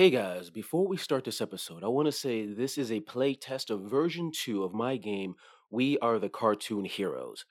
Hey 0.00 0.08
guys, 0.08 0.48
before 0.48 0.88
we 0.88 0.96
start 0.96 1.24
this 1.24 1.42
episode, 1.42 1.84
I 1.84 1.88
want 1.88 2.06
to 2.06 2.12
say 2.12 2.46
this 2.46 2.78
is 2.78 2.90
a 2.90 3.00
play 3.00 3.34
test 3.34 3.68
of 3.68 3.82
version 3.82 4.32
2 4.32 4.64
of 4.64 4.72
my 4.72 4.96
game, 4.96 5.34
We 5.68 5.98
Are 5.98 6.18
the 6.18 6.30
Cartoon 6.30 6.86
Heroes. 6.86 7.44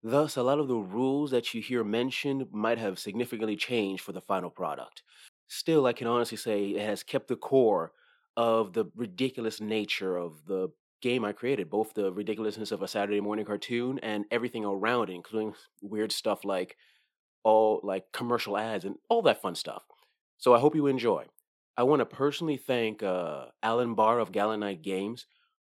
Thus, 0.00 0.36
a 0.36 0.44
lot 0.44 0.60
of 0.60 0.68
the 0.68 0.76
rules 0.76 1.32
that 1.32 1.52
you 1.52 1.60
hear 1.60 1.82
mentioned 1.82 2.46
might 2.52 2.78
have 2.78 3.00
significantly 3.00 3.56
changed 3.56 4.04
for 4.04 4.12
the 4.12 4.20
final 4.20 4.48
product. 4.48 5.02
Still, 5.48 5.86
I 5.86 5.92
can 5.92 6.06
honestly 6.06 6.36
say 6.36 6.66
it 6.66 6.86
has 6.86 7.02
kept 7.02 7.26
the 7.26 7.34
core 7.34 7.90
of 8.36 8.74
the 8.74 8.84
ridiculous 8.94 9.60
nature 9.60 10.16
of 10.16 10.34
the 10.46 10.68
game 11.02 11.24
I 11.24 11.32
created, 11.32 11.68
both 11.68 11.94
the 11.94 12.12
ridiculousness 12.12 12.70
of 12.70 12.82
a 12.82 12.86
Saturday 12.86 13.20
morning 13.20 13.44
cartoon 13.44 13.98
and 14.04 14.24
everything 14.30 14.64
around 14.64 15.10
it, 15.10 15.14
including 15.14 15.52
weird 15.82 16.12
stuff 16.12 16.44
like 16.44 16.76
all 17.42 17.80
like 17.82 18.04
commercial 18.12 18.56
ads 18.56 18.84
and 18.84 18.94
all 19.08 19.22
that 19.22 19.42
fun 19.42 19.56
stuff. 19.56 19.82
So 20.36 20.54
I 20.54 20.60
hope 20.60 20.76
you 20.76 20.86
enjoy. 20.86 21.24
I 21.78 21.84
want 21.84 22.00
to 22.00 22.06
personally 22.06 22.56
thank 22.56 23.04
uh, 23.04 23.46
Alan 23.62 23.94
Barr 23.94 24.18
of 24.18 24.32
Gallant 24.32 24.58
Knight 24.58 24.82
Games 24.82 25.26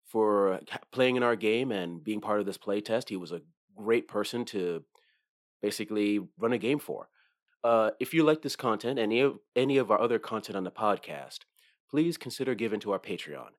for 0.07 0.59
playing 0.91 1.17
in 1.17 1.21
our 1.21 1.35
game 1.35 1.71
and 1.71 2.03
being 2.03 2.19
part 2.19 2.39
of 2.39 2.47
this 2.47 2.57
playtest. 2.57 3.09
He 3.09 3.15
was 3.15 3.31
a 3.31 3.41
great 3.77 4.07
person 4.07 4.43
to 4.45 4.83
basically 5.61 6.19
run 6.39 6.51
a 6.51 6.57
game 6.57 6.79
for. 6.79 7.09
Uh, 7.63 7.91
if 7.99 8.15
you 8.15 8.23
like 8.23 8.41
this 8.41 8.55
content, 8.55 8.97
any 8.97 9.19
of 9.19 9.37
any 9.55 9.77
of 9.77 9.91
our 9.91 10.01
other 10.01 10.17
content 10.17 10.55
on 10.55 10.63
the 10.63 10.71
podcast, 10.71 11.41
please 11.91 12.17
consider 12.17 12.55
giving 12.55 12.79
to 12.79 12.91
our 12.91 12.99
Patreon. 12.99 13.49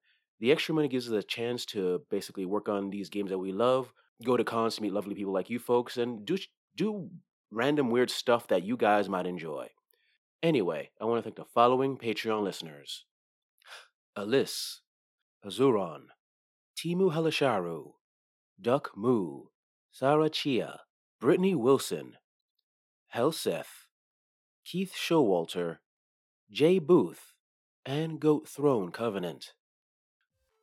The 0.41 0.51
extra 0.51 0.75
money 0.75 0.89
gives 0.89 1.07
us 1.07 1.25
a 1.25 1.27
chance 1.27 1.65
to 1.67 2.03
basically 2.11 2.47
work 2.47 2.69
on 2.69 2.91
these 2.91 3.11
games 3.11 3.31
that 3.31 3.39
we 3.39 3.53
love, 3.53 3.93
go 4.25 4.37
to 4.37 4.43
cons 4.43 4.75
to 4.75 4.83
meet 4.83 4.93
lovely 4.93 5.15
people 5.15 5.33
like 5.33 5.51
you 5.51 5.61
folks, 5.61 5.99
and 5.99 6.25
do 6.25 6.37
do 6.75 7.11
random 7.53 7.91
weird 7.91 8.11
stuff 8.11 8.49
that 8.49 8.65
you 8.65 8.77
guys 8.77 9.09
might 9.09 9.27
enjoy. 9.29 9.69
Anyway, 10.43 10.91
I 11.01 11.05
want 11.05 11.19
to 11.19 11.23
thank 11.23 11.37
the 11.37 11.45
following 11.45 11.99
Patreon 11.99 12.43
listeners 12.43 13.05
Alyss, 14.17 14.79
Azuron, 15.45 16.05
Timu 16.77 17.13
Halasharu, 17.13 17.93
Duck 18.61 18.93
Moo, 18.97 19.45
Sarah 19.93 20.31
Chia, 20.31 20.81
Brittany 21.21 21.55
Wilson, 21.55 22.17
Helseth, 23.15 23.87
Keith 24.65 24.95
Showalter, 24.95 25.79
Jay 26.51 26.79
Booth, 26.79 27.35
and 27.85 28.19
Goat 28.19 28.49
Throne 28.49 28.91
Covenant. 28.93 29.53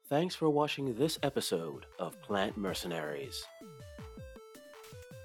Thanks 0.09 0.33
for 0.33 0.49
watching 0.49 0.95
this 0.95 1.19
episode 1.21 1.85
of 1.99 2.19
Plant 2.21 2.57
Mercenaries. 2.57 3.45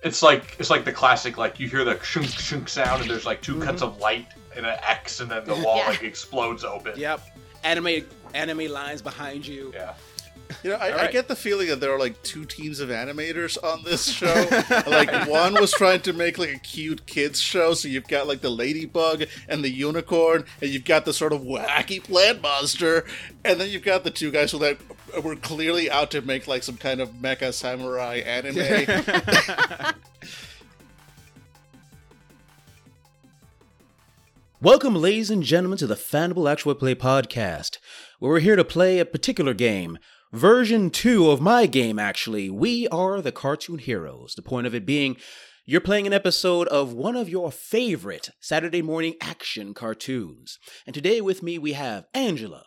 It's 0.02 0.22
like 0.22 0.56
it's 0.58 0.70
like 0.70 0.84
the 0.84 0.92
classic 0.92 1.38
like 1.38 1.60
you 1.60 1.68
hear 1.68 1.84
the 1.84 1.98
shunk 2.02 2.26
shunk 2.28 2.68
sound 2.68 3.02
and 3.02 3.10
there's 3.10 3.24
like 3.26 3.40
2 3.42 3.60
cuts 3.60 3.82
Mhm. 3.82 3.86
of 3.86 3.98
light 3.98 4.26
and 4.56 4.66
an 4.66 4.76
X 4.82 5.20
and 5.20 5.30
then 5.30 5.44
the 5.44 5.54
wall 5.64 5.76
Yeah. 5.78 5.88
like 5.88 6.02
explodes 6.02 6.64
open. 6.64 6.98
Yep. 6.98 7.20
Anime 7.64 8.04
anime 8.34 8.70
lines 8.70 9.00
behind 9.02 9.46
you. 9.46 9.70
Yeah. 9.74 9.94
You 10.62 10.70
know, 10.70 10.76
I, 10.76 10.90
All 10.90 11.00
I 11.00 11.06
get 11.10 11.28
the 11.28 11.36
feeling 11.36 11.68
that 11.68 11.80
there 11.80 11.94
are 11.94 11.98
like 11.98 12.20
two 12.22 12.44
teams 12.44 12.80
of 12.80 12.90
animators 12.90 13.56
on 13.64 13.84
this 13.84 14.10
show. 14.12 14.34
like 14.86 15.26
one 15.26 15.54
was 15.54 15.72
trying 15.72 16.00
to 16.02 16.12
make 16.12 16.36
like 16.36 16.50
a 16.50 16.58
cute 16.58 17.06
kids 17.06 17.40
show, 17.40 17.72
so 17.72 17.88
you've 17.88 18.06
got 18.08 18.26
like 18.26 18.42
the 18.42 18.50
ladybug 18.50 19.24
and 19.48 19.64
the 19.64 19.70
unicorn, 19.70 20.44
and 20.60 20.70
you've 20.70 20.84
got 20.84 21.06
the 21.06 21.12
sort 21.14 21.32
of 21.32 21.40
wacky 21.40 22.02
plant 22.02 22.42
monster, 22.42 23.06
and 23.44 23.58
then 23.60 23.70
you've 23.70 23.82
got 23.84 24.04
the 24.04 24.10
two 24.10 24.30
guys 24.30 24.50
who 24.50 24.58
like 24.58 24.78
were 25.22 25.36
clearly 25.36 25.90
out 25.90 26.10
to 26.12 26.22
make 26.22 26.46
like 26.46 26.62
some 26.62 26.76
kind 26.76 27.00
of 27.00 27.10
mecha 27.10 27.52
samurai 27.52 28.16
anime. 28.18 29.94
Welcome, 34.62 34.94
ladies 34.94 35.28
and 35.28 35.42
gentlemen, 35.42 35.78
to 35.78 35.88
the 35.88 35.96
Fanable 35.96 36.48
Actual 36.48 36.76
Play 36.76 36.94
podcast, 36.94 37.78
where 38.20 38.30
we're 38.30 38.38
here 38.38 38.54
to 38.54 38.64
play 38.64 39.00
a 39.00 39.04
particular 39.04 39.54
game. 39.54 39.98
Version 40.32 40.88
2 40.88 41.30
of 41.30 41.40
my 41.40 41.66
game, 41.66 41.98
actually. 41.98 42.48
We 42.48 42.86
are 42.88 43.20
the 43.20 43.32
cartoon 43.32 43.78
heroes. 43.78 44.34
The 44.36 44.42
point 44.42 44.68
of 44.68 44.74
it 44.74 44.86
being, 44.86 45.16
you're 45.66 45.80
playing 45.80 46.06
an 46.06 46.12
episode 46.12 46.68
of 46.68 46.92
one 46.92 47.16
of 47.16 47.28
your 47.28 47.50
favorite 47.50 48.30
Saturday 48.40 48.82
morning 48.82 49.14
action 49.20 49.74
cartoons. 49.74 50.58
And 50.86 50.94
today 50.94 51.20
with 51.20 51.42
me, 51.42 51.58
we 51.58 51.72
have 51.72 52.06
Angela, 52.14 52.66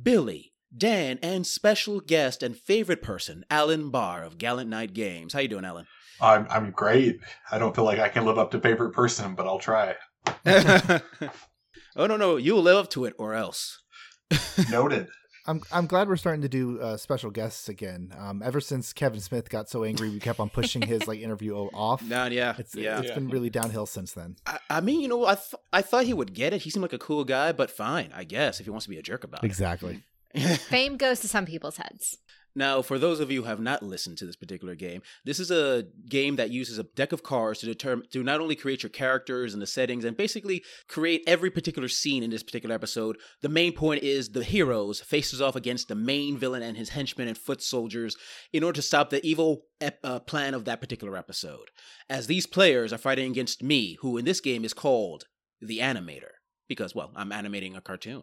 Billy, 0.00 0.51
Dan, 0.76 1.18
and 1.22 1.46
special 1.46 2.00
guest 2.00 2.42
and 2.42 2.56
favorite 2.56 3.02
person, 3.02 3.44
Alan 3.50 3.90
Barr 3.90 4.22
of 4.24 4.38
Gallant 4.38 4.70
Knight 4.70 4.94
Games. 4.94 5.32
How 5.32 5.40
you 5.40 5.48
doing, 5.48 5.64
Alan? 5.64 5.86
I'm 6.20 6.46
I'm 6.50 6.70
great. 6.70 7.20
I 7.50 7.58
don't 7.58 7.74
feel 7.74 7.84
like 7.84 7.98
I 7.98 8.08
can 8.08 8.24
live 8.24 8.38
up 8.38 8.50
to 8.52 8.60
favorite 8.60 8.92
person, 8.92 9.34
but 9.34 9.46
I'll 9.46 9.58
try. 9.58 9.96
oh 10.46 12.06
no 12.06 12.16
no, 12.16 12.36
you'll 12.36 12.62
live 12.62 12.76
up 12.76 12.90
to 12.90 13.04
it 13.04 13.14
or 13.18 13.34
else. 13.34 13.82
Noted. 14.70 15.08
I'm 15.44 15.60
I'm 15.72 15.86
glad 15.86 16.06
we're 16.08 16.16
starting 16.16 16.42
to 16.42 16.48
do 16.48 16.80
uh, 16.80 16.96
special 16.96 17.30
guests 17.32 17.68
again. 17.68 18.14
Um, 18.16 18.42
ever 18.44 18.60
since 18.60 18.92
Kevin 18.92 19.20
Smith 19.20 19.50
got 19.50 19.68
so 19.68 19.82
angry, 19.82 20.08
we 20.08 20.20
kept 20.20 20.38
on 20.38 20.48
pushing 20.48 20.82
his 20.82 21.08
like 21.08 21.18
interview 21.18 21.56
off. 21.56 22.02
Nah, 22.02 22.26
yeah, 22.26 22.54
It's 22.58 22.76
yeah. 22.76 23.00
it's 23.00 23.10
been 23.10 23.28
really 23.28 23.50
downhill 23.50 23.86
since 23.86 24.12
then. 24.12 24.36
I, 24.46 24.58
I 24.70 24.80
mean, 24.80 25.00
you 25.00 25.08
know, 25.08 25.26
I 25.26 25.34
th- 25.34 25.60
I 25.72 25.82
thought 25.82 26.04
he 26.04 26.14
would 26.14 26.32
get 26.32 26.52
it. 26.52 26.62
He 26.62 26.70
seemed 26.70 26.82
like 26.82 26.92
a 26.92 26.98
cool 26.98 27.24
guy, 27.24 27.50
but 27.50 27.72
fine, 27.72 28.12
I 28.14 28.22
guess 28.22 28.60
if 28.60 28.66
he 28.66 28.70
wants 28.70 28.86
to 28.86 28.90
be 28.90 28.98
a 28.98 29.02
jerk 29.02 29.24
about 29.24 29.42
it. 29.42 29.46
Exactly. 29.46 29.94
it. 29.96 30.02
Fame 30.68 30.96
goes 30.96 31.20
to 31.20 31.28
some 31.28 31.46
people's 31.46 31.76
heads. 31.76 32.18
now, 32.54 32.82
for 32.82 32.98
those 32.98 33.20
of 33.20 33.30
you 33.30 33.42
who 33.42 33.48
have 33.48 33.60
not 33.60 33.82
listened 33.82 34.18
to 34.18 34.26
this 34.26 34.36
particular 34.36 34.74
game, 34.74 35.02
this 35.24 35.38
is 35.40 35.50
a 35.50 35.86
game 36.08 36.36
that 36.36 36.50
uses 36.50 36.78
a 36.78 36.84
deck 36.84 37.12
of 37.12 37.22
cards 37.22 37.60
to 37.60 37.66
determine 37.66 38.06
to 38.12 38.22
not 38.22 38.40
only 38.40 38.54
create 38.54 38.82
your 38.82 38.90
characters 38.90 39.52
and 39.52 39.62
the 39.62 39.66
settings 39.66 40.04
and 40.04 40.16
basically 40.16 40.62
create 40.88 41.22
every 41.26 41.50
particular 41.50 41.88
scene 41.88 42.22
in 42.22 42.30
this 42.30 42.42
particular 42.42 42.74
episode. 42.74 43.16
The 43.40 43.48
main 43.48 43.72
point 43.72 44.02
is 44.02 44.30
the 44.30 44.44
heroes 44.44 45.00
faces 45.00 45.40
off 45.40 45.56
against 45.56 45.88
the 45.88 45.94
main 45.94 46.36
villain 46.36 46.62
and 46.62 46.76
his 46.76 46.90
henchmen 46.90 47.28
and 47.28 47.38
foot 47.38 47.62
soldiers 47.62 48.16
in 48.52 48.62
order 48.62 48.76
to 48.76 48.82
stop 48.82 49.10
the 49.10 49.24
evil 49.26 49.62
ep- 49.80 50.00
uh, 50.04 50.20
plan 50.20 50.54
of 50.54 50.64
that 50.64 50.80
particular 50.80 51.16
episode. 51.16 51.70
As 52.08 52.26
these 52.26 52.46
players 52.46 52.92
are 52.92 52.98
fighting 52.98 53.30
against 53.30 53.62
me, 53.62 53.96
who 54.00 54.16
in 54.18 54.24
this 54.24 54.40
game 54.40 54.64
is 54.64 54.74
called 54.74 55.24
the 55.60 55.78
animator 55.78 56.32
because 56.68 56.94
well, 56.94 57.12
I'm 57.14 57.32
animating 57.32 57.76
a 57.76 57.80
cartoon. 57.80 58.22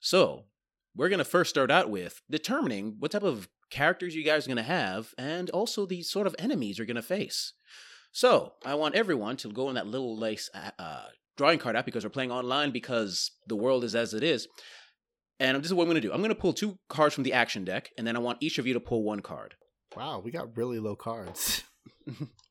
So, 0.00 0.44
we're 0.96 1.08
going 1.08 1.18
to 1.18 1.24
first 1.24 1.50
start 1.50 1.70
out 1.70 1.90
with 1.90 2.20
determining 2.30 2.96
what 2.98 3.12
type 3.12 3.22
of 3.22 3.48
characters 3.70 4.14
you 4.14 4.24
guys 4.24 4.46
are 4.46 4.48
going 4.48 4.56
to 4.56 4.62
have 4.62 5.14
and 5.18 5.50
also 5.50 5.86
the 5.86 6.02
sort 6.02 6.26
of 6.26 6.34
enemies 6.38 6.78
you're 6.78 6.86
going 6.86 6.96
to 6.96 7.02
face. 7.02 7.52
So, 8.10 8.54
I 8.64 8.74
want 8.74 8.94
everyone 8.94 9.36
to 9.38 9.50
go 9.50 9.68
in 9.68 9.74
that 9.74 9.86
little 9.86 10.18
lace 10.18 10.48
uh, 10.54 10.70
uh, 10.78 11.04
drawing 11.36 11.58
card 11.58 11.76
app 11.76 11.84
because 11.84 12.04
we're 12.04 12.10
playing 12.10 12.32
online 12.32 12.70
because 12.70 13.30
the 13.46 13.56
world 13.56 13.84
is 13.84 13.94
as 13.94 14.14
it 14.14 14.22
is. 14.22 14.48
And 15.38 15.56
this 15.58 15.66
is 15.66 15.74
what 15.74 15.84
I'm 15.84 15.90
going 15.90 16.02
to 16.02 16.08
do. 16.08 16.12
I'm 16.12 16.20
going 16.20 16.30
to 16.30 16.34
pull 16.34 16.52
two 16.52 16.78
cards 16.88 17.14
from 17.14 17.24
the 17.24 17.34
action 17.34 17.64
deck, 17.64 17.90
and 17.96 18.06
then 18.06 18.16
I 18.16 18.20
want 18.20 18.38
each 18.40 18.58
of 18.58 18.66
you 18.66 18.74
to 18.74 18.80
pull 18.80 19.04
one 19.04 19.20
card. 19.20 19.54
Wow, 19.94 20.20
we 20.24 20.30
got 20.30 20.56
really 20.56 20.80
low 20.80 20.96
cards. 20.96 21.62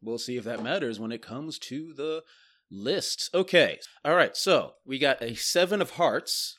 We'll 0.01 0.17
see 0.17 0.37
if 0.37 0.43
that 0.43 0.63
matters 0.63 0.99
when 0.99 1.11
it 1.11 1.21
comes 1.21 1.57
to 1.59 1.93
the 1.93 2.23
list. 2.69 3.29
Okay. 3.33 3.79
All 4.05 4.15
right. 4.15 4.35
So 4.35 4.73
we 4.85 4.99
got 4.99 5.21
a 5.21 5.35
seven 5.35 5.81
of 5.81 5.91
hearts, 5.91 6.55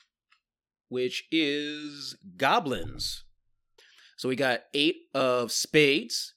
which 0.89 1.25
is 1.31 2.17
goblins. 2.37 3.25
So 4.17 4.29
we 4.29 4.37
got 4.37 4.63
eight 4.75 5.03
of 5.15 5.53
spades, 5.53 6.35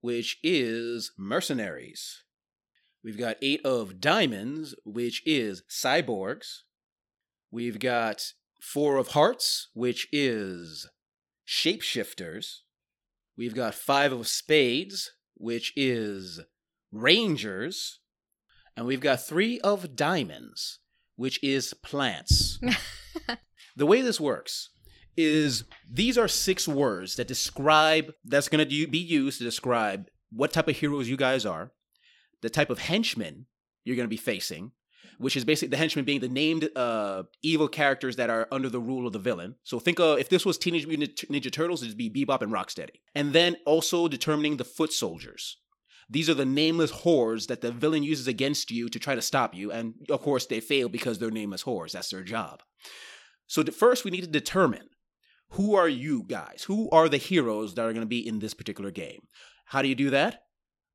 which 0.00 0.38
is 0.42 1.12
mercenaries. 1.18 2.22
We've 3.02 3.18
got 3.18 3.36
eight 3.42 3.64
of 3.64 4.00
diamonds, 4.00 4.74
which 4.84 5.22
is 5.26 5.62
cyborgs. 5.70 6.62
We've 7.50 7.78
got 7.78 8.32
four 8.60 8.96
of 8.96 9.08
hearts, 9.08 9.68
which 9.74 10.08
is 10.12 10.88
shapeshifters. 11.46 12.60
We've 13.36 13.54
got 13.54 13.74
five 13.74 14.12
of 14.12 14.26
spades, 14.26 15.12
which 15.34 15.72
is 15.76 16.40
rangers. 16.90 18.00
And 18.76 18.86
we've 18.86 19.00
got 19.00 19.24
three 19.24 19.60
of 19.60 19.96
diamonds, 19.96 20.80
which 21.16 21.42
is 21.42 21.74
plants. 21.74 22.58
the 23.76 23.86
way 23.86 24.00
this 24.00 24.20
works 24.20 24.70
is 25.16 25.64
these 25.90 26.18
are 26.18 26.28
six 26.28 26.66
words 26.66 27.16
that 27.16 27.28
describe, 27.28 28.12
that's 28.24 28.48
going 28.48 28.66
to 28.66 28.86
be 28.86 28.98
used 28.98 29.38
to 29.38 29.44
describe 29.44 30.08
what 30.30 30.52
type 30.52 30.68
of 30.68 30.76
heroes 30.76 31.08
you 31.08 31.16
guys 31.16 31.46
are, 31.46 31.72
the 32.42 32.50
type 32.50 32.70
of 32.70 32.78
henchmen 32.78 33.46
you're 33.84 33.96
going 33.96 34.08
to 34.08 34.10
be 34.10 34.16
facing, 34.16 34.72
which 35.18 35.36
is 35.36 35.44
basically 35.44 35.70
the 35.70 35.76
henchmen 35.76 36.04
being 36.04 36.20
the 36.20 36.28
named 36.28 36.68
uh, 36.76 37.22
evil 37.42 37.68
characters 37.68 38.16
that 38.16 38.28
are 38.28 38.48
under 38.52 38.68
the 38.68 38.80
rule 38.80 39.06
of 39.06 39.12
the 39.12 39.18
villain. 39.18 39.54
So 39.64 39.78
think 39.78 39.98
of 40.00 40.18
if 40.18 40.28
this 40.28 40.44
was 40.44 40.58
Teenage 40.58 40.86
Mutant 40.86 41.16
Ninja 41.30 41.50
Turtles, 41.50 41.82
it'd 41.82 41.96
be 41.96 42.10
Bebop 42.10 42.42
and 42.42 42.52
Rocksteady. 42.52 43.00
And 43.14 43.32
then 43.32 43.56
also 43.64 44.08
determining 44.08 44.56
the 44.56 44.64
foot 44.64 44.92
soldiers. 44.92 45.58
These 46.08 46.30
are 46.30 46.34
the 46.34 46.44
nameless 46.44 46.92
whores 46.92 47.48
that 47.48 47.62
the 47.62 47.72
villain 47.72 48.02
uses 48.02 48.28
against 48.28 48.70
you 48.70 48.88
to 48.88 48.98
try 48.98 49.14
to 49.14 49.22
stop 49.22 49.54
you, 49.54 49.72
and 49.72 49.94
of 50.08 50.22
course 50.22 50.46
they 50.46 50.60
fail 50.60 50.88
because 50.88 51.18
they're 51.18 51.30
nameless 51.30 51.64
whores. 51.64 51.92
That's 51.92 52.10
their 52.10 52.22
job. 52.22 52.62
So 53.46 53.64
first, 53.64 54.04
we 54.04 54.10
need 54.10 54.22
to 54.22 54.26
determine 54.26 54.88
who 55.50 55.74
are 55.74 55.88
you 55.88 56.24
guys? 56.24 56.64
Who 56.66 56.90
are 56.90 57.08
the 57.08 57.16
heroes 57.16 57.74
that 57.74 57.82
are 57.82 57.92
going 57.92 58.00
to 58.00 58.06
be 58.06 58.26
in 58.26 58.40
this 58.40 58.54
particular 58.54 58.90
game? 58.90 59.20
How 59.66 59.82
do 59.82 59.88
you 59.88 59.94
do 59.94 60.10
that? 60.10 60.42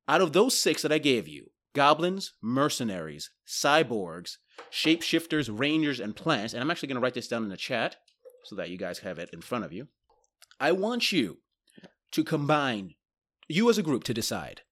Out 0.08 0.20
of 0.20 0.32
those 0.32 0.58
six 0.58 0.82
that 0.82 0.92
I 0.92 0.98
gave 0.98 1.28
you, 1.28 1.50
goblins, 1.74 2.34
mercenaries, 2.42 3.30
cyborgs, 3.46 4.36
shapeshifters, 4.70 5.48
rangers, 5.50 6.00
and 6.00 6.14
plants. 6.14 6.52
And 6.52 6.62
I'm 6.62 6.70
actually 6.70 6.88
going 6.88 6.96
to 6.96 7.02
write 7.02 7.14
this 7.14 7.28
down 7.28 7.44
in 7.44 7.48
the 7.48 7.56
chat 7.56 7.96
so 8.44 8.56
that 8.56 8.70
you 8.70 8.76
guys 8.76 8.98
have 9.00 9.18
it 9.18 9.30
in 9.32 9.40
front 9.40 9.64
of 9.64 9.72
you. 9.72 9.88
I 10.60 10.72
want 10.72 11.12
you 11.12 11.38
to 12.12 12.24
combine, 12.24 12.94
you 13.48 13.70
as 13.70 13.78
a 13.78 13.82
group 13.82 14.04
to 14.04 14.14
decide, 14.14 14.62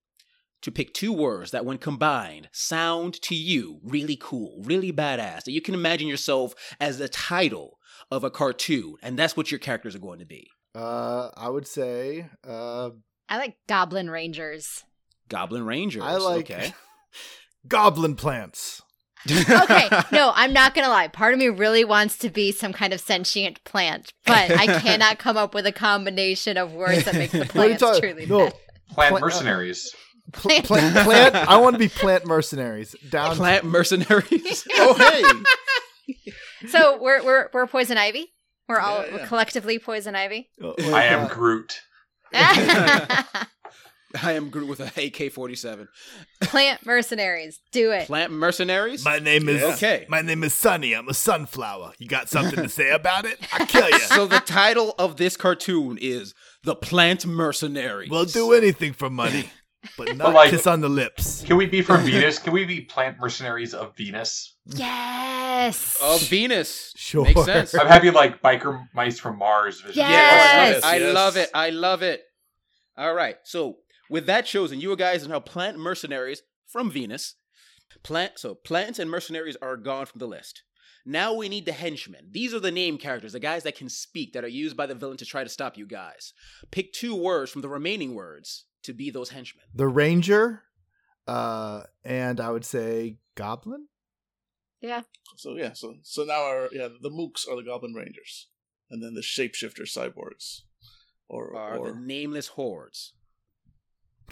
to 0.62 0.70
pick 0.70 0.92
two 0.94 1.12
words 1.12 1.50
that, 1.52 1.64
when 1.64 1.78
combined, 1.78 2.48
sound 2.52 3.14
to 3.22 3.34
you 3.34 3.80
really 3.82 4.16
cool, 4.20 4.62
really 4.64 4.92
badass, 4.92 5.44
that 5.44 5.52
you 5.52 5.60
can 5.60 5.74
imagine 5.74 6.08
yourself 6.08 6.54
as 6.80 6.98
the 6.98 7.08
title 7.08 7.78
of 8.10 8.24
a 8.24 8.30
cartoon, 8.30 8.94
and 9.02 9.18
that's 9.18 9.36
what 9.36 9.50
your 9.50 9.58
characters 9.58 9.94
are 9.94 9.98
going 10.00 10.18
to 10.18 10.26
be. 10.26 10.48
Uh, 10.74 11.30
I 11.36 11.48
would 11.48 11.66
say, 11.66 12.28
uh, 12.46 12.90
I 13.28 13.36
like 13.38 13.56
Goblin 13.68 14.10
Rangers. 14.10 14.84
Goblin 15.28 15.64
Rangers. 15.64 16.02
I 16.04 16.16
like 16.16 16.50
Okay. 16.50 16.74
goblin 17.68 18.16
plants. 18.16 18.82
Okay, 19.30 19.88
no, 20.12 20.32
I'm 20.34 20.52
not 20.54 20.74
gonna 20.74 20.88
lie. 20.88 21.08
Part 21.08 21.34
of 21.34 21.38
me 21.38 21.48
really 21.48 21.84
wants 21.84 22.16
to 22.18 22.30
be 22.30 22.52
some 22.52 22.72
kind 22.72 22.92
of 22.94 23.00
sentient 23.00 23.62
plant, 23.64 24.12
but 24.24 24.50
I 24.50 24.66
cannot 24.80 25.18
come 25.18 25.36
up 25.36 25.54
with 25.54 25.66
a 25.66 25.72
combination 25.72 26.56
of 26.56 26.72
words 26.72 27.04
that 27.04 27.14
make 27.14 27.30
the 27.30 27.40
What 27.40 27.56
are 27.56 27.68
you 27.68 27.76
plants 27.76 27.82
talking- 27.82 28.00
truly 28.00 28.26
no, 28.26 28.46
bad. 28.46 28.54
Plant 28.94 29.10
Pla- 29.12 29.20
mercenaries. 29.20 29.94
Plant- 30.32 30.64
Plant, 30.66 30.96
plant. 31.06 31.34
I 31.34 31.56
want 31.58 31.74
to 31.74 31.78
be 31.78 31.88
plant 31.88 32.26
mercenaries. 32.26 32.94
Down. 33.10 33.36
Plant 33.36 33.64
mercenaries. 33.64 34.66
Oh 34.74 34.94
hey, 34.94 36.66
So 36.68 36.98
we're 37.00 37.22
we're 37.24 37.48
we're 37.52 37.66
poison 37.66 37.96
ivy. 37.98 38.32
We're 38.68 38.78
all 38.80 39.04
Yeah, 39.06 39.16
yeah. 39.18 39.26
collectively 39.26 39.78
poison 39.78 40.14
ivy. 40.14 40.48
Oh, 40.62 40.74
I 40.92 41.04
am 41.06 41.24
uh, 41.26 41.28
Groot. 41.28 41.80
I 44.22 44.32
am 44.32 44.50
Groot 44.50 44.66
with 44.66 44.80
a 44.80 45.06
AK 45.06 45.32
47. 45.32 45.86
Plant 46.42 46.84
mercenaries, 46.84 47.60
do 47.70 47.92
it. 47.92 48.06
Plant 48.08 48.32
mercenaries? 48.32 49.04
My 49.04 49.20
name 49.20 49.48
is 49.48 49.60
Yeah. 49.60 49.68
Okay. 49.74 50.06
My 50.08 50.20
name 50.20 50.42
is 50.42 50.52
Sunny. 50.52 50.94
I'm 50.94 51.08
a 51.08 51.14
sunflower. 51.14 51.92
You 51.98 52.08
got 52.08 52.28
something 52.28 52.60
to 52.60 52.68
say 52.68 52.90
about 52.90 53.24
it? 53.24 53.38
I'll 53.52 53.66
kill 53.66 53.88
you. 53.88 53.98
so 54.00 54.26
the 54.26 54.40
title 54.40 54.94
of 54.98 55.16
this 55.16 55.36
cartoon 55.36 55.96
is 56.00 56.34
The 56.64 56.74
Plant 56.74 57.24
Mercenaries. 57.24 58.10
we'll 58.10 58.24
do 58.24 58.52
anything 58.52 58.94
for 58.94 59.08
money, 59.10 59.50
but 59.96 60.16
not 60.16 60.34
like- 60.34 60.50
kiss 60.50 60.66
on 60.66 60.80
the 60.80 60.88
lips. 60.88 61.42
Can 61.42 61.56
we 61.56 61.66
be 61.66 61.82
from 61.82 62.04
Venus? 62.04 62.38
Can 62.38 62.52
we 62.52 62.64
be 62.64 62.80
plant 62.82 63.18
mercenaries 63.20 63.74
of 63.74 63.96
Venus? 63.96 64.56
Yes. 64.66 65.98
Of 66.02 66.22
Venus. 66.28 66.92
Sure. 66.96 67.24
Makes 67.24 67.44
sense. 67.44 67.74
I'm 67.74 67.86
happy 67.86 68.10
like 68.10 68.42
biker 68.42 68.86
mice 68.94 69.18
from 69.18 69.38
Mars. 69.38 69.80
vision. 69.80 70.04
Oh, 70.04 70.08
yes. 70.08 70.84
I 70.84 70.96
Yes. 70.98 71.14
love 71.14 71.36
it. 71.36 71.50
I 71.54 71.70
love 71.70 72.02
it. 72.02 72.22
All 72.96 73.14
right. 73.14 73.36
So 73.44 73.76
with 74.08 74.26
that 74.26 74.46
chosen, 74.46 74.80
you 74.80 74.94
guys 74.96 75.24
are 75.24 75.28
now 75.28 75.40
plant 75.40 75.78
mercenaries 75.78 76.42
from 76.66 76.90
Venus. 76.90 77.36
Plant 78.02 78.38
so 78.38 78.54
plants 78.54 78.98
and 78.98 79.10
mercenaries 79.10 79.56
are 79.60 79.76
gone 79.76 80.06
from 80.06 80.20
the 80.20 80.26
list. 80.28 80.62
Now 81.04 81.34
we 81.34 81.48
need 81.48 81.64
the 81.66 81.72
henchmen. 81.72 82.28
These 82.30 82.54
are 82.54 82.60
the 82.60 82.70
name 82.70 82.98
characters, 82.98 83.32
the 83.32 83.40
guys 83.40 83.62
that 83.64 83.76
can 83.76 83.88
speak, 83.88 84.32
that 84.34 84.44
are 84.44 84.48
used 84.48 84.76
by 84.76 84.86
the 84.86 84.94
villain 84.94 85.16
to 85.18 85.24
try 85.24 85.42
to 85.42 85.50
stop 85.50 85.76
you 85.76 85.86
guys. 85.86 86.32
Pick 86.70 86.92
two 86.92 87.14
words 87.16 87.50
from 87.50 87.62
the 87.62 87.68
remaining 87.68 88.14
words 88.14 88.64
to 88.84 88.92
be 88.92 89.10
those 89.10 89.30
henchmen. 89.30 89.64
The 89.74 89.88
ranger, 89.88 90.62
uh, 91.26 91.82
and 92.04 92.40
I 92.40 92.50
would 92.50 92.64
say 92.64 93.18
goblin. 93.34 93.86
yeah. 94.80 95.02
so 95.36 95.56
yeah, 95.56 95.72
so 95.74 95.94
so 96.02 96.24
now 96.24 96.42
our 96.42 96.68
yeah 96.72 96.88
the 97.00 97.10
mooks 97.10 97.48
are 97.48 97.56
the 97.56 97.62
Goblin 97.62 97.94
Rangers, 97.94 98.48
and 98.90 99.02
then 99.02 99.14
the 99.14 99.20
shapeshifter 99.20 99.82
cyborgs, 99.82 100.62
or 101.28 101.54
Are 101.56 101.76
or 101.78 101.92
the 101.92 102.00
nameless 102.00 102.48
hordes. 102.48 103.12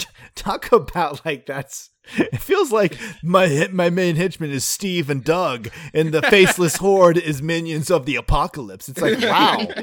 Talk 0.35 0.73
about 0.73 1.25
like 1.25 1.47
that's. 1.47 1.91
It 2.17 2.41
feels 2.41 2.73
like 2.73 2.97
my 3.23 3.69
my 3.71 3.91
main 3.91 4.17
henchman 4.17 4.51
is 4.51 4.65
Steve 4.65 5.11
and 5.11 5.23
Doug, 5.23 5.69
and 5.93 6.11
the 6.11 6.23
faceless 6.23 6.77
horde 6.79 7.19
is 7.19 7.43
minions 7.43 7.91
of 7.91 8.07
the 8.07 8.17
apocalypse. 8.17 8.89
It's 8.89 9.01
like 9.01 9.21
wow. 9.21 9.67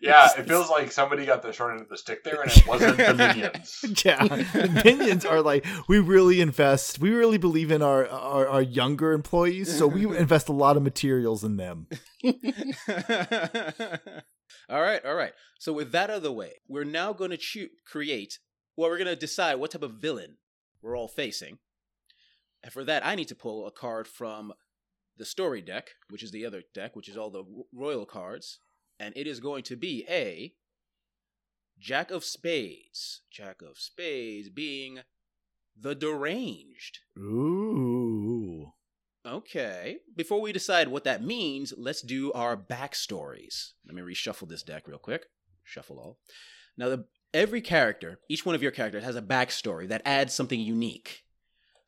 Yeah, 0.00 0.28
it 0.36 0.48
feels 0.48 0.68
like 0.68 0.90
somebody 0.90 1.24
got 1.24 1.42
the 1.42 1.52
short 1.52 1.72
end 1.72 1.80
of 1.82 1.88
the 1.88 1.96
stick 1.96 2.24
there, 2.24 2.42
and 2.42 2.50
it 2.50 2.66
wasn't 2.66 2.96
the 2.96 3.14
minions. 3.14 4.04
yeah, 4.04 4.26
the 4.26 4.82
minions 4.84 5.24
are 5.24 5.40
like 5.40 5.64
we 5.88 5.98
really 6.00 6.40
invest. 6.40 6.98
We 6.98 7.10
really 7.10 7.38
believe 7.38 7.70
in 7.70 7.80
our 7.82 8.06
our, 8.08 8.48
our 8.48 8.62
younger 8.62 9.12
employees, 9.12 9.74
so 9.74 9.86
we 9.86 10.04
invest 10.16 10.48
a 10.48 10.52
lot 10.52 10.76
of 10.76 10.82
materials 10.82 11.44
in 11.44 11.56
them. 11.56 11.86
all 14.68 14.82
right, 14.82 15.04
all 15.04 15.14
right. 15.14 15.32
So 15.58 15.72
with 15.72 15.92
that 15.92 16.10
out 16.10 16.16
of 16.16 16.22
the 16.22 16.32
way, 16.32 16.54
we're 16.68 16.84
now 16.84 17.12
going 17.12 17.30
to 17.30 17.36
choo- 17.36 17.70
create. 17.86 18.38
Well, 18.76 18.88
we're 18.90 18.98
going 18.98 19.06
to 19.06 19.16
decide 19.16 19.56
what 19.56 19.72
type 19.72 19.82
of 19.82 19.94
villain 19.94 20.36
we're 20.80 20.96
all 20.96 21.08
facing, 21.08 21.58
and 22.62 22.72
for 22.72 22.84
that, 22.84 23.04
I 23.04 23.14
need 23.14 23.28
to 23.28 23.34
pull 23.34 23.66
a 23.66 23.70
card 23.70 24.06
from 24.06 24.52
the 25.16 25.24
story 25.24 25.60
deck, 25.60 25.90
which 26.08 26.22
is 26.22 26.30
the 26.30 26.46
other 26.46 26.62
deck, 26.74 26.96
which 26.96 27.08
is 27.08 27.16
all 27.16 27.30
the 27.30 27.44
royal 27.72 28.06
cards, 28.06 28.58
and 28.98 29.12
it 29.16 29.26
is 29.26 29.40
going 29.40 29.62
to 29.64 29.76
be 29.76 30.06
a 30.08 30.54
Jack 31.78 32.10
of 32.10 32.24
Spades. 32.24 33.22
Jack 33.30 33.60
of 33.60 33.78
Spades 33.78 34.48
being 34.48 35.00
the 35.78 35.94
deranged. 35.94 37.00
Ooh. 37.18 38.72
Okay. 39.26 39.98
Before 40.14 40.40
we 40.40 40.52
decide 40.52 40.88
what 40.88 41.04
that 41.04 41.24
means, 41.24 41.74
let's 41.76 42.02
do 42.02 42.32
our 42.32 42.56
backstories. 42.56 43.72
Let 43.86 43.94
me 43.94 44.02
reshuffle 44.02 44.48
this 44.48 44.62
deck 44.62 44.86
real 44.86 44.98
quick. 44.98 45.26
Shuffle 45.64 45.98
all. 45.98 46.18
Now, 46.76 46.88
the, 46.88 47.04
every 47.34 47.60
character, 47.60 48.20
each 48.28 48.44
one 48.44 48.54
of 48.54 48.62
your 48.62 48.72
characters 48.72 49.04
has 49.04 49.16
a 49.16 49.22
backstory 49.22 49.88
that 49.88 50.02
adds 50.04 50.34
something 50.34 50.60
unique 50.60 51.24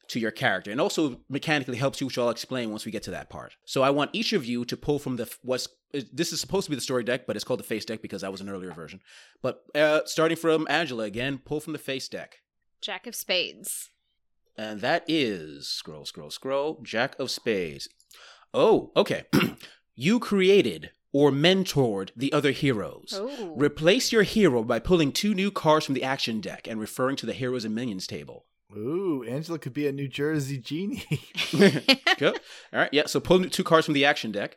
to 0.08 0.20
your 0.20 0.30
character 0.30 0.70
and 0.70 0.80
also 0.80 1.20
mechanically 1.28 1.76
helps 1.76 2.00
you, 2.00 2.06
which 2.06 2.18
I'll 2.18 2.30
explain 2.30 2.70
once 2.70 2.84
we 2.84 2.92
get 2.92 3.02
to 3.04 3.10
that 3.12 3.30
part. 3.30 3.54
So 3.64 3.82
I 3.82 3.90
want 3.90 4.10
each 4.12 4.32
of 4.32 4.44
you 4.44 4.64
to 4.66 4.76
pull 4.76 4.98
from 4.98 5.16
the 5.16 5.32
what's 5.42 5.68
this 6.12 6.32
is 6.32 6.40
supposed 6.40 6.64
to 6.64 6.70
be 6.70 6.76
the 6.76 6.82
story 6.82 7.04
deck, 7.04 7.26
but 7.26 7.36
it's 7.36 7.44
called 7.44 7.60
the 7.60 7.64
face 7.64 7.84
deck 7.84 8.02
because 8.02 8.22
that 8.22 8.32
was 8.32 8.40
an 8.40 8.48
earlier 8.48 8.72
version. 8.72 9.00
But 9.42 9.64
uh, 9.74 10.00
starting 10.06 10.36
from 10.36 10.66
Angela 10.68 11.04
again, 11.04 11.38
pull 11.38 11.60
from 11.60 11.72
the 11.72 11.78
face 11.78 12.08
deck. 12.08 12.38
Jack 12.80 13.06
of 13.06 13.14
Spades. 13.14 13.90
And 14.56 14.80
that 14.80 15.04
is 15.08 15.68
scroll, 15.68 16.04
scroll, 16.04 16.30
scroll. 16.30 16.80
Jack 16.82 17.18
of 17.18 17.30
Spades. 17.30 17.88
Oh, 18.52 18.92
okay. 18.96 19.24
you 19.94 20.20
created 20.20 20.90
or 21.14 21.30
mentored 21.30 22.10
the 22.16 22.32
other 22.32 22.50
heroes. 22.50 23.14
Oh. 23.14 23.54
Replace 23.56 24.10
your 24.10 24.24
hero 24.24 24.64
by 24.64 24.80
pulling 24.80 25.12
two 25.12 25.32
new 25.32 25.52
cards 25.52 25.86
from 25.86 25.94
the 25.94 26.02
action 26.02 26.40
deck 26.40 26.66
and 26.66 26.80
referring 26.80 27.14
to 27.16 27.24
the 27.24 27.32
heroes 27.32 27.64
and 27.64 27.74
minions 27.74 28.08
table. 28.08 28.46
Ooh, 28.76 29.22
Angela 29.22 29.60
could 29.60 29.72
be 29.72 29.86
a 29.86 29.92
New 29.92 30.08
Jersey 30.08 30.58
genie. 30.58 31.04
Good. 32.18 32.40
All 32.72 32.80
right. 32.80 32.92
Yeah. 32.92 33.06
So 33.06 33.20
pull 33.20 33.44
two 33.44 33.62
cards 33.62 33.86
from 33.86 33.94
the 33.94 34.04
action 34.04 34.32
deck, 34.32 34.56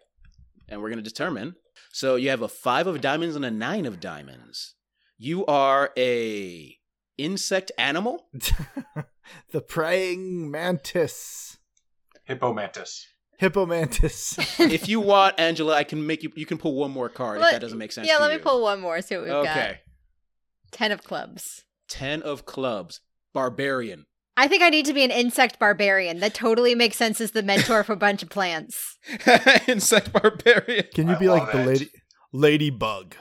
and 0.67 0.81
we're 0.81 0.89
going 0.89 1.03
to 1.03 1.07
determine. 1.07 1.55
So 1.91 2.15
you 2.15 2.31
have 2.31 2.41
a 2.41 2.47
five 2.47 2.87
of 2.87 3.01
diamonds 3.01 3.35
and 3.35 3.45
a 3.45 3.51
nine 3.51 3.85
of 3.85 3.99
diamonds. 3.99 4.73
You 5.19 5.45
are 5.45 5.91
a 5.95 6.75
insect 7.19 7.71
animal. 7.77 8.27
the 9.51 9.61
praying 9.61 10.49
mantis. 10.49 11.57
Hippomantis. 12.27 13.03
Hippomantis. 13.41 14.37
if 14.71 14.87
you 14.89 14.99
want, 14.99 15.39
Angela, 15.39 15.75
I 15.75 15.83
can 15.83 16.05
make 16.05 16.23
you. 16.23 16.31
You 16.35 16.45
can 16.45 16.57
pull 16.57 16.75
one 16.75 16.91
more 16.91 17.09
card 17.09 17.39
Let- 17.39 17.47
if 17.47 17.53
that 17.53 17.61
doesn't 17.61 17.77
make 17.77 17.91
sense. 17.91 18.07
Yeah, 18.07 18.17
to 18.17 18.23
let 18.23 18.31
me 18.31 18.39
pull 18.39 18.61
one 18.61 18.79
more. 18.81 19.01
See 19.01 19.15
what 19.15 19.25
we've 19.25 19.31
got. 19.31 19.47
Okay. 19.47 19.79
Ten 20.71 20.91
of 20.91 21.03
clubs. 21.03 21.63
Ten 21.87 22.21
of 22.21 22.45
clubs. 22.45 23.01
Barbarian. 23.33 24.05
I 24.39 24.47
think 24.47 24.61
I 24.61 24.69
need 24.69 24.85
to 24.85 24.93
be 24.93 25.03
an 25.03 25.09
insect 25.09 25.57
barbarian. 25.59 26.19
That 26.19 26.35
totally 26.35 26.75
makes 26.75 26.95
sense 26.97 27.19
as 27.19 27.31
the 27.31 27.41
mentor 27.41 27.83
for 27.83 27.93
a 27.93 27.97
bunch 27.97 28.21
of 28.21 28.29
plants. 28.29 28.97
Insect 29.67 30.13
barbarian. 30.13 30.85
Can 30.93 31.07
you 31.07 31.15
I 31.15 31.19
be 31.19 31.27
like 31.27 31.51
love 31.51 31.53
the 31.53 31.61
it. 31.61 31.65
lady 31.65 31.89
ladybug? 32.31 33.15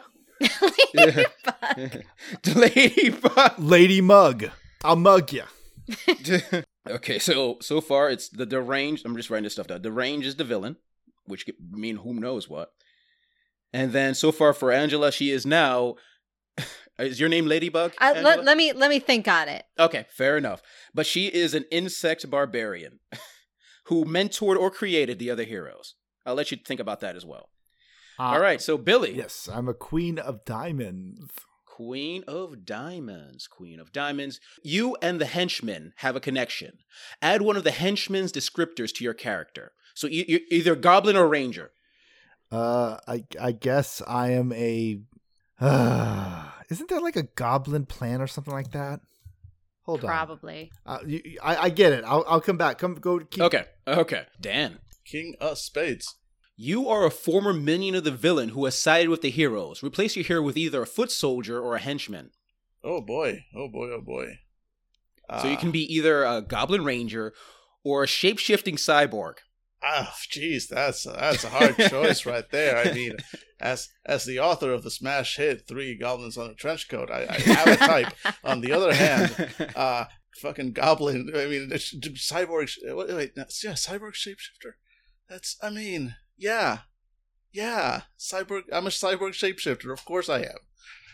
Ladybug. 0.95 2.05
Lady 3.59 4.01
mug. 4.03 4.51
I'll 4.85 4.97
mug 4.97 5.33
you. 5.33 6.63
Okay, 6.89 7.19
so 7.19 7.59
so 7.61 7.81
far 7.81 8.11
it's 8.11 8.29
the 8.29 8.47
deranged. 8.47 9.05
I'm 9.05 9.17
just 9.17 9.31
writing 9.31 9.45
this 9.45 9.55
stuff 9.55 9.67
down. 9.67 9.83
Deranged 9.83 10.27
is 10.27 10.37
the 10.37 10.45
villain, 10.45 10.77
which 11.27 11.47
could 11.47 11.57
mean 11.71 11.97
who 11.97 12.15
knows 12.15 12.49
what. 12.49 12.73
And 13.73 13.93
then 13.93 14.15
so 14.15 14.33
far 14.33 14.53
for 14.53 14.73
Angela, 14.73 15.13
she 15.13 15.31
is 15.31 15.45
now. 15.47 15.97
Is 16.99 17.21
your 17.21 17.29
name 17.29 17.45
Ladybug? 17.45 17.91
Uh, 17.91 17.95
I, 18.01 18.09
Angela? 18.13 18.25
let, 18.25 18.45
let 18.45 18.57
me 18.57 18.73
let 18.73 18.89
me 18.89 19.01
think 19.01 19.29
on 19.29 19.51
it. 19.51 19.67
Okay, 19.79 20.07
fair 20.09 20.39
enough. 20.39 20.63
But 20.95 21.05
she 21.05 21.27
is 21.27 21.53
an 21.53 21.67
insect 21.71 22.31
barbarian 22.31 23.01
who 23.85 24.07
mentored 24.07 24.57
or 24.57 24.71
created 24.71 25.19
the 25.19 25.31
other 25.31 25.45
heroes. 25.45 25.95
I'll 26.25 26.35
let 26.35 26.51
you 26.51 26.57
think 26.57 26.81
about 26.81 27.01
that 27.01 27.15
as 27.15 27.27
well. 27.27 27.51
Uh, 28.19 28.23
All 28.23 28.41
right, 28.41 28.63
so 28.63 28.79
Billy. 28.79 29.15
Yes, 29.15 29.47
I'm 29.53 29.69
a 29.69 29.75
queen 29.75 30.19
of 30.19 30.47
diamonds. 30.47 31.31
Queen 31.77 32.25
of 32.27 32.65
Diamonds. 32.65 33.47
Queen 33.47 33.79
of 33.79 33.93
Diamonds. 33.93 34.41
You 34.63 34.97
and 35.03 35.21
the 35.21 35.27
henchman 35.27 35.93
have 35.97 36.17
a 36.17 36.21
connection. 36.21 36.79
Add 37.21 37.43
one 37.43 37.55
of 37.59 37.65
the 37.65 37.71
henchman's 37.71 38.33
descriptors 38.33 38.95
to 38.95 39.05
your 39.05 39.13
character. 39.13 39.73
So 39.95 40.07
you, 40.07 40.25
you're 40.27 40.41
either 40.51 40.75
goblin 40.75 41.17
or 41.17 41.29
ranger. 41.29 41.73
Uh, 42.51 42.97
I 43.07 43.25
I 43.39 43.53
guess 43.53 44.01
I 44.07 44.31
am 44.31 44.53
a. 44.53 45.01
Uh, 45.61 46.47
isn't 46.71 46.89
there 46.89 47.01
like 47.03 47.17
a 47.17 47.25
goblin 47.25 47.85
plan 47.85 48.23
or 48.23 48.27
something 48.27 48.55
like 48.55 48.71
that? 48.71 49.01
Hold 49.83 50.03
on. 50.03 50.09
Probably. 50.09 50.73
Uh, 50.87 51.01
you, 51.07 51.21
you- 51.27 51.39
I, 51.43 51.57
I 51.65 51.69
get 51.69 51.93
it. 51.93 52.05
I'll, 52.07 52.25
I'll 52.27 52.41
come 52.41 52.57
back. 52.57 52.79
Come 52.79 52.95
go. 52.95 53.19
Keep, 53.19 53.45
Okay, 53.45 53.65
okay. 53.87 54.25
Dan, 54.41 54.79
King 55.05 55.35
of 55.43 55.59
Spades. 55.59 56.15
You 56.57 56.89
are 56.89 57.05
a 57.05 57.11
former 57.11 57.53
minion 57.53 57.95
of 57.95 58.05
the 58.05 58.11
villain 58.11 58.51
who 58.51 58.65
has 58.65 58.79
sided 58.79 59.09
with 59.11 59.21
the 59.23 59.31
heroes. 59.31 59.83
Replace 59.83 60.17
your 60.17 60.25
hero 60.25 60.43
with 60.43 60.57
either 60.57 60.83
a 60.83 60.87
foot 60.87 61.11
soldier 61.11 61.61
or 61.61 61.77
a 61.77 61.81
henchman. 61.81 62.31
Oh 62.83 63.01
boy. 63.01 63.45
Oh 63.55 63.69
boy. 63.69 63.91
Oh 63.91 64.01
boy. 64.01 64.39
So 65.41 65.49
you 65.49 65.57
Ah. 65.57 65.61
can 65.61 65.71
be 65.73 65.83
either 65.93 66.25
a 66.25 66.41
goblin 66.41 66.85
ranger 66.85 67.35
or 67.85 68.05
a 68.05 68.07
shape 68.07 68.39
shifting 68.39 68.77
cyborg. 68.77 69.35
Oh, 69.83 70.09
jeez, 70.33 70.69
that's 70.69 71.03
that's 71.05 71.45
a 71.45 71.49
hard 71.51 71.77
choice 71.77 72.25
right 72.33 72.49
there. 72.51 72.79
I 72.79 72.93
mean, 72.93 73.17
as 73.61 73.89
as 74.05 74.25
the 74.25 74.41
author 74.41 74.73
of 74.73 74.83
the 74.83 74.91
smash 74.91 75.37
hit 75.37 75.67
Three 75.69 75.97
Goblins 75.97 76.39
on 76.39 76.51
a 76.51 76.55
Trench 76.55 76.89
Coat, 76.89 77.11
I, 77.11 77.27
I 77.29 77.39
have 77.41 77.67
a 77.69 77.77
type. 77.77 78.13
On 78.43 78.61
the 78.63 78.73
other 78.73 78.95
hand, 78.95 79.53
uh, 79.77 80.07
fucking 80.41 80.73
goblin. 80.73 81.31
I 81.37 81.47
mean, 81.47 81.69
cyborg. 81.71 82.71
Wait, 82.83 83.15
wait, 83.15 83.37
no, 83.37 83.45
yeah, 83.63 83.73
cyborg 83.73 84.15
shapeshifter. 84.15 84.73
That's. 85.29 85.57
I 85.63 85.71
mean, 85.71 86.17
yeah, 86.37 86.79
yeah, 87.53 88.03
cyborg. 88.19 88.63
I'm 88.73 88.87
a 88.87 88.91
cyborg 88.91 89.31
shapeshifter. 89.33 89.93
Of 89.93 90.05
course, 90.05 90.29
I 90.29 90.41
am. 90.41 90.59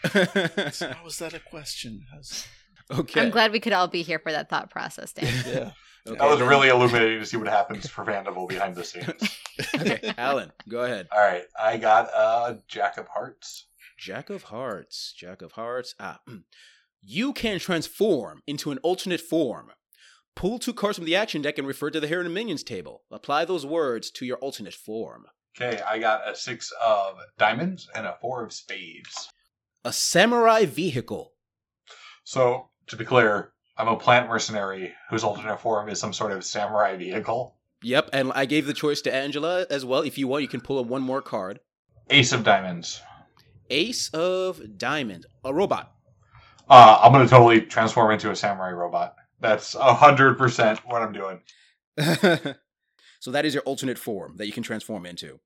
How 0.05 1.05
was 1.05 1.19
that 1.19 1.35
a 1.35 1.38
question? 1.41 2.07
How's- 2.12 2.47
okay. 2.91 3.21
I'm 3.23 3.31
glad 3.31 3.52
we 3.52 3.61
could 3.61 3.73
all 3.73 3.88
be 3.88 4.02
here 4.02 4.19
for 4.19 4.33
that 4.33 4.49
thought 4.49 4.71
process, 4.71 5.12
Dan. 5.12 5.33
yeah. 5.47 5.71
Okay. 6.05 6.19
That 6.19 6.29
was 6.29 6.41
really 6.41 6.69
illuminating 6.69 7.21
to 7.21 7.26
see 7.26 7.37
what 7.37 7.47
happens 7.47 7.88
for 7.88 8.05
Vandival 8.05 8.49
behind 8.49 8.75
the 8.75 8.83
scenes. 8.83 9.38
okay, 9.76 10.12
Alan, 10.19 10.50
go 10.69 10.81
ahead. 10.83 11.07
All 11.12 11.21
right, 11.21 11.45
I 11.61 11.76
got 11.76 12.11
uh, 12.12 12.55
Jack 12.67 12.99
of 12.99 13.07
Hearts. 13.07 13.67
Jack 13.99 14.29
of 14.29 14.43
Hearts. 14.45 15.14
Jack 15.17 15.43
of 15.43 15.52
Hearts. 15.52 15.95
Ah. 16.00 16.19
You 17.05 17.33
can 17.33 17.59
transform 17.59 18.43
into 18.47 18.71
an 18.71 18.79
alternate 18.85 19.21
form. 19.21 19.73
Pull 20.35 20.59
two 20.59 20.73
cards 20.73 20.99
from 20.99 21.05
the 21.05 21.17
action 21.17 21.43
deck 21.43 21.59
and 21.59 21.67
refer 21.67 21.91
to 21.91 22.01
the 22.01 22.09
hero 22.09 22.25
and 22.25 22.35
minions 22.35 22.62
table. 22.62 23.03
Apply 23.11 23.45
those 23.45 23.67
words 23.67 24.11
to 24.12 24.25
your 24.25 24.39
alternate 24.39 24.75
form. 24.75 25.27
Okay, 25.57 25.81
I 25.83 25.99
got 25.99 26.29
a 26.29 26.35
six 26.35 26.73
of 26.83 27.17
diamonds 27.39 27.89
and 27.95 28.07
a 28.07 28.17
four 28.21 28.43
of 28.43 28.53
spades. 28.53 29.29
A 29.85 29.93
samurai 29.93 30.65
vehicle. 30.65 31.33
So, 32.25 32.71
to 32.87 32.97
be 32.97 33.05
clear, 33.05 33.53
I'm 33.77 33.89
a 33.89 33.97
plant 33.97 34.29
mercenary 34.29 34.93
whose 35.11 35.25
alternate 35.25 35.61
form 35.61 35.89
is 35.89 36.01
some 36.01 36.12
sort 36.12 36.33
of 36.33 36.45
samurai 36.45 36.97
vehicle. 36.97 37.57
Yep, 37.83 38.11
and 38.12 38.33
I 38.35 38.47
gave 38.47 38.67
the 38.67 38.75
choice 38.75 39.01
to 39.03 39.15
Angela 39.15 39.67
as 39.69 39.85
well. 39.85 40.03
If 40.03 40.17
you 40.17 40.29
want, 40.29 40.43
you 40.43 40.49
can 40.49 40.61
pull 40.61 40.79
a 40.79 40.83
one 40.83 41.03
more 41.03 41.21
card. 41.21 41.61
Ace 42.11 42.33
of 42.33 42.45
diamonds. 42.45 43.01
Ace 43.71 44.09
of 44.11 44.79
Diamond. 44.79 45.27
A 45.45 45.53
robot. 45.53 45.93
Uh, 46.69 47.01
I'm 47.03 47.12
gonna 47.12 47.29
totally 47.29 47.61
transform 47.62 48.12
into 48.12 48.31
a 48.31 48.37
samurai 48.37 48.71
robot. 48.71 49.17
That's 49.43 49.75
a 49.75 49.93
hundred 49.93 50.39
percent 50.39 50.79
what 50.87 51.03
I'm 51.03 51.13
doing. 51.13 51.41
so 53.21 53.31
that 53.31 53.45
is 53.45 53.55
your 53.55 53.65
alternate 53.65 53.99
form 53.99 54.37
that 54.37 54.47
you 54.47 54.53
can 54.53 54.63
transform 54.63 55.05
into. 55.05 55.41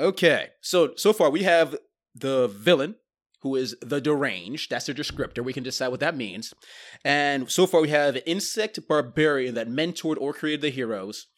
Okay, 0.00 0.48
so 0.60 0.94
so 0.96 1.12
far 1.12 1.30
we 1.30 1.44
have 1.44 1.76
the 2.14 2.48
villain, 2.48 2.96
who 3.42 3.54
is 3.54 3.76
the 3.80 4.00
deranged. 4.00 4.70
That's 4.70 4.86
their 4.86 4.94
descriptor. 4.96 5.44
We 5.44 5.52
can 5.52 5.62
decide 5.62 5.88
what 5.88 6.00
that 6.00 6.16
means. 6.16 6.52
And 7.04 7.48
so 7.48 7.68
far 7.68 7.80
we 7.80 7.90
have 7.90 8.18
insect 8.26 8.80
barbarian 8.88 9.54
that 9.54 9.68
mentored 9.68 10.16
or 10.18 10.32
created 10.32 10.62
the 10.62 10.70
heroes. 10.70 11.28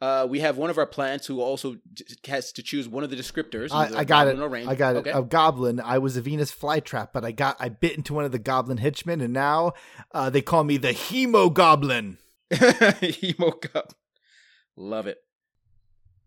Uh, 0.00 0.26
we 0.28 0.40
have 0.40 0.56
one 0.56 0.70
of 0.70 0.78
our 0.78 0.86
plants 0.86 1.26
who 1.26 1.42
also 1.42 1.76
d- 1.92 2.04
has 2.26 2.52
to 2.52 2.62
choose 2.62 2.88
one 2.88 3.04
of 3.04 3.10
the 3.10 3.16
descriptors. 3.16 3.68
either 3.70 3.96
I, 3.96 4.00
I 4.00 4.04
got 4.04 4.28
it. 4.28 4.36
goblin. 4.38 4.68
I 4.68 4.74
got 4.74 4.96
it. 4.96 4.98
Okay. 5.00 5.10
A 5.10 5.22
goblin. 5.22 5.78
I 5.78 5.98
was 5.98 6.16
a 6.16 6.22
Venus 6.22 6.50
flytrap, 6.50 7.08
but 7.12 7.22
I 7.22 7.32
got 7.32 7.56
I 7.60 7.68
bit 7.68 7.96
into 7.96 8.14
one 8.14 8.24
of 8.24 8.32
the 8.32 8.38
goblin 8.38 8.78
hitchmen, 8.78 9.20
and 9.20 9.34
now 9.34 9.72
uh, 10.12 10.30
they 10.30 10.40
call 10.40 10.64
me 10.64 10.78
the 10.78 10.92
Hemo 10.92 11.52
Goblin. 11.52 12.16
Emo 13.22 13.50
cup. 13.52 13.92
Love 14.76 15.06
it. 15.06 15.18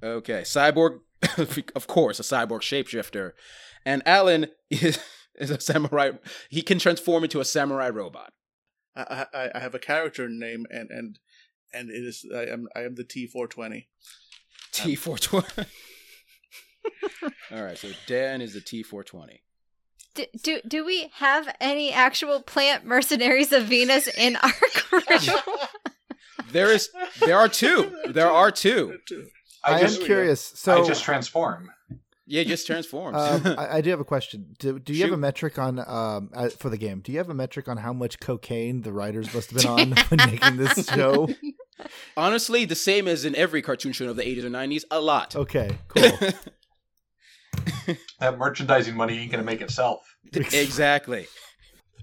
Okay, 0.03 0.41
cyborg, 0.41 0.99
of 1.75 1.87
course, 1.87 2.19
a 2.19 2.23
cyborg 2.23 2.59
shapeshifter, 2.59 3.31
and 3.85 4.03
Alan 4.05 4.47
is 4.69 4.99
is 5.35 5.49
a 5.49 5.59
samurai. 5.59 6.11
He 6.49 6.61
can 6.61 6.77
transform 6.77 7.23
into 7.23 7.39
a 7.39 7.45
samurai 7.45 7.89
robot. 7.89 8.33
I, 8.95 9.25
I 9.33 9.49
I 9.55 9.59
have 9.59 9.73
a 9.73 9.79
character 9.79 10.29
name 10.29 10.67
and 10.69 10.91
and 10.91 11.19
and 11.73 11.89
it 11.89 12.03
is 12.03 12.25
I 12.33 12.43
am 12.45 12.67
I 12.75 12.81
am 12.81 12.95
the 12.95 13.03
T 13.03 13.27
four 13.27 13.47
twenty. 13.47 13.87
T 14.71 14.95
four 14.95 15.17
twenty. 15.17 15.47
All 17.51 17.63
right, 17.63 17.77
so 17.77 17.89
Dan 18.07 18.41
is 18.41 18.53
the 18.53 18.61
T 18.61 18.83
four 18.83 19.03
twenty. 19.03 19.41
Do, 20.15 20.25
do 20.43 20.61
do 20.67 20.85
we 20.85 21.09
have 21.15 21.55
any 21.59 21.91
actual 21.91 22.41
plant 22.41 22.85
mercenaries 22.85 23.51
of 23.51 23.63
Venus 23.65 24.07
in 24.07 24.35
our 24.37 24.51
crew? 24.75 25.01
There 26.51 26.71
is, 26.71 26.89
there 27.25 27.39
are 27.39 27.47
two. 27.47 27.91
There 28.09 28.29
are 28.29 28.51
two. 28.51 28.99
I, 29.63 29.73
I 29.75 29.81
just 29.81 30.01
am 30.01 30.05
curious. 30.05 30.39
So 30.39 30.83
I 30.83 30.87
just 30.87 31.03
transform. 31.03 31.71
Yeah, 32.27 32.43
just 32.43 32.67
transforms. 32.67 33.17
um, 33.17 33.55
I, 33.57 33.77
I 33.77 33.81
do 33.81 33.89
have 33.89 33.99
a 33.99 34.05
question. 34.05 34.55
Do, 34.59 34.77
do 34.77 34.93
you 34.93 35.01
have 35.03 35.13
a 35.13 35.17
metric 35.17 35.57
on 35.57 35.79
um 35.79 36.29
uh, 36.35 36.49
for 36.49 36.69
the 36.69 36.77
game? 36.77 36.99
Do 36.99 37.11
you 37.11 37.17
have 37.17 37.29
a 37.29 37.33
metric 37.33 37.67
on 37.67 37.77
how 37.77 37.91
much 37.91 38.19
cocaine 38.19 38.81
the 38.81 38.93
writers 38.93 39.33
must 39.33 39.49
have 39.49 39.61
been 39.61 39.67
on 39.67 39.91
when 40.09 40.31
making 40.31 40.57
this 40.57 40.85
show? 40.87 41.27
Honestly, 42.15 42.65
the 42.65 42.75
same 42.75 43.07
as 43.07 43.25
in 43.25 43.35
every 43.35 43.61
cartoon 43.61 43.91
show 43.91 44.09
of 44.09 44.15
the 44.15 44.27
eighties 44.27 44.45
or 44.45 44.49
nineties. 44.49 44.85
A 44.91 45.01
lot. 45.01 45.35
Okay, 45.35 45.77
cool. 45.87 46.11
That 48.19 48.37
merchandising 48.37 48.95
money 48.95 49.19
ain't 49.19 49.31
gonna 49.31 49.43
make 49.43 49.61
itself. 49.61 50.15
exactly. 50.33 51.27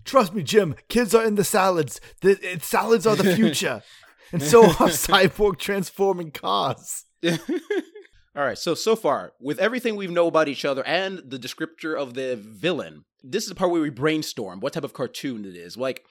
Trust 0.04 0.34
me, 0.34 0.42
Jim. 0.42 0.74
Kids 0.88 1.14
are 1.14 1.24
in 1.24 1.34
the 1.34 1.44
salads. 1.44 2.00
The 2.20 2.38
it, 2.42 2.62
salads 2.62 3.06
are 3.06 3.16
the 3.16 3.34
future, 3.34 3.82
and 4.32 4.42
so 4.42 4.64
are 4.64 4.88
cyborg 4.88 5.58
transforming 5.58 6.30
cars. 6.30 7.06
All 7.24 8.44
right, 8.44 8.58
so 8.58 8.74
so 8.74 8.96
far 8.96 9.32
with 9.40 9.58
everything 9.58 9.96
we 9.96 10.06
know 10.06 10.26
about 10.26 10.48
each 10.48 10.64
other 10.64 10.84
and 10.86 11.18
the 11.26 11.38
descriptor 11.38 11.98
of 11.98 12.14
the 12.14 12.36
villain, 12.36 13.04
this 13.22 13.44
is 13.44 13.48
the 13.48 13.54
part 13.54 13.70
where 13.70 13.82
we 13.82 13.90
brainstorm 13.90 14.60
what 14.60 14.74
type 14.74 14.84
of 14.84 14.92
cartoon 14.92 15.44
it 15.44 15.56
is. 15.56 15.76
Like, 15.76 16.04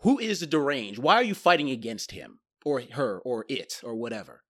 who 0.00 0.18
is 0.18 0.40
the 0.40 0.46
deranged? 0.46 0.98
Why 0.98 1.16
are 1.16 1.22
you 1.22 1.34
fighting 1.34 1.70
against 1.70 2.12
him 2.12 2.38
or 2.66 2.82
her 2.92 3.20
or 3.24 3.46
it 3.48 3.80
or 3.84 3.94
whatever? 3.94 4.42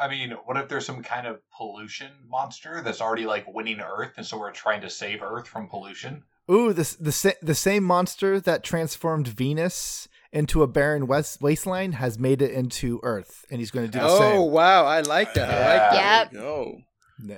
I 0.00 0.08
mean, 0.08 0.30
what 0.46 0.56
if 0.56 0.68
there's 0.68 0.86
some 0.86 1.02
kind 1.02 1.26
of 1.26 1.40
pollution 1.56 2.10
monster 2.26 2.80
that's 2.82 3.00
already 3.00 3.26
like 3.26 3.52
winning 3.52 3.80
Earth, 3.80 4.12
and 4.16 4.24
so 4.24 4.38
we're 4.38 4.50
trying 4.52 4.80
to 4.80 4.88
save 4.90 5.22
Earth 5.22 5.46
from 5.46 5.68
pollution? 5.68 6.22
Ooh, 6.50 6.72
this 6.72 6.94
the 6.94 7.34
the 7.42 7.54
same 7.54 7.84
monster 7.84 8.40
that 8.40 8.64
transformed 8.64 9.28
Venus 9.28 10.08
into 10.32 10.62
a 10.62 10.66
barren 10.66 11.06
west- 11.06 11.42
wasteland 11.42 11.96
has 11.96 12.18
made 12.18 12.40
it 12.40 12.52
into 12.52 13.00
Earth, 13.02 13.44
and 13.50 13.58
he's 13.60 13.70
going 13.70 13.86
to 13.86 13.92
do 13.92 13.98
the 13.98 14.06
Oh 14.08 14.18
same. 14.18 14.50
wow, 14.52 14.86
I 14.86 15.00
like 15.02 15.34
that. 15.34 15.50
I 15.50 15.88
like 15.90 15.92
Yep. 16.32 16.32
Go. 16.32 16.78
Nah. 17.20 17.34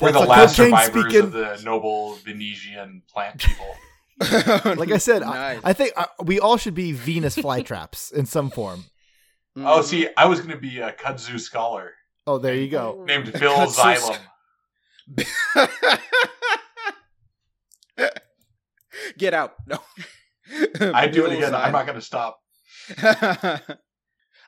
We're 0.00 0.12
the 0.12 0.20
last 0.20 0.56
survivors 0.56 0.86
speaking. 1.04 1.20
of 1.20 1.32
the 1.32 1.60
noble 1.64 2.14
Venetian 2.24 3.02
plant 3.12 3.38
people. 3.38 3.74
That. 4.20 4.76
Like 4.78 4.90
I 4.92 4.98
said, 4.98 5.22
Nice. 5.22 5.60
I, 5.64 5.70
I 5.70 5.72
think 5.72 5.92
uh, 5.96 6.06
we 6.22 6.38
all 6.38 6.56
should 6.56 6.74
be 6.74 6.92
Venus 6.92 7.36
flytraps 7.36 8.12
in 8.12 8.26
some 8.26 8.50
form. 8.50 8.84
Oh, 9.56 9.82
see, 9.82 10.08
I 10.16 10.26
was 10.26 10.40
gonna 10.40 10.56
be 10.58 10.78
a 10.78 10.92
kudzu 10.92 11.38
scholar 11.40 11.92
Oh, 12.26 12.38
there 12.38 12.54
you 12.54 12.68
go. 12.68 13.04
named 13.06 13.32
Bill 13.32 13.54
Kudzu 13.56 14.18
Xylem. 15.16 15.98
Get 19.18 19.34
out. 19.34 19.54
No. 19.66 19.78
I 20.94 21.06
do 21.08 21.26
it 21.26 21.32
again. 21.36 21.54
I'm 21.54 21.72
not 21.72 21.86
gonna 21.86 22.00
stop. 22.00 22.40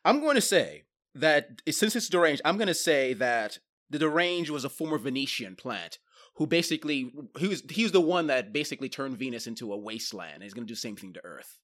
I'm 0.05 0.21
going 0.21 0.35
to 0.35 0.41
say 0.41 0.85
that 1.15 1.63
since 1.71 1.95
it's 1.95 2.09
deranged, 2.09 2.43
I'm 2.45 2.57
going 2.57 2.67
to 2.69 2.75
say 2.75 3.13
that 3.15 3.59
the 3.89 3.99
deranged 4.01 4.51
was 4.51 4.65
a 4.65 4.69
former 4.69 4.99
Venetian 4.99 5.55
plant 5.55 5.99
who 6.43 6.47
basically 6.49 7.13
he 7.39 7.47
was 7.47 7.93
the 7.93 8.01
one 8.01 8.27
that 8.27 8.53
basically 8.53 8.89
turned 8.89 9.17
Venus 9.17 9.47
into 9.47 9.73
a 9.73 9.77
wasteland. 9.77 10.35
And 10.35 10.43
he's 10.43 10.53
going 10.55 10.67
to 10.67 10.69
do 10.69 10.75
the 10.75 10.81
same 10.81 10.97
thing 10.97 11.13
to 11.13 11.25
Earth. 11.25 11.61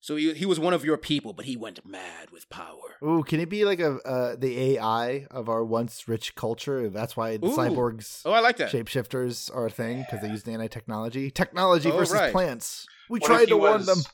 So 0.00 0.14
he 0.14 0.32
he 0.32 0.46
was 0.46 0.60
one 0.60 0.72
of 0.72 0.84
your 0.84 0.96
people, 0.96 1.32
but 1.32 1.44
he 1.44 1.56
went 1.56 1.84
mad 1.84 2.30
with 2.30 2.48
power. 2.50 2.94
Ooh, 3.02 3.24
can 3.24 3.40
it 3.40 3.50
be 3.50 3.64
like 3.64 3.80
a 3.80 3.96
uh, 4.06 4.36
the 4.36 4.76
AI 4.76 5.26
of 5.32 5.48
our 5.48 5.64
once 5.64 6.06
rich 6.06 6.36
culture? 6.36 6.88
That's 6.88 7.16
why 7.16 7.36
the 7.36 7.48
Ooh. 7.48 7.56
cyborgs, 7.56 8.22
Oh, 8.24 8.30
I 8.30 8.38
like 8.38 8.58
that. 8.58 8.70
shapeshifters 8.70 9.52
are 9.54 9.66
a 9.66 9.70
thing 9.70 10.02
because 10.02 10.20
they 10.20 10.28
use 10.28 10.44
nanotechnology. 10.44 11.34
Technology 11.34 11.90
Oh, 11.90 11.96
versus 11.96 12.14
right. 12.14 12.32
plants. 12.32 12.86
We 13.08 13.18
What 13.18 13.26
tried 13.26 13.40
he 13.40 13.46
to 13.46 13.56
warn 13.56 13.86
them. 13.86 14.04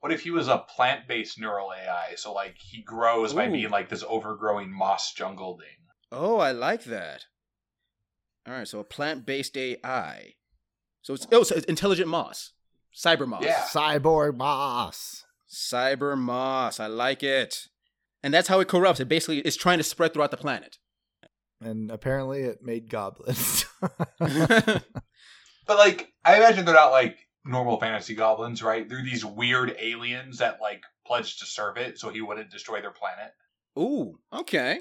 What 0.00 0.12
if 0.12 0.22
he 0.22 0.30
was 0.30 0.46
a 0.46 0.58
plant-based 0.58 1.40
neural 1.40 1.72
AI? 1.72 2.14
So 2.14 2.32
like 2.32 2.54
he 2.58 2.82
grows 2.82 3.32
by 3.32 3.48
Ooh. 3.48 3.52
being 3.52 3.70
like 3.70 3.88
this 3.88 4.04
overgrowing 4.06 4.70
moss 4.72 5.12
jungle 5.14 5.58
thing. 5.58 5.78
Oh, 6.12 6.38
I 6.38 6.52
like 6.52 6.84
that. 6.84 7.26
All 8.46 8.54
right, 8.54 8.68
so 8.68 8.78
a 8.78 8.84
plant-based 8.84 9.56
AI. 9.56 10.34
So 11.02 11.14
it's 11.14 11.26
oh, 11.32 11.42
so 11.42 11.56
it's 11.56 11.66
intelligent 11.66 12.08
moss, 12.08 12.52
cyber 12.94 13.26
moss. 13.26 13.44
Yeah. 13.44 13.62
Cyborg 13.62 14.38
boss. 14.38 15.24
Cyber 15.48 16.16
moss. 16.18 16.80
I 16.80 16.86
like 16.86 17.22
it. 17.22 17.68
And 18.22 18.34
that's 18.34 18.48
how 18.48 18.60
it 18.60 18.68
corrupts. 18.68 19.00
It 19.00 19.08
basically 19.08 19.38
is 19.38 19.56
trying 19.56 19.78
to 19.78 19.84
spread 19.84 20.12
throughout 20.12 20.32
the 20.32 20.36
planet. 20.36 20.78
And 21.60 21.90
apparently 21.90 22.42
it 22.42 22.62
made 22.62 22.88
goblins. 22.88 23.66
But 25.66 25.78
like, 25.78 26.12
I 26.24 26.36
imagine 26.36 26.64
they're 26.64 26.74
not 26.74 26.92
like 26.92 27.18
normal 27.44 27.78
fantasy 27.78 28.14
goblins, 28.14 28.62
right? 28.62 28.88
They're 28.88 29.02
these 29.02 29.24
weird 29.24 29.76
aliens 29.78 30.38
that 30.38 30.60
like 30.60 30.82
pledged 31.06 31.40
to 31.40 31.46
serve 31.46 31.76
it 31.76 31.98
so 31.98 32.08
he 32.08 32.20
wouldn't 32.20 32.50
destroy 32.50 32.80
their 32.80 32.92
planet. 32.92 33.32
Ooh, 33.78 34.18
okay. 34.32 34.80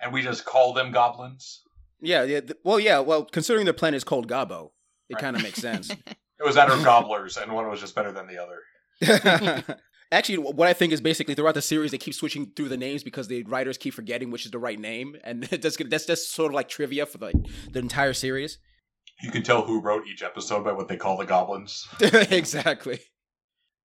And 0.00 0.12
we 0.12 0.22
just 0.22 0.44
call 0.44 0.72
them 0.72 0.92
goblins. 0.92 1.62
Yeah, 2.04 2.22
yeah. 2.24 2.40
th- 2.40 2.58
well, 2.64 2.78
yeah. 2.78 3.00
Well, 3.00 3.24
considering 3.24 3.66
the 3.66 3.74
planet 3.74 3.96
is 3.96 4.04
called 4.04 4.28
Gabo, 4.28 4.70
it 5.08 5.14
Right. 5.14 5.20
kind 5.22 5.36
of 5.36 5.42
makes 5.42 5.60
sense. 5.60 5.90
It 6.40 6.44
was 6.44 6.56
that 6.56 6.68
or 6.68 6.76
gobblers, 6.84 7.36
and 7.36 7.52
one 7.52 7.70
was 7.70 7.80
just 7.80 7.94
better 7.94 8.10
than 8.10 8.26
the 8.26 8.38
other. 8.42 9.78
Actually, 10.12 10.38
what 10.38 10.68
I 10.68 10.72
think 10.72 10.92
is 10.92 11.00
basically 11.00 11.34
throughout 11.34 11.54
the 11.54 11.62
series 11.62 11.92
they 11.92 11.96
keep 11.98 12.12
switching 12.12 12.52
through 12.54 12.68
the 12.68 12.76
names 12.76 13.02
because 13.04 13.28
the 13.28 13.44
writers 13.44 13.78
keep 13.78 13.94
forgetting 13.94 14.30
which 14.30 14.44
is 14.44 14.50
the 14.50 14.58
right 14.58 14.78
name, 14.78 15.16
and 15.24 15.44
that's 15.62 15.76
that's 15.76 16.06
just 16.06 16.32
sort 16.32 16.50
of 16.50 16.54
like 16.54 16.68
trivia 16.68 17.06
for 17.06 17.18
the 17.18 17.32
the 17.72 17.78
entire 17.78 18.12
series. 18.12 18.58
You 19.22 19.30
can 19.30 19.42
tell 19.44 19.62
who 19.62 19.80
wrote 19.80 20.06
each 20.06 20.22
episode 20.24 20.64
by 20.64 20.72
what 20.72 20.88
they 20.88 20.96
call 20.96 21.16
the 21.16 21.24
goblins. 21.24 21.86
exactly. 22.00 22.98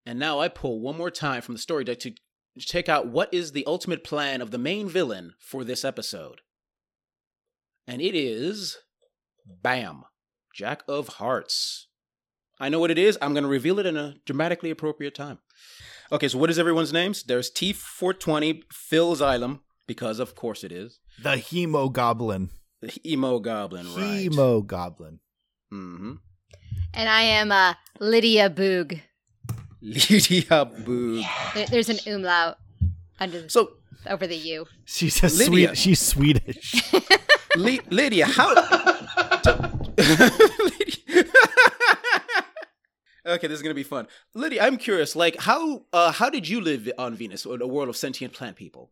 And 0.05 0.17
now 0.19 0.39
I 0.39 0.47
pull 0.49 0.81
one 0.81 0.97
more 0.97 1.11
time 1.11 1.41
from 1.43 1.53
the 1.53 1.59
story 1.61 1.83
deck 1.83 1.99
to 1.99 2.13
check 2.57 2.89
out 2.89 3.07
what 3.07 3.31
is 3.33 3.51
the 3.51 3.65
ultimate 3.67 4.03
plan 4.03 4.41
of 4.41 4.49
the 4.51 4.57
main 4.57 4.89
villain 4.89 5.33
for 5.39 5.63
this 5.63 5.85
episode. 5.85 6.41
And 7.89 8.01
it 8.01 8.13
is 8.15 8.77
Bam, 9.63 10.03
Jack 10.53 10.83
of 10.87 11.07
Hearts. 11.07 11.87
I 12.59 12.69
know 12.69 12.79
what 12.79 12.91
it 12.91 12.99
is. 12.99 13.17
I'm 13.19 13.33
going 13.33 13.43
to 13.43 13.49
reveal 13.49 13.79
it 13.79 13.87
in 13.87 13.97
a 13.97 14.15
dramatically 14.25 14.69
appropriate 14.69 15.15
time. 15.15 15.39
Okay, 16.11 16.27
so 16.27 16.37
what 16.37 16.51
is 16.51 16.59
everyone's 16.59 16.93
names? 16.93 17.23
There's 17.23 17.49
T420, 17.51 18.61
Phil 18.71 19.15
Xylem, 19.15 19.61
because 19.87 20.19
of 20.19 20.35
course 20.35 20.63
it 20.63 20.71
is. 20.71 20.99
The 21.23 21.31
Hemo 21.37 21.91
Goblin. 21.91 22.49
The 22.81 22.93
Emo 23.11 23.39
Goblin, 23.39 23.87
right? 23.95 24.29
Hemo 24.29 24.65
Goblin. 24.65 25.19
Mm-hmm. 25.73 26.13
and 26.93 27.09
I 27.09 27.21
am 27.21 27.51
uh, 27.51 27.73
Lydia 27.99 28.49
Boog. 28.51 29.01
Lydia 29.81 30.65
Boog. 30.65 31.23
There- 31.55 31.65
There's 31.67 31.89
an 31.89 31.99
umlaut 32.13 32.57
under 33.19 33.41
the, 33.41 33.49
So, 33.49 33.71
over 34.07 34.25
the 34.27 34.35
U. 34.35 34.65
She's 34.85 35.21
a 35.23 35.27
Lydia. 35.27 35.69
sweet. 35.69 35.77
She's 35.77 35.99
Swedish. 36.01 36.91
Ly- 37.55 37.79
Lydia, 37.89 38.25
how? 38.25 38.53
Lydia- 38.53 39.73
okay, 43.25 43.47
this 43.47 43.57
is 43.57 43.61
gonna 43.61 43.73
be 43.75 43.83
fun. 43.83 44.07
Lydia, 44.33 44.63
I'm 44.63 44.77
curious. 44.77 45.15
Like, 45.15 45.37
how 45.39 45.83
uh, 45.93 46.11
how 46.11 46.29
did 46.29 46.47
you 46.47 46.61
live 46.61 46.89
on 46.97 47.15
Venus, 47.15 47.45
a 47.45 47.57
world 47.67 47.89
of 47.89 47.97
sentient 47.97 48.33
plant 48.33 48.55
people? 48.55 48.91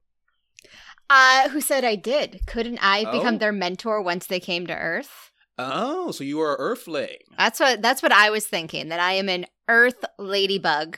Uh, 1.10 1.48
who 1.50 1.62
said 1.62 1.86
I 1.86 1.96
did? 1.96 2.42
Couldn't 2.48 2.80
I 2.82 3.06
Oh. 3.08 3.12
become 3.18 3.38
their 3.38 3.54
mentor 3.54 4.02
once 4.02 4.28
they 4.28 4.40
came 4.42 4.68
to 4.68 4.76
Earth? 4.76 5.32
Oh, 5.58 6.12
so 6.12 6.24
you 6.24 6.40
are 6.42 6.52
an 6.54 6.60
Earthling. 6.60 7.18
That's 7.38 7.60
what 7.60 7.82
that's 7.82 8.04
what 8.04 8.12
I 8.12 8.30
was 8.30 8.46
thinking. 8.46 8.90
That 8.90 9.00
I 9.00 9.14
am 9.14 9.30
an 9.30 9.46
Earth 9.70 10.04
ladybug 10.20 10.98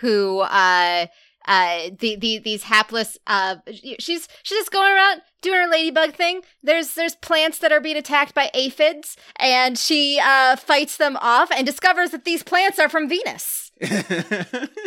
who 0.00 0.40
uh 0.40 1.06
uh 1.48 1.90
the, 1.98 2.14
the 2.16 2.38
these 2.38 2.62
hapless 2.64 3.18
uh 3.26 3.56
she's 3.72 3.98
she's 3.98 4.28
just 4.44 4.70
going 4.70 4.92
around 4.92 5.22
doing 5.42 5.60
her 5.60 5.68
ladybug 5.68 6.14
thing. 6.14 6.42
There's 6.62 6.94
there's 6.94 7.16
plants 7.16 7.58
that 7.58 7.72
are 7.72 7.80
being 7.80 7.96
attacked 7.96 8.34
by 8.34 8.50
aphids 8.54 9.16
and 9.36 9.76
she 9.76 10.20
uh 10.22 10.54
fights 10.56 10.96
them 10.96 11.16
off 11.20 11.50
and 11.50 11.66
discovers 11.66 12.10
that 12.10 12.24
these 12.24 12.42
plants 12.44 12.78
are 12.78 12.88
from 12.88 13.08
Venus. 13.08 13.72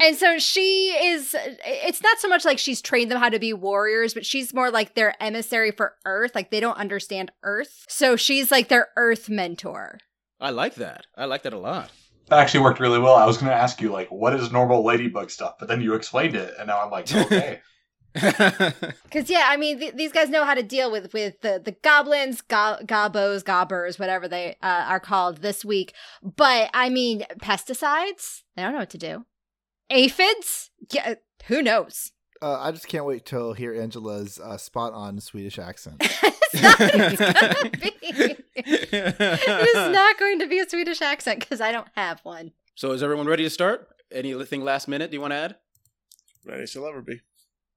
And 0.03 0.17
so 0.17 0.39
she 0.39 0.89
is 1.03 1.35
it's 1.37 2.01
not 2.01 2.19
so 2.19 2.27
much 2.27 2.43
like 2.43 2.57
she's 2.57 2.81
trained 2.81 3.11
them 3.11 3.19
how 3.19 3.29
to 3.29 3.39
be 3.39 3.53
warriors, 3.53 4.13
but 4.13 4.25
she's 4.25 4.53
more 4.53 4.71
like 4.71 4.95
their 4.95 5.15
emissary 5.21 5.71
for 5.71 5.95
Earth. 6.05 6.31
Like 6.33 6.49
they 6.49 6.59
don't 6.59 6.77
understand 6.77 7.31
Earth. 7.43 7.85
So 7.87 8.15
she's 8.15 8.51
like 8.51 8.67
their 8.67 8.89
Earth 8.97 9.29
mentor. 9.29 9.99
I 10.39 10.49
like 10.49 10.75
that. 10.75 11.05
I 11.15 11.25
like 11.25 11.43
that 11.43 11.53
a 11.53 11.59
lot. 11.59 11.91
That 12.31 12.39
actually 12.39 12.61
worked 12.61 12.79
really 12.79 12.97
well. 12.97 13.15
I 13.15 13.25
was 13.25 13.37
going 13.37 13.49
to 13.49 13.55
ask 13.55 13.81
you, 13.81 13.91
like, 13.91 14.09
what 14.09 14.33
is 14.33 14.53
normal 14.53 14.85
ladybug 14.85 15.29
stuff? 15.29 15.55
But 15.59 15.67
then 15.67 15.81
you 15.81 15.95
explained 15.95 16.33
it, 16.33 16.53
and 16.57 16.67
now 16.67 16.79
I'm 16.81 16.89
like, 16.89 17.13
okay. 17.15 17.59
Because 18.13 19.29
yeah, 19.29 19.47
I 19.47 19.57
mean 19.57 19.79
th- 19.79 19.95
these 19.95 20.13
guys 20.13 20.29
know 20.29 20.45
how 20.45 20.53
to 20.53 20.63
deal 20.63 20.89
with 20.91 21.13
with 21.13 21.41
the 21.41 21.61
the 21.63 21.75
goblins, 21.83 22.41
go- 22.41 22.77
gobos, 22.85 23.43
gobbers, 23.43 23.99
whatever 23.99 24.29
they 24.29 24.55
uh, 24.61 24.85
are 24.87 24.99
called 24.99 25.37
this 25.37 25.65
week. 25.65 25.93
But 26.21 26.69
I 26.73 26.89
mean 26.89 27.25
pesticides, 27.41 28.43
they 28.55 28.63
don't 28.63 28.73
know 28.73 28.79
what 28.79 28.89
to 28.91 28.97
do. 28.97 29.25
Aphids, 29.89 30.71
yeah, 30.89 31.15
who 31.47 31.61
knows? 31.61 32.11
Uh, 32.41 32.59
I 32.59 32.71
just 32.71 32.87
can't 32.87 33.05
wait 33.05 33.25
till 33.25 33.53
hear 33.53 33.79
Angela's 33.79 34.39
uh, 34.39 34.57
spot 34.57 34.93
on 34.93 35.19
Swedish 35.19 35.59
accent. 35.59 35.97
it's 36.01 36.61
not 36.61 36.75
it's 36.79 37.17
gonna 37.61 37.69
be. 37.77 38.37
It 38.55 39.75
is 39.75 39.93
not 39.93 40.17
going 40.17 40.39
to 40.39 40.47
be 40.47 40.59
a 40.59 40.67
Swedish 40.67 41.01
accent 41.01 41.39
because 41.41 41.61
I 41.61 41.71
don't 41.71 41.87
have 41.95 42.19
one. 42.23 42.51
so, 42.75 42.91
is 42.91 43.03
everyone 43.03 43.27
ready 43.27 43.43
to 43.43 43.49
start? 43.49 43.87
Anything 44.11 44.63
last 44.63 44.87
minute? 44.87 45.11
Do 45.11 45.17
you 45.17 45.21
want 45.21 45.31
to 45.31 45.37
add? 45.37 45.55
Ready 46.45 46.63
as 46.63 46.73
he'll 46.73 46.87
ever 46.87 47.01
be. 47.01 47.21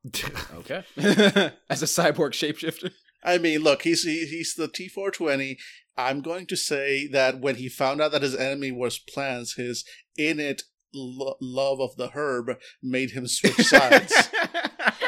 Okay. 0.55 0.85
As 1.71 1.83
a 1.83 1.87
cyborg 1.87 2.33
shapeshifter. 2.33 2.91
I 3.25 3.39
mean, 3.39 3.61
look, 3.61 3.83
he's 3.83 4.03
he, 4.03 4.27
he's 4.27 4.55
the 4.55 4.69
T 4.69 4.87
four 4.89 5.11
twenty. 5.11 5.57
I'm 5.97 6.21
going 6.21 6.47
to 6.47 6.57
say 6.57 7.07
that 7.09 7.41
when 7.41 7.57
he 7.57 7.69
found 7.69 8.01
out 8.03 8.13
that 8.13 8.23
his 8.23 8.37
enemy 8.37 8.71
was 8.71 8.99
plants, 8.99 9.55
his 9.55 9.85
innate 10.17 10.65
lo- 10.95 11.37
love 11.41 11.81
of 11.81 11.97
the 11.97 12.09
herb 12.15 12.57
made 12.83 13.11
him 13.11 13.27
switch 13.27 13.55
sides. 13.67 14.13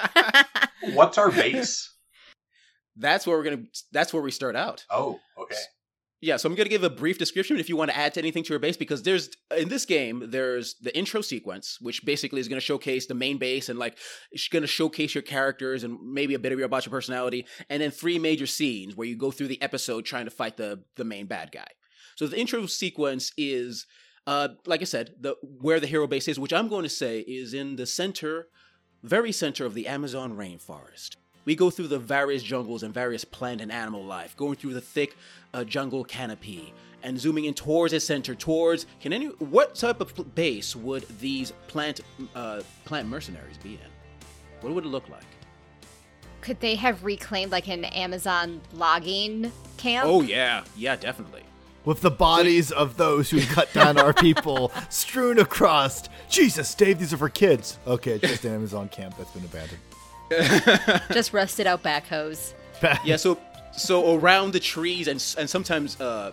What's 0.92 1.18
our 1.18 1.30
base? 1.30 1.92
that's 2.96 3.26
where 3.26 3.36
we're 3.36 3.44
gonna. 3.44 3.64
That's 3.92 4.12
where 4.14 4.22
we 4.22 4.30
start 4.30 4.56
out. 4.56 4.84
Oh, 4.90 5.20
okay. 5.38 5.56
Yeah, 6.22 6.38
so 6.38 6.48
I'm 6.48 6.54
gonna 6.54 6.70
give 6.70 6.82
a 6.82 6.88
brief 6.90 7.18
description 7.18 7.58
if 7.58 7.68
you 7.68 7.76
want 7.76 7.90
to 7.90 7.96
add 7.96 8.14
to 8.14 8.20
anything 8.20 8.42
to 8.44 8.48
your 8.48 8.58
base 8.58 8.76
because 8.78 9.02
there's 9.02 9.28
in 9.56 9.68
this 9.68 9.84
game 9.84 10.24
there's 10.30 10.74
the 10.80 10.96
intro 10.96 11.20
sequence 11.20 11.76
which 11.80 12.04
basically 12.06 12.40
is 12.40 12.48
gonna 12.48 12.60
showcase 12.60 13.06
the 13.06 13.14
main 13.14 13.36
base 13.36 13.68
and 13.68 13.78
like 13.78 13.98
it's 14.32 14.48
gonna 14.48 14.66
showcase 14.66 15.14
your 15.14 15.22
characters 15.22 15.84
and 15.84 15.98
maybe 16.02 16.32
a 16.32 16.38
bit 16.38 16.52
of 16.52 16.58
your 16.58 16.66
about 16.66 16.86
your 16.86 16.90
personality 16.90 17.46
and 17.68 17.82
then 17.82 17.90
three 17.90 18.18
major 18.18 18.46
scenes 18.46 18.96
where 18.96 19.06
you 19.06 19.14
go 19.14 19.30
through 19.30 19.48
the 19.48 19.60
episode 19.60 20.06
trying 20.06 20.24
to 20.24 20.30
fight 20.30 20.56
the 20.56 20.82
the 20.96 21.04
main 21.04 21.26
bad 21.26 21.52
guy. 21.52 21.66
So 22.16 22.26
the 22.26 22.40
intro 22.40 22.64
sequence 22.64 23.30
is 23.36 23.86
uh 24.26 24.48
like 24.64 24.80
I 24.80 24.84
said 24.84 25.14
the 25.20 25.36
where 25.60 25.80
the 25.80 25.86
hero 25.86 26.06
base 26.06 26.28
is 26.28 26.38
which 26.38 26.52
I'm 26.52 26.68
going 26.68 26.82
to 26.82 26.88
say 26.88 27.20
is 27.20 27.54
in 27.54 27.76
the 27.76 27.86
center 27.86 28.48
very 29.02 29.32
center 29.32 29.64
of 29.64 29.74
the 29.74 29.86
Amazon 29.86 30.36
rainforest. 30.36 31.16
We 31.44 31.54
go 31.54 31.70
through 31.70 31.88
the 31.88 31.98
various 31.98 32.42
jungles 32.42 32.82
and 32.82 32.92
various 32.92 33.24
plant 33.24 33.60
and 33.60 33.70
animal 33.70 34.04
life, 34.04 34.36
going 34.36 34.56
through 34.56 34.74
the 34.74 34.80
thick 34.80 35.16
uh, 35.54 35.62
jungle 35.62 36.02
canopy 36.02 36.74
and 37.04 37.18
zooming 37.18 37.44
in 37.44 37.54
towards 37.54 37.92
the 37.92 38.00
center. 38.00 38.34
Towards 38.34 38.86
can 39.00 39.12
any 39.12 39.26
what 39.26 39.76
type 39.76 40.00
of 40.00 40.34
base 40.34 40.74
would 40.74 41.06
these 41.20 41.52
plant 41.68 42.00
uh, 42.34 42.62
plant 42.84 43.08
mercenaries 43.08 43.58
be 43.58 43.74
in? 43.74 43.90
What 44.60 44.74
would 44.74 44.84
it 44.84 44.88
look 44.88 45.08
like? 45.08 45.22
Could 46.40 46.58
they 46.60 46.74
have 46.74 47.04
reclaimed 47.04 47.52
like 47.52 47.68
an 47.68 47.84
Amazon 47.84 48.60
logging 48.72 49.52
camp? 49.76 50.06
Oh 50.06 50.22
yeah, 50.22 50.64
yeah, 50.76 50.96
definitely. 50.96 51.44
With 51.86 52.02
the 52.02 52.10
bodies 52.10 52.72
of 52.72 52.96
those 52.98 53.30
who 53.30 53.40
cut 53.40 53.72
down 53.72 53.96
our 53.96 54.12
people 54.26 54.72
strewn 54.90 55.38
across. 55.38 56.08
Jesus, 56.28 56.74
Dave, 56.74 56.98
these 56.98 57.14
are 57.14 57.16
for 57.16 57.28
kids. 57.30 57.78
Okay, 57.86 58.18
just 58.18 58.44
an 58.44 58.54
Amazon 58.54 58.88
camp 58.88 59.16
that's 59.16 59.30
been 59.30 59.44
abandoned. 59.44 59.80
Just 61.12 61.32
rusted 61.32 61.68
out 61.68 61.84
backhoes. 61.84 62.52
yeah, 63.04 63.14
so 63.14 63.38
so 63.70 64.16
around 64.16 64.52
the 64.52 64.58
trees 64.58 65.06
and 65.06 65.24
and 65.38 65.48
sometimes 65.48 66.00
uh, 66.00 66.32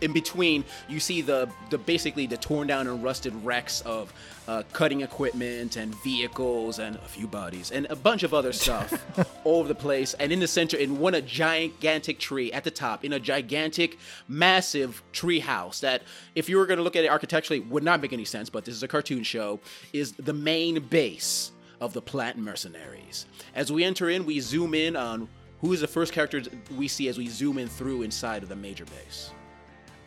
in 0.00 0.12
between, 0.12 0.64
you 0.88 1.00
see 1.00 1.20
the 1.20 1.48
the 1.70 1.78
basically 1.78 2.26
the 2.26 2.36
torn 2.36 2.66
down 2.66 2.86
and 2.86 3.02
rusted 3.02 3.34
wrecks 3.44 3.80
of 3.82 4.12
uh, 4.46 4.62
cutting 4.72 5.02
equipment 5.02 5.76
and 5.76 5.94
vehicles 5.96 6.78
and 6.78 6.96
a 6.96 7.08
few 7.08 7.26
bodies 7.26 7.70
and 7.70 7.86
a 7.90 7.96
bunch 7.96 8.22
of 8.22 8.32
other 8.32 8.52
stuff 8.52 8.92
all 9.44 9.58
over 9.60 9.68
the 9.68 9.74
place. 9.74 10.14
And 10.14 10.32
in 10.32 10.40
the 10.40 10.48
center, 10.48 10.76
in 10.76 10.98
one 10.98 11.14
a 11.14 11.20
gigantic 11.20 12.18
tree 12.18 12.50
at 12.52 12.64
the 12.64 12.70
top, 12.70 13.04
in 13.04 13.12
a 13.12 13.20
gigantic, 13.20 13.98
massive 14.26 15.02
tree 15.12 15.40
house 15.40 15.80
that, 15.80 16.02
if 16.34 16.48
you 16.48 16.56
were 16.56 16.66
going 16.66 16.78
to 16.78 16.82
look 16.82 16.96
at 16.96 17.04
it 17.04 17.08
architecturally, 17.08 17.60
would 17.60 17.82
not 17.82 18.00
make 18.00 18.12
any 18.12 18.24
sense. 18.24 18.48
But 18.48 18.64
this 18.64 18.74
is 18.74 18.82
a 18.82 18.88
cartoon 18.88 19.22
show. 19.22 19.60
Is 19.92 20.12
the 20.12 20.32
main 20.32 20.80
base 20.80 21.52
of 21.80 21.92
the 21.92 22.02
Plant 22.02 22.38
Mercenaries. 22.38 23.26
As 23.54 23.70
we 23.70 23.84
enter 23.84 24.10
in, 24.10 24.26
we 24.26 24.40
zoom 24.40 24.74
in 24.74 24.96
on 24.96 25.28
who 25.60 25.72
is 25.72 25.80
the 25.80 25.88
first 25.88 26.12
character 26.12 26.42
we 26.76 26.88
see 26.88 27.08
as 27.08 27.18
we 27.18 27.28
zoom 27.28 27.58
in 27.58 27.68
through 27.68 28.02
inside 28.02 28.42
of 28.42 28.48
the 28.48 28.56
major 28.56 28.84
base. 28.86 29.30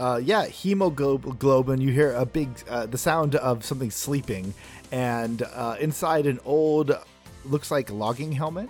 Uh, 0.02 0.18
yeah, 0.18 0.48
hemoglobin. 0.48 1.80
You 1.80 1.92
hear 1.92 2.16
a 2.16 2.26
big, 2.26 2.50
uh, 2.68 2.88
the 2.88 2.98
sound 2.98 3.36
of 3.36 3.64
something 3.64 3.92
sleeping, 3.92 4.52
and 4.92 5.44
uh, 5.44 5.76
inside 5.80 6.26
an 6.26 6.40
old, 6.44 6.92
looks 7.46 7.70
like 7.70 7.92
logging 7.92 8.32
helmet, 8.32 8.68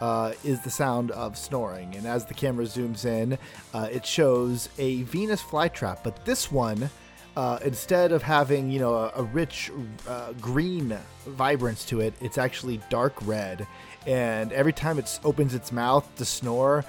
uh, 0.00 0.32
is 0.42 0.60
the 0.62 0.70
sound 0.70 1.12
of 1.12 1.38
snoring. 1.38 1.94
And 1.94 2.04
as 2.04 2.26
the 2.26 2.34
camera 2.34 2.64
zooms 2.64 3.04
in, 3.04 3.38
uh, 3.72 3.88
it 3.92 4.04
shows 4.04 4.68
a 4.76 5.02
Venus 5.02 5.40
flytrap, 5.40 5.98
but 6.02 6.24
this 6.24 6.50
one. 6.50 6.90
Uh, 7.36 7.58
instead 7.66 8.12
of 8.12 8.22
having 8.22 8.70
you 8.70 8.80
know 8.80 8.94
a, 8.94 9.12
a 9.16 9.22
rich 9.22 9.70
green 10.40 10.98
vibrance 11.26 11.84
to 11.84 12.00
it, 12.00 12.14
it's 12.22 12.38
actually 12.38 12.80
dark 12.88 13.14
red, 13.26 13.66
and 14.06 14.52
every 14.52 14.72
time 14.72 14.98
it 14.98 15.20
opens 15.22 15.52
its 15.52 15.70
mouth 15.70 16.08
to 16.16 16.24
snore, 16.24 16.82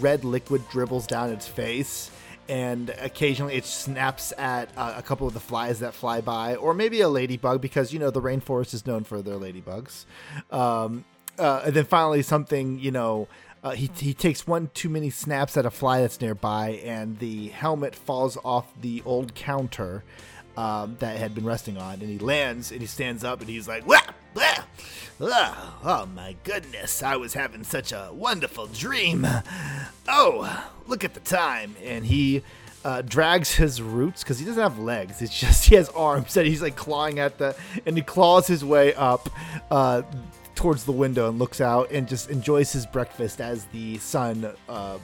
red 0.00 0.24
liquid 0.24 0.68
dribbles 0.68 1.06
down 1.06 1.30
its 1.30 1.46
face, 1.46 2.10
and 2.48 2.90
occasionally 2.98 3.54
it 3.54 3.64
snaps 3.64 4.32
at 4.38 4.70
uh, 4.76 4.94
a 4.96 5.02
couple 5.02 5.26
of 5.26 5.34
the 5.34 5.40
flies 5.40 5.80
that 5.80 5.94
fly 5.94 6.20
by, 6.20 6.56
or 6.56 6.74
maybe 6.74 7.00
a 7.00 7.08
ladybug 7.08 7.60
because 7.60 7.92
you 7.92 7.98
know 7.98 8.10
the 8.10 8.22
rainforest 8.22 8.74
is 8.74 8.86
known 8.86 9.04
for 9.04 9.22
their 9.22 9.36
ladybugs. 9.36 10.04
Um, 10.50 11.04
uh, 11.38 11.62
and 11.66 11.74
then 11.74 11.84
finally, 11.84 12.22
something 12.22 12.78
you 12.78 12.90
know. 12.90 13.28
Uh, 13.60 13.72
he, 13.72 13.90
he 13.96 14.14
takes 14.14 14.46
one 14.46 14.70
too 14.72 14.88
many 14.88 15.10
snaps 15.10 15.56
at 15.56 15.66
a 15.66 15.70
fly 15.70 16.00
that's 16.00 16.20
nearby, 16.20 16.80
and 16.84 17.18
the 17.18 17.48
helmet 17.48 17.92
falls 17.92 18.38
off 18.44 18.72
the 18.80 19.02
old 19.04 19.34
counter 19.34 20.04
um, 20.58 20.96
that 20.98 21.16
had 21.16 21.34
been 21.34 21.44
resting 21.44 21.78
on. 21.78 21.94
And 21.94 22.08
he 22.08 22.18
lands 22.18 22.72
and 22.72 22.80
he 22.80 22.86
stands 22.86 23.22
up 23.22 23.40
and 23.40 23.48
he's 23.48 23.68
like, 23.68 23.86
Wah! 23.86 24.00
Oh, 25.20 25.80
oh 25.84 26.06
my 26.06 26.36
goodness, 26.44 27.02
I 27.02 27.16
was 27.16 27.34
having 27.34 27.64
such 27.64 27.90
a 27.92 28.10
wonderful 28.12 28.66
dream. 28.68 29.26
Oh, 30.06 30.70
look 30.86 31.04
at 31.04 31.14
the 31.14 31.20
time. 31.20 31.74
And 31.82 32.06
he 32.06 32.42
uh, 32.84 33.02
drags 33.02 33.54
his 33.54 33.82
roots 33.82 34.22
because 34.22 34.38
he 34.38 34.44
doesn't 34.44 34.62
have 34.62 34.78
legs. 34.78 35.20
It's 35.20 35.38
just 35.38 35.64
he 35.68 35.74
has 35.74 35.88
arms 35.90 36.36
and 36.36 36.46
he's 36.46 36.62
like 36.62 36.76
clawing 36.76 37.18
at 37.18 37.38
the, 37.38 37.56
and 37.84 37.96
he 37.96 38.02
claws 38.02 38.46
his 38.46 38.64
way 38.64 38.94
up 38.94 39.28
uh, 39.70 40.02
towards 40.54 40.84
the 40.84 40.92
window 40.92 41.28
and 41.28 41.38
looks 41.38 41.60
out 41.60 41.90
and 41.90 42.08
just 42.08 42.30
enjoys 42.30 42.72
his 42.72 42.86
breakfast 42.86 43.40
as 43.40 43.64
the 43.66 43.98
sun 43.98 44.50
uh, 44.68 44.98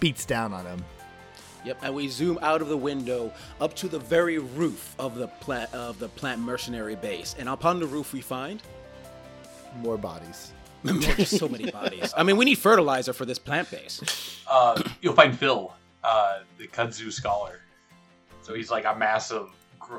beats 0.00 0.24
down 0.24 0.52
on 0.52 0.66
him. 0.66 0.84
Yep, 1.64 1.78
and 1.82 1.94
we 1.94 2.08
zoom 2.08 2.38
out 2.42 2.62
of 2.62 2.68
the 2.68 2.76
window 2.76 3.32
up 3.60 3.74
to 3.76 3.88
the 3.88 3.98
very 3.98 4.38
roof 4.38 4.94
of 4.98 5.14
the 5.16 5.28
plant 5.28 5.72
of 5.74 5.98
the 5.98 6.08
plant 6.08 6.40
mercenary 6.40 6.96
base, 6.96 7.34
and 7.38 7.48
upon 7.48 7.78
the 7.80 7.86
roof 7.86 8.12
we 8.12 8.20
find 8.20 8.62
More 9.76 9.98
bodies. 9.98 10.52
just 11.00 11.38
so 11.38 11.46
many 11.48 11.70
bodies. 11.70 12.14
I 12.16 12.22
mean, 12.22 12.36
we 12.38 12.46
need 12.46 12.56
fertilizer 12.56 13.12
for 13.12 13.26
this 13.26 13.38
plant 13.38 13.70
base. 13.70 14.40
Uh, 14.48 14.82
you'll 15.02 15.12
find 15.14 15.38
Phil, 15.38 15.72
uh, 16.02 16.38
the 16.56 16.66
kudzu 16.68 17.12
scholar. 17.12 17.60
So 18.42 18.54
he's 18.54 18.70
like 18.70 18.86
a 18.86 18.96
massive, 18.96 19.48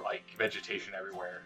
like 0.04 0.24
vegetation 0.40 0.94
everywhere. 0.98 1.44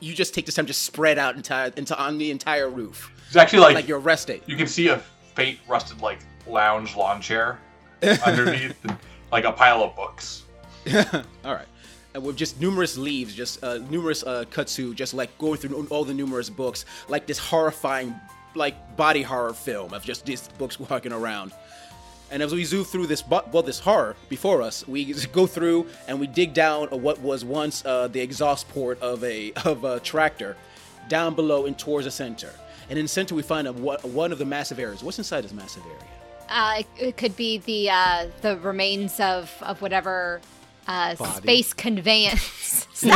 You 0.00 0.14
just 0.14 0.34
take 0.34 0.46
this 0.46 0.54
time 0.54 0.64
to 0.66 0.72
spread 0.72 1.18
out 1.18 1.36
entire 1.36 1.70
into 1.76 1.96
on 2.02 2.16
the 2.16 2.30
entire 2.30 2.70
roof, 2.70 3.10
It's 3.26 3.36
actually 3.36 3.60
like, 3.60 3.74
like 3.74 3.88
you're 3.88 3.98
resting. 3.98 4.40
you 4.46 4.56
can 4.56 4.66
see 4.66 4.88
a 4.88 4.98
faint 5.34 5.58
rusted 5.68 6.00
like 6.00 6.20
lounge 6.46 6.96
lawn 6.96 7.20
chair 7.20 7.58
underneath, 8.26 8.74
and, 8.84 8.96
like 9.34 9.44
a 9.44 9.50
pile 9.50 9.82
of 9.82 9.96
books. 9.96 10.44
All 11.44 11.54
right. 11.54 11.66
And 12.14 12.22
with 12.22 12.36
just 12.36 12.60
numerous 12.60 12.96
leaves, 12.96 13.34
just 13.34 13.64
uh, 13.64 13.78
numerous 13.90 14.22
uh, 14.22 14.44
just 14.94 15.12
like 15.12 15.36
going 15.38 15.58
through 15.58 15.88
all 15.88 16.04
the 16.04 16.14
numerous 16.14 16.48
books, 16.48 16.84
like 17.08 17.26
this 17.26 17.38
horrifying, 17.38 18.14
like 18.54 18.96
body 18.96 19.22
horror 19.22 19.52
film 19.52 19.92
of 19.92 20.04
just 20.04 20.24
these 20.24 20.46
books 20.56 20.78
walking 20.78 21.12
around. 21.12 21.50
And 22.30 22.44
as 22.44 22.54
we 22.54 22.62
zoom 22.62 22.84
through 22.84 23.08
this, 23.08 23.22
bu- 23.22 23.40
well, 23.50 23.64
this 23.64 23.80
horror 23.80 24.14
before 24.28 24.62
us, 24.62 24.86
we 24.86 25.12
go 25.32 25.48
through 25.48 25.88
and 26.06 26.20
we 26.20 26.28
dig 26.28 26.54
down 26.54 26.86
what 26.90 27.20
was 27.20 27.44
once 27.44 27.84
uh, 27.84 28.06
the 28.06 28.20
exhaust 28.20 28.68
port 28.68 29.00
of 29.02 29.24
a 29.24 29.52
of 29.64 29.82
a 29.82 29.98
tractor, 29.98 30.56
down 31.08 31.34
below 31.34 31.66
and 31.66 31.76
towards 31.76 32.04
the 32.04 32.12
center. 32.12 32.52
And 32.88 32.96
in 33.00 33.06
the 33.06 33.08
center, 33.08 33.34
we 33.34 33.42
find 33.42 33.66
a, 33.66 33.72
one 33.72 34.30
of 34.30 34.38
the 34.38 34.44
massive 34.44 34.78
areas. 34.78 35.02
What's 35.02 35.18
inside 35.18 35.42
this 35.42 35.52
massive 35.52 35.82
area? 35.86 36.23
Uh, 36.48 36.76
it, 36.80 36.86
it 36.98 37.16
could 37.16 37.36
be 37.36 37.58
the 37.58 37.90
uh, 37.90 38.26
the 38.42 38.56
remains 38.58 39.18
of 39.20 39.52
of 39.62 39.80
whatever 39.82 40.40
uh, 40.86 41.14
space 41.14 41.72
conveyance, 41.72 42.86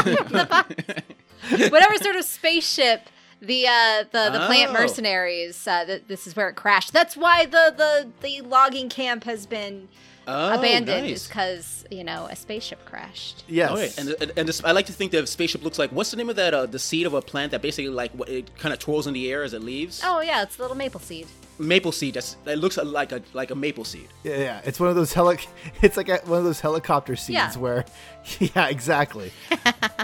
whatever 1.68 1.94
sort 1.96 2.16
of 2.16 2.24
spaceship 2.24 3.08
the 3.40 3.66
uh, 3.66 4.04
the 4.10 4.30
the 4.32 4.44
plant 4.46 4.70
Oh. 4.70 4.74
mercenaries. 4.74 5.66
Uh, 5.66 5.84
th- 5.84 6.02
this 6.08 6.26
is 6.26 6.34
where 6.34 6.48
it 6.48 6.56
crashed. 6.56 6.92
That's 6.92 7.16
why 7.16 7.44
the 7.44 7.72
the 7.76 8.08
the 8.20 8.40
logging 8.42 8.88
camp 8.88 9.24
has 9.24 9.46
been 9.46 9.88
Oh, 10.30 10.58
abandoned. 10.58 11.06
Is 11.06 11.22
nice. 11.22 11.26
because 11.28 11.84
you 11.90 12.04
know 12.04 12.26
a 12.30 12.36
spaceship 12.36 12.84
crashed. 12.84 13.44
Yes. 13.48 13.70
Oh, 13.72 13.78
yeah. 13.80 13.88
and 13.98 14.22
and, 14.22 14.32
and 14.38 14.48
this, 14.48 14.62
I 14.62 14.72
like 14.72 14.86
to 14.86 14.92
think 14.92 15.10
the 15.12 15.26
spaceship 15.26 15.64
looks 15.64 15.78
like 15.78 15.90
what's 15.90 16.10
the 16.10 16.16
name 16.18 16.28
of 16.28 16.36
that? 16.36 16.52
Uh, 16.54 16.66
the 16.66 16.78
seed 16.78 17.06
of 17.06 17.14
a 17.14 17.22
plant 17.22 17.50
that 17.52 17.62
basically 17.62 17.88
like 17.88 18.12
what, 18.12 18.28
it 18.28 18.56
kind 18.58 18.72
of 18.72 18.78
twirls 18.78 19.06
in 19.06 19.14
the 19.14 19.32
air 19.32 19.42
as 19.42 19.54
it 19.54 19.62
leaves. 19.62 20.02
Oh 20.04 20.20
yeah, 20.20 20.42
it's 20.42 20.58
a 20.58 20.62
little 20.62 20.76
maple 20.76 21.00
seed. 21.00 21.26
Maple 21.58 21.90
seed. 21.90 22.14
That's 22.14 22.36
it 22.46 22.58
looks 22.58 22.76
like 22.76 23.10
a 23.12 23.22
like 23.32 23.50
a 23.50 23.54
maple 23.54 23.84
seed. 23.84 24.08
Yeah, 24.22 24.36
yeah, 24.36 24.60
it's 24.64 24.78
one 24.78 24.90
of 24.90 24.94
those 24.96 25.12
heli- 25.14 25.38
It's 25.82 25.96
like 25.96 26.08
a, 26.08 26.18
one 26.26 26.38
of 26.38 26.44
those 26.44 26.60
helicopter 26.60 27.16
scenes 27.16 27.56
Yeah. 27.56 27.56
where, 27.56 27.84
yeah, 28.38 28.68
exactly. 28.68 29.32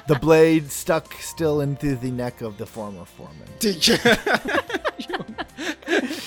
the 0.09 0.19
blade 0.21 0.73
stuck 0.73 1.13
still 1.21 1.61
into 1.61 1.95
the 1.97 2.11
neck 2.11 2.41
of 2.41 2.57
the 2.59 2.67
former 2.67 3.05
foreman. 3.05 3.47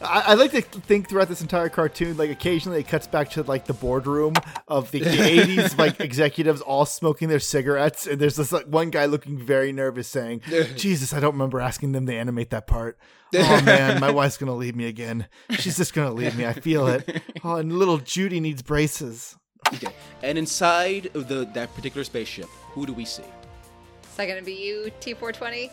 I, 0.00 0.22
I 0.26 0.34
like 0.34 0.52
to 0.52 0.62
think 0.62 1.08
throughout 1.08 1.28
this 1.28 1.40
entire 1.40 1.68
cartoon, 1.68 2.16
like 2.16 2.30
occasionally 2.30 2.80
it 2.80 2.88
cuts 2.88 3.06
back 3.06 3.30
to 3.30 3.42
like 3.42 3.66
the 3.66 3.72
boardroom 3.72 4.34
of 4.68 4.90
the, 4.90 5.00
the 5.04 5.10
80s, 5.10 5.78
like 5.78 6.00
executives 6.00 6.60
all 6.60 6.86
smoking 6.86 7.28
their 7.28 7.40
cigarettes, 7.40 8.06
and 8.06 8.20
there's 8.20 8.36
this 8.36 8.52
like 8.52 8.66
one 8.66 8.90
guy 8.90 9.06
looking 9.06 9.38
very 9.38 9.72
nervous, 9.72 10.08
saying, 10.08 10.42
"Jesus, 10.76 11.12
I 11.12 11.20
don't 11.20 11.32
remember 11.32 11.60
asking 11.60 11.92
them 11.92 12.06
to 12.06 12.14
animate 12.14 12.50
that 12.50 12.66
part." 12.66 12.98
Oh 13.34 13.60
man, 13.60 14.00
my 14.00 14.10
wife's 14.10 14.38
gonna 14.38 14.54
leave 14.54 14.74
me 14.74 14.86
again. 14.86 15.26
She's 15.50 15.76
just 15.76 15.92
gonna 15.92 16.14
leave 16.14 16.34
me. 16.34 16.46
I 16.46 16.54
feel 16.54 16.86
it. 16.86 17.20
Oh, 17.44 17.56
and 17.56 17.70
little 17.70 17.98
Judy 17.98 18.40
needs 18.40 18.62
braces. 18.62 19.36
Okay. 19.74 19.92
And 20.22 20.38
inside 20.38 21.10
of 21.14 21.28
the 21.28 21.44
that 21.52 21.74
particular 21.74 22.04
spaceship, 22.04 22.46
who 22.72 22.86
do 22.86 22.94
we 22.94 23.04
see? 23.04 23.22
Is 23.22 24.16
that 24.16 24.28
gonna 24.28 24.40
be 24.40 24.54
you, 24.54 24.90
T 25.00 25.12
four 25.12 25.30
twenty? 25.32 25.70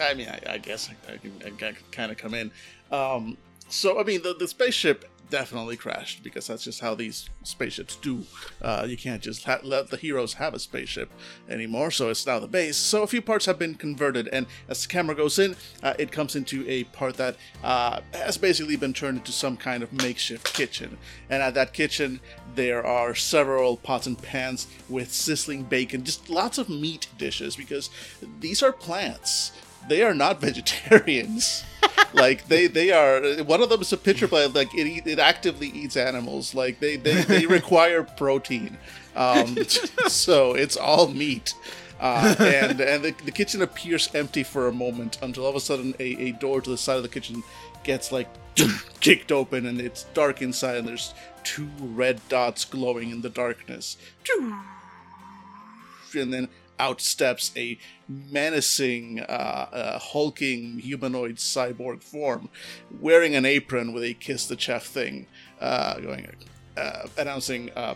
I 0.00 0.14
mean, 0.14 0.28
I, 0.28 0.54
I 0.54 0.58
guess 0.58 0.90
I, 0.90 1.12
I 1.12 1.16
can, 1.16 1.56
can 1.56 1.76
kind 1.90 2.12
of 2.12 2.18
come 2.18 2.34
in. 2.34 2.50
Um, 2.90 3.36
so, 3.68 3.98
I 3.98 4.04
mean, 4.04 4.22
the, 4.22 4.34
the 4.34 4.48
spaceship 4.48 5.04
definitely 5.30 5.76
crashed 5.76 6.22
because 6.22 6.46
that's 6.46 6.64
just 6.64 6.80
how 6.80 6.94
these 6.94 7.28
spaceships 7.42 7.96
do. 7.96 8.24
Uh, 8.62 8.86
you 8.88 8.96
can't 8.96 9.22
just 9.22 9.44
ha- 9.44 9.60
let 9.62 9.90
the 9.90 9.96
heroes 9.96 10.34
have 10.34 10.54
a 10.54 10.58
spaceship 10.58 11.10
anymore, 11.48 11.90
so 11.90 12.10
it's 12.10 12.26
now 12.26 12.38
the 12.38 12.46
base. 12.46 12.76
So, 12.76 13.02
a 13.02 13.06
few 13.06 13.22
parts 13.22 13.46
have 13.46 13.58
been 13.58 13.74
converted, 13.74 14.28
and 14.32 14.46
as 14.68 14.82
the 14.82 14.88
camera 14.88 15.14
goes 15.14 15.38
in, 15.38 15.56
uh, 15.82 15.94
it 15.98 16.12
comes 16.12 16.36
into 16.36 16.64
a 16.68 16.84
part 16.84 17.16
that 17.16 17.36
uh, 17.64 18.00
has 18.12 18.38
basically 18.38 18.76
been 18.76 18.92
turned 18.92 19.18
into 19.18 19.32
some 19.32 19.56
kind 19.56 19.82
of 19.82 19.92
makeshift 19.92 20.52
kitchen. 20.54 20.96
And 21.28 21.42
at 21.42 21.54
that 21.54 21.72
kitchen, 21.72 22.20
there 22.54 22.86
are 22.86 23.14
several 23.14 23.76
pots 23.76 24.06
and 24.06 24.20
pans 24.20 24.66
with 24.88 25.12
sizzling 25.12 25.64
bacon, 25.64 26.04
just 26.04 26.30
lots 26.30 26.58
of 26.58 26.68
meat 26.68 27.08
dishes 27.18 27.56
because 27.56 27.90
these 28.40 28.62
are 28.62 28.72
plants 28.72 29.52
they 29.88 30.02
are 30.02 30.14
not 30.14 30.40
vegetarians. 30.48 31.64
like 32.12 32.48
they 32.48 32.66
they 32.66 32.90
are 32.90 33.42
one 33.44 33.62
of 33.62 33.68
them 33.68 33.80
is 33.80 33.92
a 33.92 33.96
pitcher 33.96 34.28
plant 34.28 34.54
like 34.54 34.68
it, 34.74 35.06
it 35.06 35.18
actively 35.18 35.68
eats 35.68 35.96
animals. 35.96 36.54
Like 36.54 36.80
they 36.80 36.96
they, 36.96 37.22
they 37.22 37.46
require 37.60 38.02
protein. 38.02 38.78
Um 39.14 39.56
so 40.08 40.54
it's 40.54 40.76
all 40.76 41.08
meat. 41.08 41.54
Uh, 41.98 42.34
and 42.38 42.80
and 42.80 43.02
the, 43.04 43.14
the 43.24 43.30
kitchen 43.30 43.62
appears 43.62 44.14
empty 44.14 44.42
for 44.42 44.68
a 44.68 44.72
moment 44.72 45.18
until 45.22 45.44
all 45.44 45.50
of 45.50 45.56
a 45.56 45.60
sudden 45.60 45.94
a, 45.98 46.28
a 46.28 46.32
door 46.32 46.60
to 46.60 46.68
the 46.68 46.76
side 46.76 46.98
of 46.98 47.02
the 47.02 47.08
kitchen 47.08 47.42
gets 47.84 48.12
like 48.12 48.28
kicked 49.00 49.32
open 49.32 49.64
and 49.64 49.80
it's 49.80 50.04
dark 50.12 50.42
inside 50.42 50.76
and 50.76 50.86
there's 50.88 51.14
two 51.42 51.68
red 51.80 52.20
dots 52.28 52.64
glowing 52.64 53.10
in 53.10 53.22
the 53.22 53.30
darkness. 53.30 53.96
And 56.14 56.32
then 56.32 56.48
out 56.78 57.00
steps 57.00 57.52
a 57.56 57.78
menacing, 58.08 59.20
uh, 59.20 59.22
uh, 59.72 59.98
hulking 59.98 60.78
humanoid 60.78 61.36
cyborg 61.36 62.02
form, 62.02 62.48
wearing 63.00 63.34
an 63.34 63.44
apron 63.44 63.92
with 63.92 64.04
a 64.04 64.14
"kiss 64.14 64.46
the 64.46 64.58
chef" 64.58 64.84
thing, 64.86 65.26
uh, 65.60 65.98
going, 66.00 66.28
uh, 66.76 67.06
announcing, 67.16 67.70
uh, 67.76 67.94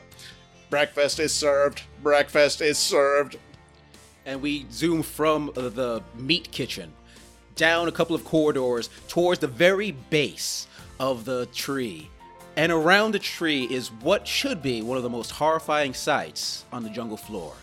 "Breakfast 0.69 1.19
is 1.19 1.33
served. 1.33 1.83
Breakfast 2.03 2.61
is 2.61 2.79
served." 2.79 3.37
And 4.27 4.43
we 4.43 4.66
zoom 4.71 5.03
from 5.03 5.51
the 5.55 6.03
meat 6.14 6.51
kitchen 6.53 6.93
down 7.57 7.88
a 7.88 7.93
couple 7.93 8.14
of 8.14 8.25
corridors 8.25 8.88
towards 9.09 9.40
the 9.40 9.47
very 9.47 9.93
base 9.93 10.66
of 10.99 11.25
the 11.25 11.47
tree. 11.47 12.09
And 12.57 12.71
around 12.71 13.12
the 13.12 13.19
tree 13.19 13.64
is 13.64 13.88
what 13.88 14.27
should 14.27 14.62
be 14.62 14.83
one 14.83 14.97
of 14.97 15.03
the 15.03 15.11
most 15.11 15.31
horrifying 15.31 15.95
sights 15.95 16.64
on 16.73 16.83
the 16.83 16.90
jungle 16.90 17.16
floor 17.16 17.55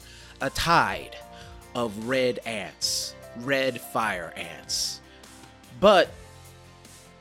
a 0.42 0.50
tide 0.50 1.16
of 1.76 2.08
red 2.08 2.40
ants, 2.46 3.16
red 3.38 3.80
fire 3.80 4.34
ants. 4.36 5.02
But 5.80 6.10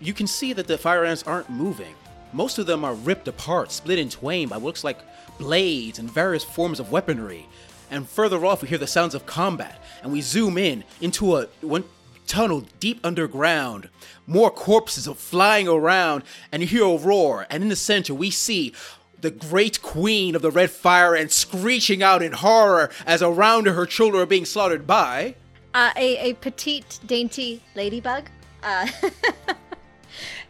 you 0.00 0.12
can 0.12 0.26
see 0.26 0.52
that 0.52 0.66
the 0.66 0.78
fire 0.78 1.04
ants 1.04 1.22
aren't 1.22 1.50
moving. 1.50 1.94
Most 2.32 2.58
of 2.58 2.66
them 2.66 2.84
are 2.84 2.94
ripped 2.94 3.28
apart, 3.28 3.72
split 3.72 3.98
in 3.98 4.08
twain 4.08 4.48
by 4.48 4.56
what 4.56 4.66
looks 4.66 4.84
like 4.84 4.98
blades 5.38 5.98
and 5.98 6.10
various 6.10 6.44
forms 6.44 6.80
of 6.80 6.90
weaponry. 6.90 7.46
And 7.90 8.08
further 8.08 8.44
off, 8.44 8.62
we 8.62 8.68
hear 8.68 8.78
the 8.78 8.86
sounds 8.86 9.14
of 9.14 9.26
combat, 9.26 9.80
and 10.02 10.12
we 10.12 10.20
zoom 10.20 10.58
in 10.58 10.84
into 11.00 11.36
a 11.36 11.46
one 11.60 11.84
tunnel 12.26 12.64
deep 12.80 13.00
underground. 13.04 13.88
More 14.26 14.50
corpses 14.50 15.06
are 15.06 15.14
flying 15.14 15.68
around, 15.68 16.24
and 16.50 16.62
you 16.62 16.68
hear 16.68 16.84
a 16.84 16.96
roar. 16.96 17.46
And 17.48 17.62
in 17.62 17.68
the 17.68 17.76
center, 17.76 18.12
we 18.12 18.30
see 18.30 18.72
the 19.20 19.30
great 19.30 19.82
queen 19.82 20.34
of 20.34 20.42
the 20.42 20.50
red 20.50 20.70
fire 20.70 21.14
and 21.14 21.30
screeching 21.30 22.02
out 22.02 22.22
in 22.22 22.32
horror 22.32 22.90
as 23.06 23.22
around 23.22 23.66
her 23.66 23.72
her 23.72 23.86
children 23.86 24.22
are 24.22 24.26
being 24.26 24.44
slaughtered 24.44 24.86
by. 24.86 25.34
Uh, 25.74 25.90
a, 25.96 26.30
a 26.30 26.34
petite, 26.34 26.98
dainty 27.06 27.62
ladybug. 27.74 28.24
Uh, 28.62 28.88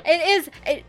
it 0.05 0.29
is. 0.29 0.51
It, 0.67 0.85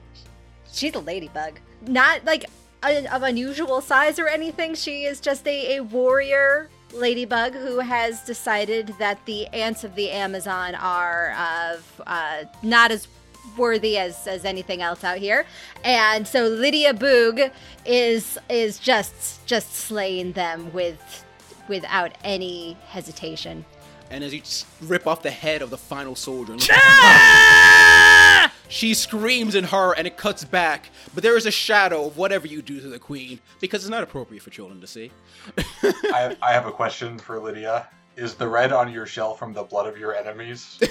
she's 0.71 0.93
a 0.93 0.99
ladybug. 0.99 1.59
Not 1.81 2.23
like 2.25 2.45
un- 2.83 3.07
of 3.07 3.23
unusual 3.23 3.81
size 3.81 4.19
or 4.19 4.27
anything. 4.27 4.75
She 4.75 5.05
is 5.05 5.19
just 5.19 5.47
a, 5.47 5.77
a 5.77 5.83
warrior 5.83 6.69
ladybug 6.93 7.53
who 7.53 7.79
has 7.79 8.21
decided 8.21 8.93
that 8.99 9.23
the 9.25 9.47
ants 9.47 9.83
of 9.83 9.95
the 9.95 10.09
Amazon 10.11 10.75
are 10.75 11.31
of 11.31 12.01
uh, 12.05 12.43
not 12.61 12.91
as 12.91 13.07
worthy 13.57 13.97
as 13.97 14.27
as 14.27 14.45
anything 14.45 14.81
else 14.81 15.03
out 15.03 15.17
here 15.17 15.45
and 15.83 16.27
so 16.27 16.47
lydia 16.47 16.93
boog 16.93 17.51
is 17.85 18.37
is 18.49 18.79
just 18.79 19.45
just 19.45 19.73
slaying 19.75 20.31
them 20.33 20.71
with 20.73 21.25
without 21.67 22.11
any 22.23 22.77
hesitation 22.87 23.65
And 24.09 24.23
as 24.23 24.33
you 24.33 24.41
rip 24.81 25.05
off 25.05 25.21
the 25.21 25.31
head 25.31 25.61
of 25.61 25.69
the 25.69 25.77
final 25.77 26.15
soldier, 26.15 26.53
and 26.53 26.61
look 26.61 26.71
at 26.71 28.49
her, 28.49 28.51
she 28.69 28.93
screams 28.93 29.53
in 29.53 29.65
horror 29.65 29.95
and 29.97 30.07
it 30.07 30.15
cuts 30.15 30.45
back. 30.45 30.89
But 31.13 31.23
there 31.23 31.35
is 31.35 31.45
a 31.45 31.51
shadow 31.51 32.05
of 32.05 32.17
whatever 32.17 32.47
you 32.47 32.61
do 32.61 32.79
to 32.79 32.87
the 32.87 32.99
queen 32.99 33.39
because 33.59 33.83
it's 33.83 33.89
not 33.89 34.03
appropriate 34.03 34.41
for 34.43 34.49
children 34.49 34.79
to 34.79 34.87
see. 34.87 35.11
I, 35.83 36.37
I 36.41 36.53
have 36.53 36.65
a 36.67 36.71
question 36.71 37.19
for 37.19 37.37
Lydia. 37.39 37.89
Is 38.17 38.33
the 38.33 38.47
red 38.49 38.73
on 38.73 38.91
your 38.91 39.05
shell 39.05 39.35
from 39.35 39.53
the 39.53 39.61
blood 39.61 39.85
of 39.87 39.97
your 39.97 40.15
enemies? 40.15 40.79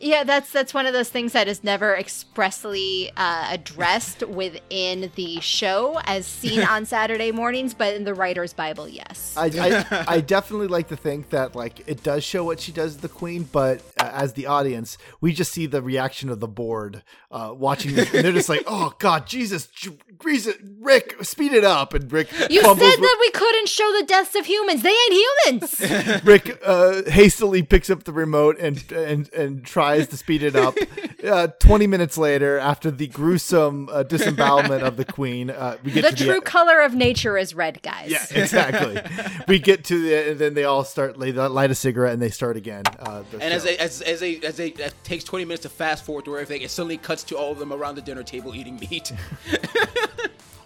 Yeah, 0.00 0.24
that's 0.24 0.50
that's 0.50 0.74
one 0.74 0.84
of 0.84 0.92
those 0.92 1.08
things 1.08 1.32
that 1.32 1.48
is 1.48 1.64
never 1.64 1.96
expressly 1.96 3.10
uh, 3.16 3.48
addressed 3.50 4.22
within 4.26 5.10
the 5.14 5.40
show, 5.40 5.98
as 6.04 6.26
seen 6.26 6.60
on 6.68 6.84
Saturday 6.84 7.32
mornings. 7.32 7.72
But 7.72 7.94
in 7.94 8.04
the 8.04 8.12
writer's 8.12 8.52
Bible, 8.52 8.86
yes. 8.86 9.34
I, 9.34 9.46
I, 9.90 10.04
I 10.16 10.20
definitely 10.20 10.66
like 10.66 10.88
to 10.88 10.96
think 10.96 11.30
that 11.30 11.54
like 11.54 11.88
it 11.88 12.02
does 12.02 12.22
show 12.22 12.44
what 12.44 12.60
she 12.60 12.70
does 12.70 12.96
to 12.96 13.02
the 13.02 13.08
queen, 13.08 13.48
but 13.50 13.80
uh, 13.98 14.10
as 14.12 14.34
the 14.34 14.46
audience, 14.46 14.98
we 15.22 15.32
just 15.32 15.52
see 15.52 15.64
the 15.64 15.80
reaction 15.80 16.28
of 16.28 16.38
the 16.40 16.48
board 16.48 17.02
uh, 17.30 17.54
watching 17.56 17.94
this, 17.94 18.12
and 18.12 18.24
they're 18.24 18.32
just 18.32 18.50
like, 18.50 18.64
"Oh 18.66 18.94
God, 18.98 19.26
Jesus, 19.26 19.66
J- 19.68 19.96
grease 20.18 20.46
it, 20.46 20.58
Rick, 20.80 21.16
speed 21.22 21.52
it 21.52 21.64
up!" 21.64 21.94
And 21.94 22.12
Rick 22.12 22.30
you 22.50 22.60
said 22.60 22.68
with- 22.72 22.78
that 22.78 23.16
we 23.20 23.30
couldn't 23.30 23.68
show 23.68 23.90
the 23.98 24.04
deaths 24.04 24.34
of 24.34 24.44
humans. 24.44 24.82
They 24.82 24.90
ain't 24.90 25.24
humans. 25.46 25.80
Rick 26.24 26.60
uh, 26.64 27.02
hastily 27.04 27.62
picks 27.62 27.90
up 27.90 28.04
the 28.04 28.12
remote 28.12 28.58
and 28.58 28.90
and 28.92 29.32
and 29.32 29.64
tries 29.64 30.08
to 30.08 30.16
speed 30.16 30.42
it 30.42 30.56
up. 30.56 30.76
Uh, 31.24 31.46
Twenty 31.58 31.86
minutes 31.86 32.18
later, 32.18 32.58
after 32.58 32.90
the 32.90 33.06
gruesome 33.06 33.88
uh, 33.88 34.02
disembowelment 34.02 34.82
of 34.82 34.98
the 34.98 35.06
queen, 35.06 35.48
uh, 35.48 35.78
we 35.82 35.90
get 35.90 36.04
to 36.04 36.10
the 36.10 36.16
to 36.16 36.24
true 36.24 36.34
the 36.34 36.40
color 36.42 36.82
of 36.82 36.94
nature 36.94 37.38
is 37.38 37.54
red, 37.54 37.80
guys. 37.80 38.10
yeah, 38.10 38.26
exactly. 38.30 39.00
we 39.48 39.58
get 39.58 39.84
to 39.84 40.02
the 40.02 40.32
and 40.32 40.38
then 40.38 40.52
they 40.52 40.64
all 40.64 40.84
start 40.84 41.18
they 41.18 41.32
light 41.32 41.70
a 41.70 41.74
cigarette 41.74 42.12
and 42.12 42.20
they 42.20 42.28
start 42.28 42.58
again. 42.58 42.82
Uh, 42.98 43.22
the 43.30 43.40
And 43.40 43.54
as 43.54 43.64
they, 43.64 43.78
as 43.78 44.02
as 44.02 44.20
they, 44.20 44.38
as 44.40 44.58
they, 44.58 44.68
it 44.68 44.92
takes 45.02 45.24
20 45.24 45.46
minutes 45.46 45.62
to 45.62 45.70
fast 45.70 46.04
forward 46.04 46.26
through 46.26 46.34
everything, 46.34 46.60
it 46.60 46.70
suddenly 46.70 46.98
cuts 46.98 47.24
to 47.24 47.38
all 47.38 47.52
of 47.52 47.58
them 47.58 47.72
around 47.72 47.94
the 47.94 48.02
dinner 48.02 48.22
table 48.22 48.54
eating 48.54 48.78
meat. 48.78 49.10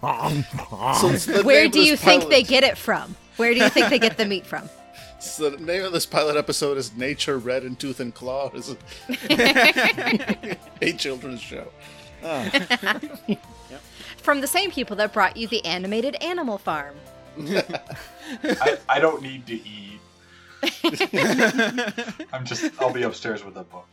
So 0.01 1.43
Where 1.43 1.69
do 1.69 1.79
you 1.81 1.91
this 1.93 2.03
think 2.03 2.29
they 2.29 2.43
get 2.43 2.65
it 2.65 2.77
from? 2.77 3.15
Where 3.37 3.53
do 3.53 3.61
you 3.61 3.69
think 3.69 3.89
they 3.89 3.99
get 3.99 4.17
the 4.17 4.25
meat 4.25 4.45
from? 4.45 4.69
So 5.19 5.49
the 5.49 5.57
name 5.57 5.83
of 5.83 5.91
this 5.91 6.05
pilot 6.05 6.37
episode 6.37 6.77
is 6.77 6.95
Nature 6.95 7.37
Red 7.37 7.65
in 7.65 7.75
Tooth 7.75 7.99
and 7.99 8.15
Claw. 8.15 8.51
It's 8.53 8.69
a, 8.71 8.77
a 10.81 10.93
children's 10.93 11.41
show. 11.41 11.67
From 14.17 14.39
the 14.39 14.47
same 14.47 14.71
people 14.71 14.95
that 14.95 15.11
brought 15.11 15.35
you 15.35 15.47
the 15.47 15.63
animated 15.65 16.15
Animal 16.21 16.57
Farm. 16.57 16.95
I, 17.39 18.77
I 18.87 18.99
don't 18.99 19.21
need 19.21 19.45
to 19.47 19.55
eat. 19.55 19.99
I'm 22.31 22.45
just. 22.45 22.71
I'll 22.81 22.93
be 22.93 23.03
upstairs 23.03 23.43
with 23.43 23.57
a 23.57 23.63
book. 23.63 23.87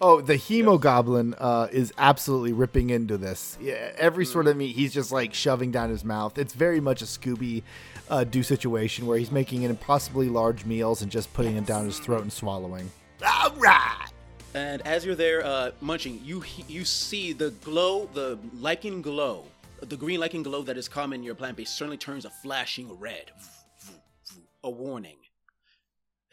Oh, 0.00 0.20
the 0.20 0.34
hemogoblin 0.34 1.34
uh, 1.38 1.66
is 1.72 1.92
absolutely 1.98 2.52
ripping 2.52 2.90
into 2.90 3.18
this. 3.18 3.58
Yeah, 3.60 3.92
every 3.96 4.24
sort 4.24 4.46
of 4.46 4.56
meat 4.56 4.76
he's 4.76 4.94
just 4.94 5.10
like 5.10 5.34
shoving 5.34 5.72
down 5.72 5.90
his 5.90 6.04
mouth. 6.04 6.38
It's 6.38 6.54
very 6.54 6.78
much 6.80 7.02
a 7.02 7.04
Scooby 7.04 7.64
uh, 8.10 8.24
Doo 8.24 8.42
situation 8.42 9.06
where 9.06 9.18
he's 9.18 9.30
making 9.30 9.62
impossibly 9.62 10.28
large 10.28 10.64
meals 10.64 11.02
and 11.02 11.10
just 11.10 11.32
putting 11.34 11.54
them 11.54 11.64
down 11.64 11.84
his 11.84 11.98
throat 11.98 12.22
and 12.22 12.32
swallowing. 12.32 12.90
All 13.24 13.50
right. 13.56 14.08
And 14.54 14.80
as 14.86 15.04
you're 15.04 15.14
there 15.14 15.44
uh, 15.44 15.72
munching, 15.80 16.20
you 16.24 16.42
you 16.68 16.84
see 16.84 17.32
the 17.32 17.50
glow, 17.50 18.08
the 18.14 18.38
lichen 18.58 19.02
glow, 19.02 19.44
the 19.80 19.96
green 19.96 20.20
lichen 20.20 20.42
glow 20.42 20.62
that 20.62 20.76
is 20.76 20.88
common 20.88 21.20
in 21.20 21.24
your 21.24 21.34
plant 21.34 21.56
base 21.56 21.70
suddenly 21.70 21.96
turns 21.96 22.24
a 22.24 22.30
flashing 22.30 22.98
red. 22.98 23.30
A 24.64 24.70
warning. 24.70 25.18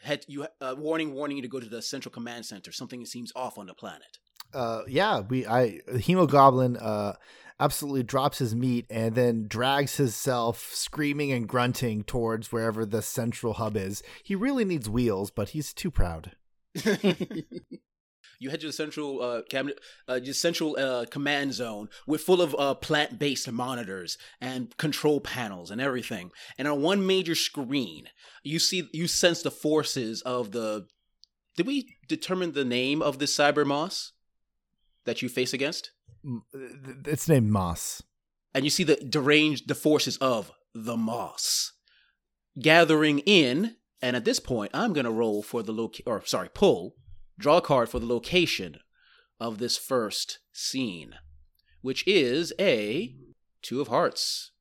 Head 0.02 0.24
you 0.28 0.46
uh, 0.60 0.74
warning, 0.78 1.14
warning 1.14 1.36
you 1.36 1.42
to 1.42 1.48
go 1.48 1.60
to 1.60 1.68
the 1.68 1.82
central 1.82 2.12
command 2.12 2.46
center. 2.46 2.72
Something 2.72 3.04
seems 3.06 3.32
off 3.36 3.58
on 3.58 3.66
the 3.66 3.74
planet. 3.74 4.18
Uh, 4.54 4.82
yeah, 4.88 5.20
we 5.20 5.46
I 5.46 5.80
the 5.86 5.98
hemogoblin 5.98 6.78
uh, 6.80 7.12
absolutely 7.58 8.02
drops 8.02 8.38
his 8.38 8.54
meat 8.54 8.86
and 8.90 9.14
then 9.14 9.46
drags 9.48 9.96
himself 9.96 10.70
screaming 10.72 11.32
and 11.32 11.48
grunting 11.48 12.04
towards 12.04 12.52
wherever 12.52 12.84
the 12.84 13.02
central 13.02 13.54
hub 13.54 13.76
is. 13.76 14.02
He 14.22 14.34
really 14.34 14.64
needs 14.64 14.88
wheels, 14.88 15.30
but 15.30 15.50
he's 15.50 15.72
too 15.72 15.90
proud. 15.90 16.32
You 18.38 18.50
head 18.50 18.60
to 18.60 18.66
the 18.66 18.72
central 18.72 19.22
uh, 19.22 19.42
cabinet, 19.48 19.80
uh, 20.06 20.18
the 20.18 20.32
central 20.34 20.76
uh, 20.78 21.06
command 21.10 21.54
zone, 21.54 21.88
with 22.06 22.22
full 22.22 22.42
of 22.42 22.54
uh, 22.58 22.74
plant-based 22.74 23.50
monitors 23.50 24.18
and 24.40 24.76
control 24.76 25.20
panels 25.20 25.70
and 25.70 25.80
everything. 25.80 26.30
And 26.58 26.68
on 26.68 26.82
one 26.82 27.06
major 27.06 27.34
screen, 27.34 28.08
you 28.42 28.58
see, 28.58 28.88
you 28.92 29.08
sense 29.08 29.42
the 29.42 29.50
forces 29.50 30.22
of 30.22 30.52
the. 30.52 30.86
Did 31.56 31.66
we 31.66 31.96
determine 32.06 32.52
the 32.52 32.64
name 32.64 33.00
of 33.00 33.18
this 33.18 33.34
cyber 33.34 33.64
moss 33.64 34.12
that 35.04 35.22
you 35.22 35.28
face 35.28 35.54
against? 35.54 35.92
Uh, 36.24 36.38
th- 36.52 36.96
It's 37.06 37.28
named 37.28 37.50
Moss. 37.50 38.02
and 38.54 38.64
you 38.64 38.70
see 38.70 38.84
the 38.84 38.96
deranged 38.96 39.68
the 39.68 39.74
forces 39.74 40.16
of 40.18 40.52
the 40.74 40.96
moss 40.96 41.72
gathering 42.60 43.20
in. 43.20 43.76
And 44.02 44.14
at 44.14 44.24
this 44.24 44.38
point 44.40 44.70
i'm 44.74 44.92
to 44.94 45.10
roll 45.10 45.42
for 45.42 45.62
the 45.62 45.72
loc 45.72 45.94
or 46.06 46.22
sorry 46.26 46.48
pull 46.52 46.94
draw 47.38 47.56
a 47.58 47.62
card 47.62 47.88
for 47.88 47.98
the 47.98 48.06
location 48.06 48.78
of 49.40 49.58
this 49.58 49.76
first 49.78 50.38
scene 50.52 51.14
which 51.82 52.06
is 52.06 52.52
a 52.60 53.14
two 53.62 53.80
of 53.80 53.88
hearts. 53.88 54.52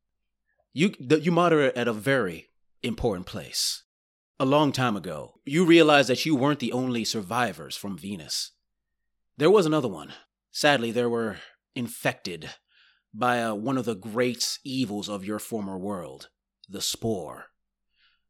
You 0.74 0.94
the, 1.00 1.20
you 1.20 1.32
moderate 1.32 1.76
at 1.78 1.88
a 1.88 1.94
very 1.94 2.50
important 2.84 3.26
place. 3.28 3.84
A 4.40 4.46
long 4.46 4.72
time 4.72 4.96
ago 4.98 5.36
you 5.46 5.66
realized 5.66 6.10
that 6.10 6.26
you 6.26 6.36
weren't 6.36 6.60
the 6.60 6.72
only 6.74 7.04
survivors 7.06 7.76
from 7.78 7.98
venus. 7.98 8.52
There 9.38 9.52
was 9.52 9.66
another 9.66 9.88
one 9.90 10.14
sadly 10.56 10.90
there 10.90 11.10
were 11.10 11.36
infected 11.76 12.50
by 13.14 13.44
uh, 13.44 13.54
one 13.54 13.78
of 13.78 13.84
the 13.84 13.94
great 13.94 14.58
evils 14.64 15.10
of 15.10 15.26
your 15.26 15.38
former 15.38 15.78
world, 15.78 16.30
the 16.70 16.82
spore. 16.82 17.48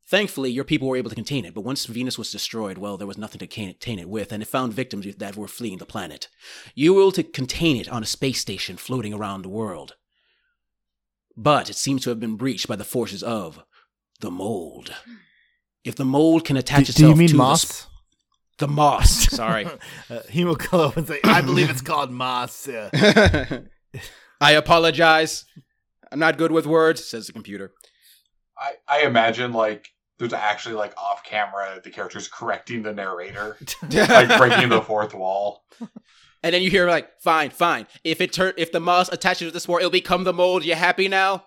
Thankfully, 0.08 0.50
your 0.50 0.64
people 0.64 0.88
were 0.88 0.98
able 0.98 1.10
to 1.10 1.16
contain 1.16 1.46
it, 1.46 1.54
but 1.54 1.62
once 1.62 1.86
Venus 1.86 2.18
was 2.18 2.32
destroyed, 2.32 2.80
well, 2.80 2.98
there 2.98 3.08
was 3.08 3.18
nothing 3.18 3.40
to 3.40 3.48
contain 3.48 4.00
it 4.00 4.10
with, 4.10 4.32
and 4.32 4.42
it 4.42 4.48
found 4.48 4.74
victims 4.74 5.08
that 5.16 5.36
were 5.36 5.48
fleeing 5.48 5.78
the 5.78 5.86
planet. 5.86 6.28
You 6.74 6.96
were 6.96 7.02
able 7.02 7.12
to 7.14 7.24
contain 7.24 7.78
it 7.78 7.90
on 7.90 8.02
a 8.04 8.08
space 8.08 8.40
station 8.40 8.78
floating 8.78 9.14
around 9.14 9.44
the 9.44 9.50
world. 9.50 9.96
But 11.38 11.70
it 11.70 11.76
seems 11.76 12.04
to 12.04 12.10
have 12.10 12.20
been 12.20 12.38
breached 12.38 12.68
by 12.68 12.76
the 12.76 12.84
forces 12.84 13.22
of 13.22 13.64
the 14.20 14.32
mold. 14.32 14.94
If 15.84 15.96
the 15.96 16.06
mold 16.06 16.46
can 16.46 16.56
Do, 16.56 16.60
attach 16.60 16.86
do 16.86 16.90
itself 16.92 17.10
you 17.12 17.16
mean 17.16 17.30
to 17.30 17.38
the 17.38 17.56
sp- 17.58 17.95
The, 18.58 18.68
moss. 18.68 19.12
Sorry. 19.36 19.68
Uh, 20.10 20.22
hemoglobin's 20.30 21.10
like, 21.10 21.26
I 21.26 21.42
believe 21.42 21.70
it's 21.70 21.82
called 21.82 22.12
Moss. 22.12 22.68
Yeah. 22.68 22.90
I 24.42 24.52
apologize. 24.52 25.46
I'm 26.12 26.20
not 26.20 26.38
good 26.38 26.52
with 26.52 26.68
words, 26.68 27.04
says 27.04 27.26
the 27.26 27.34
computer. 27.34 27.72
I, 28.58 28.74
I 28.88 29.02
imagine 29.02 29.52
like 29.52 29.90
there's 30.20 30.34
actually 30.34 30.76
like 30.76 30.96
off 30.98 31.24
camera 31.24 31.82
the 31.84 31.90
characters 31.90 32.28
correcting 32.28 32.84
the 32.84 32.94
narrator, 32.94 33.58
like 33.92 34.38
breaking 34.38 34.70
the 34.70 34.82
fourth 34.82 35.16
wall. 35.16 35.64
And 36.44 36.54
then 36.54 36.62
you 36.62 36.70
hear 36.70 36.88
like, 36.88 37.20
fine, 37.20 37.50
fine. 37.50 37.88
If 38.04 38.22
it 38.22 38.32
turn 38.32 38.54
if 38.58 38.72
the 38.72 38.80
moss 38.80 39.10
attaches 39.12 39.48
to 39.48 39.52
the 39.52 39.60
spore, 39.60 39.80
it'll 39.80 39.90
become 39.90 40.24
the 40.24 40.34
mold. 40.34 40.64
You 40.64 40.76
happy 40.76 41.08
now? 41.08 41.46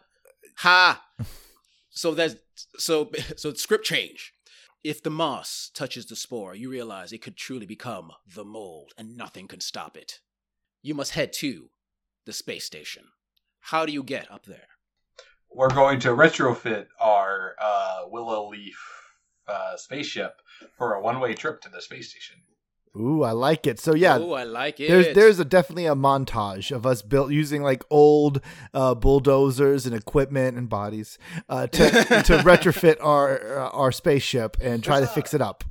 Ha. 0.56 1.00
So 1.90 2.14
that's 2.14 2.34
so 2.76 3.12
so 3.36 3.52
script 3.54 3.84
change. 3.84 4.34
If 4.84 5.02
the 5.02 5.10
moss 5.10 5.70
touches 5.74 6.06
the 6.06 6.14
spore, 6.14 6.54
you 6.54 6.70
realize 6.70 7.12
it 7.12 7.22
could 7.22 7.36
truly 7.36 7.66
become 7.66 8.12
the 8.32 8.44
mold, 8.44 8.92
and 8.96 9.16
nothing 9.16 9.48
can 9.48 9.60
stop 9.60 9.96
it. 9.96 10.20
You 10.82 10.94
must 10.94 11.12
head 11.12 11.32
to 11.34 11.70
the 12.26 12.32
space 12.32 12.64
station. 12.64 13.04
How 13.60 13.84
do 13.84 13.92
you 13.92 14.04
get 14.04 14.30
up 14.30 14.46
there? 14.46 14.68
We're 15.50 15.68
going 15.70 15.98
to 16.00 16.10
retrofit 16.10 16.86
our 17.00 17.56
uh, 17.60 18.02
willow 18.06 18.48
leaf 18.48 18.78
uh, 19.48 19.76
spaceship 19.76 20.40
for 20.76 20.94
a 20.94 21.02
one 21.02 21.18
way 21.18 21.34
trip 21.34 21.60
to 21.62 21.68
the 21.68 21.82
space 21.82 22.10
station. 22.10 22.36
Ooh, 22.96 23.22
I 23.22 23.32
like 23.32 23.66
it. 23.66 23.78
So 23.78 23.94
yeah, 23.94 24.18
oh, 24.18 24.32
I 24.32 24.44
like 24.44 24.80
it. 24.80 24.88
there's 24.88 25.14
there's 25.14 25.38
a 25.38 25.44
definitely 25.44 25.86
a 25.86 25.94
montage 25.94 26.74
of 26.74 26.86
us 26.86 27.02
built 27.02 27.30
using 27.30 27.62
like 27.62 27.84
old 27.90 28.40
uh, 28.74 28.94
bulldozers 28.94 29.86
and 29.86 29.94
equipment 29.94 30.56
and 30.56 30.68
bodies 30.68 31.18
uh, 31.48 31.66
to 31.66 31.90
to 31.90 32.38
retrofit 32.38 32.96
our 33.00 33.58
uh, 33.58 33.68
our 33.70 33.92
spaceship 33.92 34.56
and 34.60 34.82
try 34.82 35.00
to 35.00 35.06
fix 35.18 35.34
it 35.34 35.40
up. 35.40 35.64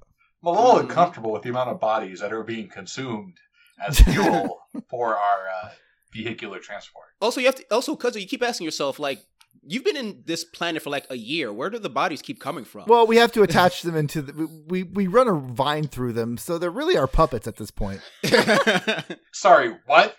I'm 0.43 0.47
a 0.47 0.51
little 0.51 0.79
uncomfortable 0.79 1.31
with 1.31 1.41
the 1.41 1.49
amount 1.49 1.69
of 1.69 1.79
bodies 1.79 2.19
that 2.19 2.31
are 2.31 2.43
being 2.43 2.69
consumed 2.69 3.37
as 3.85 3.99
fuel 4.13 4.59
for 4.89 5.15
our 5.15 5.47
uh, 5.63 5.69
vehicular 6.13 6.59
transport. 6.59 7.07
Also, 7.21 7.39
you 7.39 7.47
have 7.47 7.55
to 7.55 7.65
also 7.71 7.95
because 7.95 8.15
you 8.15 8.27
keep 8.27 8.43
asking 8.43 8.65
yourself 8.65 8.99
like. 8.99 9.19
You've 9.65 9.83
been 9.83 9.97
in 9.97 10.23
this 10.25 10.43
planet 10.43 10.81
for 10.81 10.89
like 10.89 11.05
a 11.09 11.17
year. 11.17 11.51
Where 11.53 11.69
do 11.69 11.79
the 11.79 11.89
bodies 11.89 12.21
keep 12.21 12.39
coming 12.39 12.63
from? 12.65 12.85
Well, 12.87 13.05
we 13.07 13.17
have 13.17 13.31
to 13.33 13.43
attach 13.43 13.81
them 13.81 13.95
into 13.95 14.21
the, 14.21 14.47
we 14.67 14.83
we 14.83 15.07
run 15.07 15.27
a 15.27 15.33
vine 15.33 15.87
through 15.87 16.13
them, 16.13 16.37
so 16.37 16.57
they're 16.57 16.69
really 16.71 16.97
our 16.97 17.07
puppets 17.07 17.47
at 17.47 17.57
this 17.57 17.71
point. 17.71 18.01
Sorry, 19.33 19.75
what? 19.85 20.15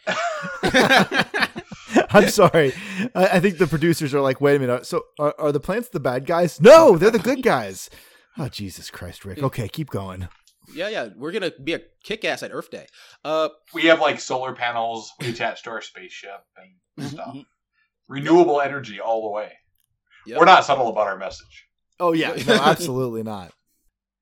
I'm 2.11 2.29
sorry. 2.29 2.73
I, 3.15 3.27
I 3.35 3.41
think 3.41 3.59
the 3.59 3.67
producers 3.67 4.15
are 4.15 4.21
like, 4.21 4.41
wait 4.41 4.57
a 4.57 4.59
minute. 4.59 4.87
So 4.87 5.05
are, 5.19 5.35
are 5.39 5.53
the 5.53 5.61
plants 5.61 5.89
the 5.89 6.01
bad 6.01 6.27
guys? 6.27 6.61
No, 6.61 6.97
they're 6.97 7.11
the 7.11 7.19
good 7.19 7.43
guys. 7.43 7.91
Oh 8.37 8.49
Jesus 8.49 8.91
Christ, 8.91 9.25
Rick. 9.25 9.43
Okay, 9.43 9.69
keep 9.69 9.91
going. 9.91 10.29
yeah, 10.75 10.89
yeah, 10.89 11.09
we're 11.17 11.33
gonna 11.33 11.53
be 11.63 11.75
a 11.75 11.81
kick 12.05 12.25
ass 12.25 12.43
at 12.43 12.51
Earth 12.53 12.71
Day. 12.71 12.87
Uh, 13.25 13.49
we 13.75 13.87
have 13.87 14.01
like 14.01 14.21
solar 14.21 14.55
panels 14.55 15.11
we 15.21 15.31
attach 15.31 15.63
to 15.65 15.71
our 15.71 15.81
spaceship 15.81 16.41
and 16.97 17.09
stuff. 17.09 17.37
Renewable 18.09 18.61
energy 18.61 19.01
all 19.01 19.23
the 19.23 19.29
way. 19.31 19.53
Yep. 20.27 20.39
We're 20.39 20.45
not 20.47 20.65
subtle 20.65 20.89
about 20.89 21.07
our 21.07 21.19
message. 21.19 21.67
Oh 22.01 22.13
yeah, 22.13 22.35
no, 22.47 22.55
absolutely 22.55 23.23
not. 23.23 23.53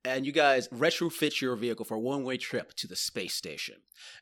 and 0.05 0.25
you 0.25 0.33
guys 0.33 0.69
retrofit 0.69 1.41
your 1.41 1.57
vehicle 1.57 1.85
for 1.85 1.95
a 1.95 2.01
one-way 2.01 2.37
trip 2.37 2.73
to 2.75 2.87
the 2.87 2.97
space 2.97 3.35
station. 3.35 3.77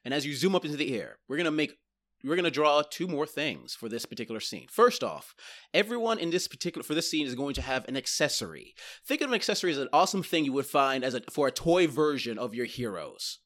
And 0.05 0.13
as 0.15 0.25
you 0.27 0.35
zoom 0.35 0.55
up 0.55 0.65
into 0.65 0.77
the 0.77 0.99
air, 0.99 1.19
we're 1.29 1.37
gonna 1.37 1.51
make 1.51 1.75
we're 2.23 2.37
gonna 2.37 2.51
draw 2.51 2.81
two 2.83 3.07
more 3.07 3.27
things 3.27 3.75
for 3.75 3.89
this 3.89 4.07
particular 4.07 4.41
scene. 4.41 4.67
First 4.71 5.05
off, 5.05 5.35
everyone 5.75 6.19
in 6.19 6.31
this 6.31 6.49
particular 6.49 6.83
for 6.83 6.95
this 6.95 7.11
scene 7.11 7.27
is 7.27 7.35
going 7.35 7.55
to 7.55 7.63
have 7.63 7.87
an 7.87 7.97
accessory. 7.99 8.75
Think 9.07 9.21
of 9.21 9.29
an 9.29 9.35
accessory 9.35 9.73
as 9.73 9.79
an 9.79 9.89
awesome 9.93 10.23
thing 10.23 10.45
you 10.47 10.53
would 10.55 10.67
find 10.67 11.05
as 11.05 11.15
a 11.15 11.21
for 11.31 11.49
a 11.49 11.53
toy 11.53 11.87
version 11.87 12.39
of 12.39 12.55
your 12.55 12.67
heroes. 12.67 13.41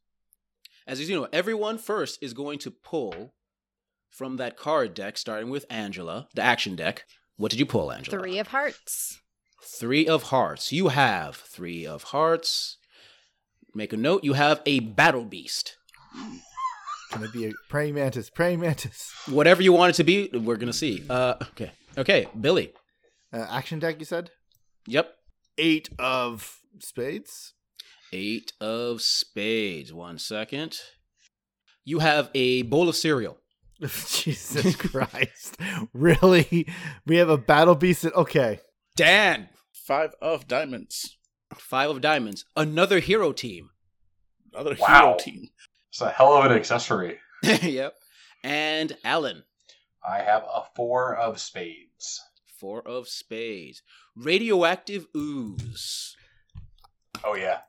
As 0.87 1.07
you 1.09 1.21
know, 1.21 1.29
everyone 1.33 1.77
first 1.77 2.19
is 2.23 2.33
going 2.35 2.59
to 2.61 2.71
pull 2.71 3.35
from 4.11 4.37
that 4.37 4.57
card 4.57 4.95
deck, 4.95 5.17
starting 5.19 5.51
with 5.51 5.65
Angela, 5.71 6.29
the 6.35 6.43
action 6.43 6.77
deck. 6.77 7.05
What 7.37 7.51
did 7.51 7.61
you 7.61 7.67
pull, 7.67 7.93
Angela? 7.93 8.19
Three 8.21 8.39
of 8.39 8.49
hearts. 8.49 9.21
Three 9.63 10.07
of 10.09 10.25
hearts. 10.25 10.73
You 10.73 10.89
have 10.89 11.37
three 11.37 11.87
of 11.87 12.05
hearts. 12.05 12.79
Make 13.75 13.93
a 13.93 13.97
note. 13.97 14.25
You 14.25 14.33
have 14.33 14.61
a 14.67 14.81
battle 14.81 15.25
beast. 15.25 15.77
Can 17.13 17.23
it 17.23 17.33
be 17.33 17.47
a 17.47 17.53
praying 17.69 17.95
mantis? 17.95 18.29
Praying 18.31 18.61
mantis. 18.61 19.11
Whatever 19.29 19.63
you 19.63 19.73
want 19.73 19.91
it 19.91 19.95
to 19.97 20.05
be, 20.05 20.29
we're 20.33 20.57
gonna 20.57 20.73
see. 20.73 21.05
Uh, 21.09 21.35
okay, 21.51 21.71
okay, 21.97 22.27
Billy. 22.39 22.73
Uh, 23.33 23.47
action 23.51 23.79
deck, 23.79 23.97
you 23.99 24.05
said? 24.05 24.31
Yep, 24.87 25.15
Eight 25.59 25.91
of 25.99 26.59
spades. 26.81 27.55
eight 28.13 28.53
of 28.61 29.01
spades. 29.03 29.93
One 29.93 30.19
second. 30.19 30.77
You 31.85 31.99
have 32.01 32.31
a 32.35 32.63
bowl 32.63 32.89
of 32.89 32.97
cereal. 32.97 33.39
Jesus 34.09 34.75
Christ. 34.77 35.57
really? 35.93 36.67
We 37.07 37.17
have 37.17 37.29
a 37.29 37.39
battle 37.39 37.75
beast. 37.75 38.03
That, 38.03 38.15
okay. 38.15 38.61
Dan. 38.97 39.49
Five 39.73 40.15
of 40.21 40.47
diamonds. 40.49 41.17
Five 41.57 41.91
of 41.91 42.01
diamonds. 42.01 42.45
Another 42.57 42.99
hero 42.99 43.33
team. 43.33 43.71
Another 44.53 44.77
Wow. 44.81 44.87
hero 44.89 45.17
team. 45.19 45.49
It's 45.91 46.01
a 46.01 46.11
hell 46.11 46.35
of 46.35 46.45
an 46.45 46.53
accessory. 46.53 47.19
yep. 47.63 47.95
And 48.45 48.97
Alan. 49.05 49.45
I 50.07 50.19
have 50.23 50.43
a 50.43 50.63
four 50.77 51.15
of 51.17 51.41
spades. 51.41 52.21
Four 52.59 52.87
of 52.87 53.09
spades. 53.09 53.83
Radioactive 54.17 55.07
ooze. 55.17 56.17
Oh 57.25 57.35
yeah. 57.35 57.61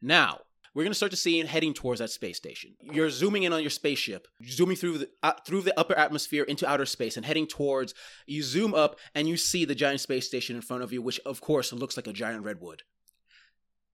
Now, 0.00 0.40
we're 0.76 0.82
going 0.82 0.90
to 0.90 0.94
start 0.94 1.10
the 1.10 1.16
scene 1.16 1.46
heading 1.46 1.72
towards 1.72 2.00
that 2.00 2.10
space 2.10 2.36
station. 2.36 2.74
You're 2.82 3.08
zooming 3.08 3.44
in 3.44 3.54
on 3.54 3.62
your 3.62 3.70
spaceship, 3.70 4.28
zooming 4.46 4.76
through 4.76 4.98
the 4.98 5.08
uh, 5.22 5.32
through 5.46 5.62
the 5.62 5.78
upper 5.80 5.94
atmosphere 5.94 6.44
into 6.44 6.68
outer 6.68 6.84
space 6.84 7.16
and 7.16 7.24
heading 7.24 7.46
towards 7.46 7.94
you 8.26 8.42
zoom 8.42 8.74
up 8.74 8.98
and 9.14 9.26
you 9.26 9.38
see 9.38 9.64
the 9.64 9.74
giant 9.74 10.02
space 10.02 10.26
station 10.26 10.54
in 10.54 10.60
front 10.60 10.82
of 10.82 10.92
you 10.92 11.00
which 11.00 11.18
of 11.20 11.40
course 11.40 11.72
looks 11.72 11.96
like 11.96 12.06
a 12.06 12.12
giant 12.12 12.44
redwood. 12.44 12.82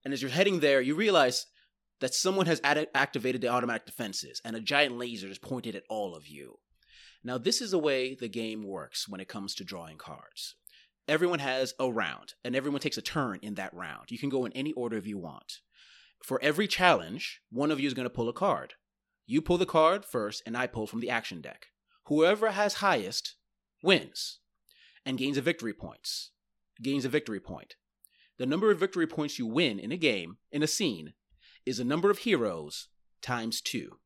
And 0.04 0.12
as 0.12 0.20
you're 0.20 0.32
heading 0.32 0.58
there, 0.58 0.80
you 0.80 0.96
realize 0.96 1.46
that 2.00 2.14
someone 2.14 2.46
has 2.46 2.60
ad- 2.64 2.88
activated 2.96 3.42
the 3.42 3.48
automatic 3.48 3.86
defenses 3.86 4.42
and 4.44 4.56
a 4.56 4.60
giant 4.60 4.98
laser 4.98 5.28
is 5.28 5.38
pointed 5.38 5.76
at 5.76 5.84
all 5.88 6.16
of 6.16 6.26
you. 6.26 6.58
Now, 7.22 7.38
this 7.38 7.60
is 7.60 7.70
the 7.70 7.78
way 7.78 8.16
the 8.16 8.28
game 8.28 8.64
works 8.64 9.08
when 9.08 9.20
it 9.20 9.28
comes 9.28 9.54
to 9.54 9.64
drawing 9.64 9.98
cards. 9.98 10.56
Everyone 11.06 11.38
has 11.38 11.74
a 11.78 11.90
round, 11.90 12.34
and 12.44 12.54
everyone 12.56 12.80
takes 12.80 12.96
a 12.96 13.02
turn 13.02 13.38
in 13.42 13.54
that 13.54 13.74
round. 13.74 14.10
You 14.10 14.18
can 14.18 14.28
go 14.28 14.44
in 14.44 14.52
any 14.52 14.72
order 14.72 14.96
if 14.96 15.06
you 15.06 15.18
want. 15.18 15.60
For 16.22 16.40
every 16.42 16.66
challenge, 16.68 17.40
one 17.50 17.70
of 17.70 17.80
you 17.80 17.86
is 17.86 17.94
going 17.94 18.04
to 18.04 18.10
pull 18.10 18.28
a 18.28 18.32
card. 18.32 18.74
You 19.26 19.42
pull 19.42 19.58
the 19.58 19.66
card 19.66 20.04
first, 20.04 20.42
and 20.46 20.56
I 20.56 20.66
pull 20.66 20.86
from 20.86 21.00
the 21.00 21.10
action 21.10 21.40
deck. 21.40 21.66
Whoever 22.06 22.50
has 22.52 22.74
highest 22.74 23.36
wins 23.82 24.38
and 25.04 25.18
gains 25.18 25.36
a 25.36 25.42
victory 25.42 25.72
points. 25.74 26.30
Gains 26.80 27.04
a 27.04 27.08
victory 27.08 27.40
point. 27.40 27.76
The 28.38 28.46
number 28.46 28.70
of 28.70 28.78
victory 28.78 29.06
points 29.06 29.38
you 29.38 29.46
win 29.46 29.78
in 29.78 29.92
a 29.92 29.96
game, 29.96 30.38
in 30.50 30.62
a 30.62 30.66
scene, 30.66 31.12
is 31.66 31.78
the 31.78 31.84
number 31.84 32.10
of 32.10 32.18
heroes 32.18 32.88
times 33.20 33.60
two. 33.60 33.98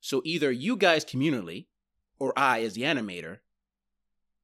So 0.00 0.22
either 0.24 0.52
you 0.52 0.76
guys 0.76 1.04
communally, 1.04 1.66
or 2.18 2.32
I 2.36 2.62
as 2.62 2.74
the 2.74 2.82
animator, 2.82 3.38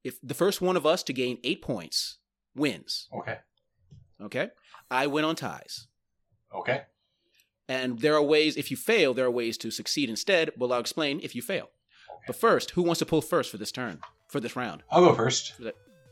if 0.03 0.19
the 0.21 0.33
first 0.33 0.61
one 0.61 0.75
of 0.75 0.85
us 0.85 1.01
to 1.03 1.13
gain 1.13 1.37
eight 1.43 1.61
points 1.61 2.17
wins, 2.55 3.07
Okay. 3.17 3.37
okay? 4.21 4.49
I 4.91 5.07
win 5.07 5.23
on 5.23 5.35
ties. 5.35 5.87
Okay. 6.53 6.83
And 7.67 7.99
there 7.99 8.15
are 8.15 8.21
ways, 8.21 8.57
if 8.57 8.69
you 8.71 8.77
fail, 8.77 9.13
there 9.13 9.25
are 9.25 9.31
ways 9.31 9.57
to 9.59 9.71
succeed 9.71 10.09
instead. 10.09 10.51
Well, 10.57 10.73
I'll 10.73 10.79
explain 10.79 11.19
if 11.23 11.33
you 11.35 11.41
fail. 11.41 11.69
But 12.27 12.35
first, 12.35 12.71
who 12.71 12.83
wants 12.83 12.99
to 12.99 13.05
pull 13.05 13.21
first 13.21 13.49
for 13.49 13.57
this 13.57 13.71
turn, 13.71 13.99
for 14.27 14.39
this 14.39 14.55
round? 14.55 14.83
I'll 14.91 15.03
go 15.03 15.13
first. 15.13 15.53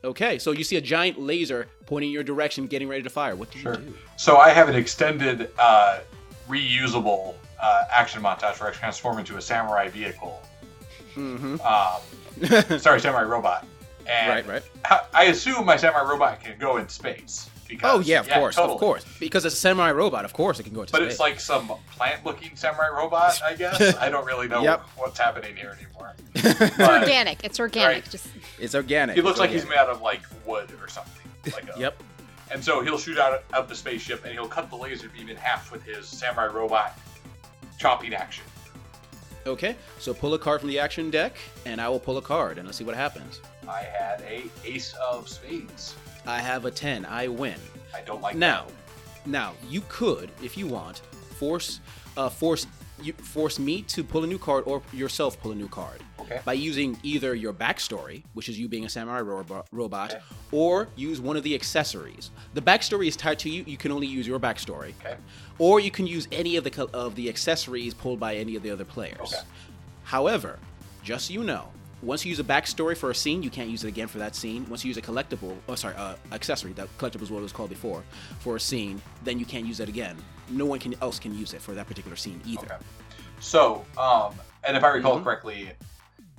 Okay, 0.04 0.40
so 0.40 0.52
you 0.52 0.64
see 0.64 0.78
a 0.78 0.82
giant 0.82 1.20
laser 1.20 1.68
pointing 1.86 2.12
your 2.12 2.24
direction, 2.24 2.68
getting 2.68 2.88
ready 2.88 3.04
to 3.04 3.10
fire. 3.10 3.36
What 3.36 3.52
do 3.52 3.60
Sure. 3.60 3.74
you 3.74 3.86
do? 3.88 3.94
So 4.18 4.38
I 4.38 4.50
have 4.50 4.68
an 4.68 4.76
extended, 4.76 5.52
uh, 5.60 6.00
reusable 6.50 7.36
uh, 7.62 7.84
action 7.92 8.22
montage 8.22 8.60
where 8.60 8.70
I 8.70 8.74
transform 8.74 9.20
into 9.20 9.38
a 9.38 9.42
samurai 9.42 9.90
vehicle. 9.90 10.42
Mm-hmm. 11.16 11.62
Um, 11.62 12.80
sorry, 12.80 13.00
samurai 13.00 13.24
robot. 13.24 13.66
And 14.08 14.48
right, 14.48 14.64
right. 14.90 15.02
I 15.14 15.26
assume 15.26 15.66
my 15.66 15.78
samurai 15.78 16.10
robot 16.10 16.42
can 16.42 16.58
go 16.58 16.78
in 16.78 16.90
space. 16.90 17.50
Oh, 17.72 17.76
because, 17.76 17.96
Oh 17.98 18.00
yeah, 18.02 18.20
of 18.20 18.30
course, 18.30 18.56
totally. 18.56 18.74
of 18.76 18.80
course. 18.80 19.06
Because 19.20 19.46
it's 19.46 19.56
a 19.56 19.60
samurai 19.60 19.92
robot, 19.92 20.26
of 20.26 20.34
course 20.34 20.60
it 20.60 20.64
can 20.64 20.74
go 20.74 20.82
into 20.82 20.92
But 20.92 20.98
space. 21.00 21.06
But 21.06 21.12
it's 21.12 21.20
like 21.20 21.40
some 21.40 21.72
plant-looking 21.96 22.56
samurai 22.56 22.90
robot, 22.90 23.42
I 23.44 23.56
guess. 23.56 23.96
I 24.00 24.10
don't 24.10 24.26
really 24.26 24.48
know 24.48 24.62
Yep. 24.64 24.82
what's 24.98 25.18
happening 25.18 25.56
here 25.56 25.78
anymore. 25.80 26.16
It's 26.34 26.80
organic. 26.80 27.44
It's 27.44 27.60
organic. 27.60 28.04
Right. 28.04 28.10
Just 28.12 28.28
it's 28.60 28.76
organic. 28.76 29.16
he 29.16 29.22
looks 29.22 29.32
It's 29.34 29.40
like 29.40 29.50
he's 29.52 29.66
made 29.68 29.78
out 29.78 29.90
of 29.90 30.02
like 30.02 30.22
wood 30.46 30.70
or 30.82 30.88
something. 30.88 31.30
Like 31.54 31.76
a, 31.76 31.80
Yep. 31.80 32.04
And 32.52 32.64
so 32.64 32.82
he'll 32.84 32.98
shoot 32.98 33.18
out 33.18 33.44
of 33.54 33.70
the 33.70 33.76
spaceship 33.76 34.24
and 34.26 34.34
he'll 34.34 34.48
cut 34.48 34.70
the 34.70 34.76
laser 34.76 35.08
beam 35.10 35.30
in 35.30 35.38
half 35.38 35.72
with 35.72 35.84
his 35.84 36.06
samurai 36.08 36.48
robot 36.48 36.98
chopping 37.80 38.14
action. 38.14 38.44
Okay, 39.48 39.76
so 39.98 40.14
pull 40.14 40.34
a 40.36 40.40
card 40.40 40.60
from 40.60 40.70
the 40.70 40.78
action 40.78 41.10
deck, 41.10 41.36
and 41.66 41.82
I 41.82 41.90
will 41.90 42.00
pull 42.00 42.18
a 42.18 42.22
card, 42.22 42.60
and 42.60 42.68
let's 42.68 42.78
see 42.78 42.84
what 42.84 42.96
happens. 42.96 43.42
I 43.68 43.82
had 43.82 44.22
a 44.22 44.44
ace 44.64 44.94
of 45.10 45.28
spades. 45.28 45.96
I 46.26 46.40
have 46.40 46.66
a 46.66 46.72
ten. 46.72 47.06
I 47.06 47.28
win. 47.28 47.56
I 47.96 48.02
don't 48.02 48.22
like 48.22 48.36
Now, 48.36 48.68
now 49.26 49.54
you 49.70 49.82
could, 49.90 50.32
if 50.42 50.58
you 50.58 50.68
want, 50.68 51.00
force, 51.38 51.80
uh, 52.18 52.30
force 52.30 52.68
you 53.02 53.14
force 53.14 53.58
me 53.58 53.82
to 53.82 54.04
pull 54.04 54.24
a 54.24 54.28
new 54.28 54.38
card, 54.38 54.64
or 54.68 54.80
yourself 54.94 55.40
pull 55.42 55.52
a 55.52 55.56
new 55.56 55.68
card. 55.68 56.04
Okay. 56.20 56.40
By 56.46 56.54
using 56.54 57.00
either 57.02 57.34
your 57.34 57.52
backstory, 57.52 58.22
which 58.34 58.48
is 58.48 58.60
you 58.60 58.68
being 58.68 58.86
a 58.86 58.90
samurai 58.90 59.22
robo- 59.22 59.66
robot, 59.72 60.12
Okay. 60.12 60.22
or 60.52 60.88
use 60.96 61.20
one 61.20 61.36
of 61.36 61.42
the 61.42 61.56
accessories. 61.56 62.30
The 62.54 62.62
backstory 62.62 63.08
is 63.08 63.16
tied 63.16 63.40
to 63.40 63.50
you. 63.50 63.64
You 63.66 63.76
can 63.76 63.92
only 63.92 64.06
use 64.06 64.28
your 64.28 64.40
backstory, 64.40 64.94
Okay. 65.04 65.16
or 65.58 65.80
you 65.80 65.90
can 65.90 66.06
use 66.06 66.28
any 66.32 66.58
of 66.58 66.64
the 66.64 66.70
co- 66.70 66.92
of 66.94 67.16
the 67.16 67.28
accessories 67.28 67.96
pulled 67.96 68.20
by 68.20 68.36
any 68.36 68.56
of 68.56 68.62
the 68.62 68.70
other 68.70 68.86
players. 68.86 69.34
Okay. 69.34 69.44
However, 70.04 70.60
just 71.04 71.26
so 71.28 71.34
you 71.34 71.44
know, 71.44 71.70
once 72.02 72.26
you 72.26 72.30
use 72.30 72.40
a 72.40 72.44
backstory 72.44 72.98
for 72.98 73.12
a 73.12 73.16
scene, 73.16 73.44
you 73.44 73.50
can't 73.50 73.70
use 73.70 73.84
it 73.84 73.88
again 73.88 74.08
for 74.08 74.18
that 74.18 74.36
scene. 74.36 74.66
Once 74.70 74.84
you 74.84 74.90
use 74.90 74.98
a 74.98 75.02
collectible, 75.02 75.56
oh 75.70 75.76
sorry, 75.76 75.96
uh, 75.96 76.16
accessory, 76.32 76.74
that 76.74 76.88
collectible 76.98 77.22
is 77.22 77.32
what 77.32 77.40
it 77.40 77.44
was 77.44 77.52
called 77.52 77.70
before, 77.70 78.04
for 78.40 78.56
a 78.56 78.60
scene, 78.60 79.02
then 79.24 79.38
you 79.38 79.46
can't 79.46 79.66
use 79.66 79.80
it 79.80 79.90
again. 79.90 80.18
No 80.50 80.66
one 80.66 80.80
can 80.80 80.96
else 81.02 81.20
can 81.20 81.38
use 81.38 81.54
it 81.54 81.62
for 81.62 81.74
that 81.74 81.88
particular 81.88 82.16
scene 82.16 82.42
either. 82.46 82.66
Okay. 82.66 82.76
So, 83.40 83.86
um, 83.98 84.36
and 84.64 84.76
if 84.78 84.84
I 84.84 84.90
recall 84.90 85.20
Mhm. 85.20 85.24
correctly, 85.24 85.72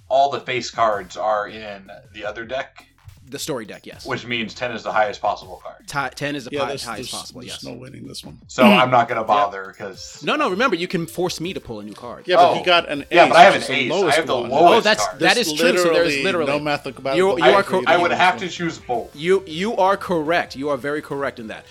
all 0.08 0.30
the 0.30 0.40
face 0.40 0.70
cards 0.70 1.16
are 1.16 1.48
in 1.48 1.90
the 2.12 2.24
other 2.24 2.44
deck, 2.44 2.86
The 3.32 3.38
story 3.38 3.64
deck, 3.64 3.86
yes. 3.86 4.04
which 4.04 4.26
means 4.26 4.52
10 4.54 4.72
is 4.72 4.82
the 4.82 4.92
highest 4.92 5.20
possible 5.22 5.60
card. 5.64 5.88
Ti- 5.88 6.14
ten 6.14 6.36
is 6.36 6.44
the 6.44 6.50
Yeah, 6.52 6.60
pi- 6.60 6.68
there's, 6.68 6.84
highest 6.84 7.10
there's, 7.10 7.20
possible. 7.22 7.40
there's 7.40 7.52
Yes. 7.52 7.64
no 7.64 7.72
winning 7.72 8.06
this 8.06 8.22
one. 8.22 8.38
So 8.46 8.62
I'm 8.62 8.90
not 8.90 9.08
going 9.08 9.18
to 9.20 9.26
bother 9.26 9.66
because. 9.68 10.22
No, 10.22 10.36
no. 10.36 10.50
Remember, 10.50 10.76
you 10.76 10.86
can 10.86 11.06
force 11.06 11.40
me 11.40 11.54
to 11.54 11.60
pull 11.60 11.80
a 11.80 11.82
new 11.82 11.94
card. 11.94 12.28
Yeah, 12.28 12.36
but 12.36 12.50
Oh. 12.50 12.54
he 12.54 12.62
got 12.62 12.88
an 12.90 13.00
ace. 13.02 13.06
Yeah, 13.10 13.28
but 13.28 13.36
I 13.38 13.42
have 13.44 13.54
which 13.54 13.68
an 13.70 13.74
is 13.76 13.90
ace. 13.90 14.02
I 14.04 14.14
have 14.16 14.26
the 14.26 14.36
one. 14.36 14.50
lowest 14.50 14.64
Oh, 14.76 14.80
that's 14.82 15.06
card. 15.06 15.18
that 15.20 15.34
There's 15.34 15.46
is 15.48 15.52
true. 15.54 15.56
So 15.56 15.64
there's 15.72 15.84
literally 15.84 16.22
literally 16.22 16.52
no 16.52 16.58
mathematical. 16.60 17.16
You- 17.16 17.38
you 17.38 17.42
I, 17.44 17.52
are 17.54 17.62
cor- 17.62 17.82
I 17.86 17.96
would 17.96 18.12
have 18.12 18.34
one. 18.34 18.42
to 18.42 18.48
choose 18.50 18.78
both. 18.78 19.16
You 19.16 19.42
you 19.46 19.74
are 19.76 19.96
correct. 19.96 20.54
You 20.54 20.68
are 20.68 20.76
very 20.76 21.00
correct 21.00 21.38
in 21.38 21.46
that. 21.46 21.64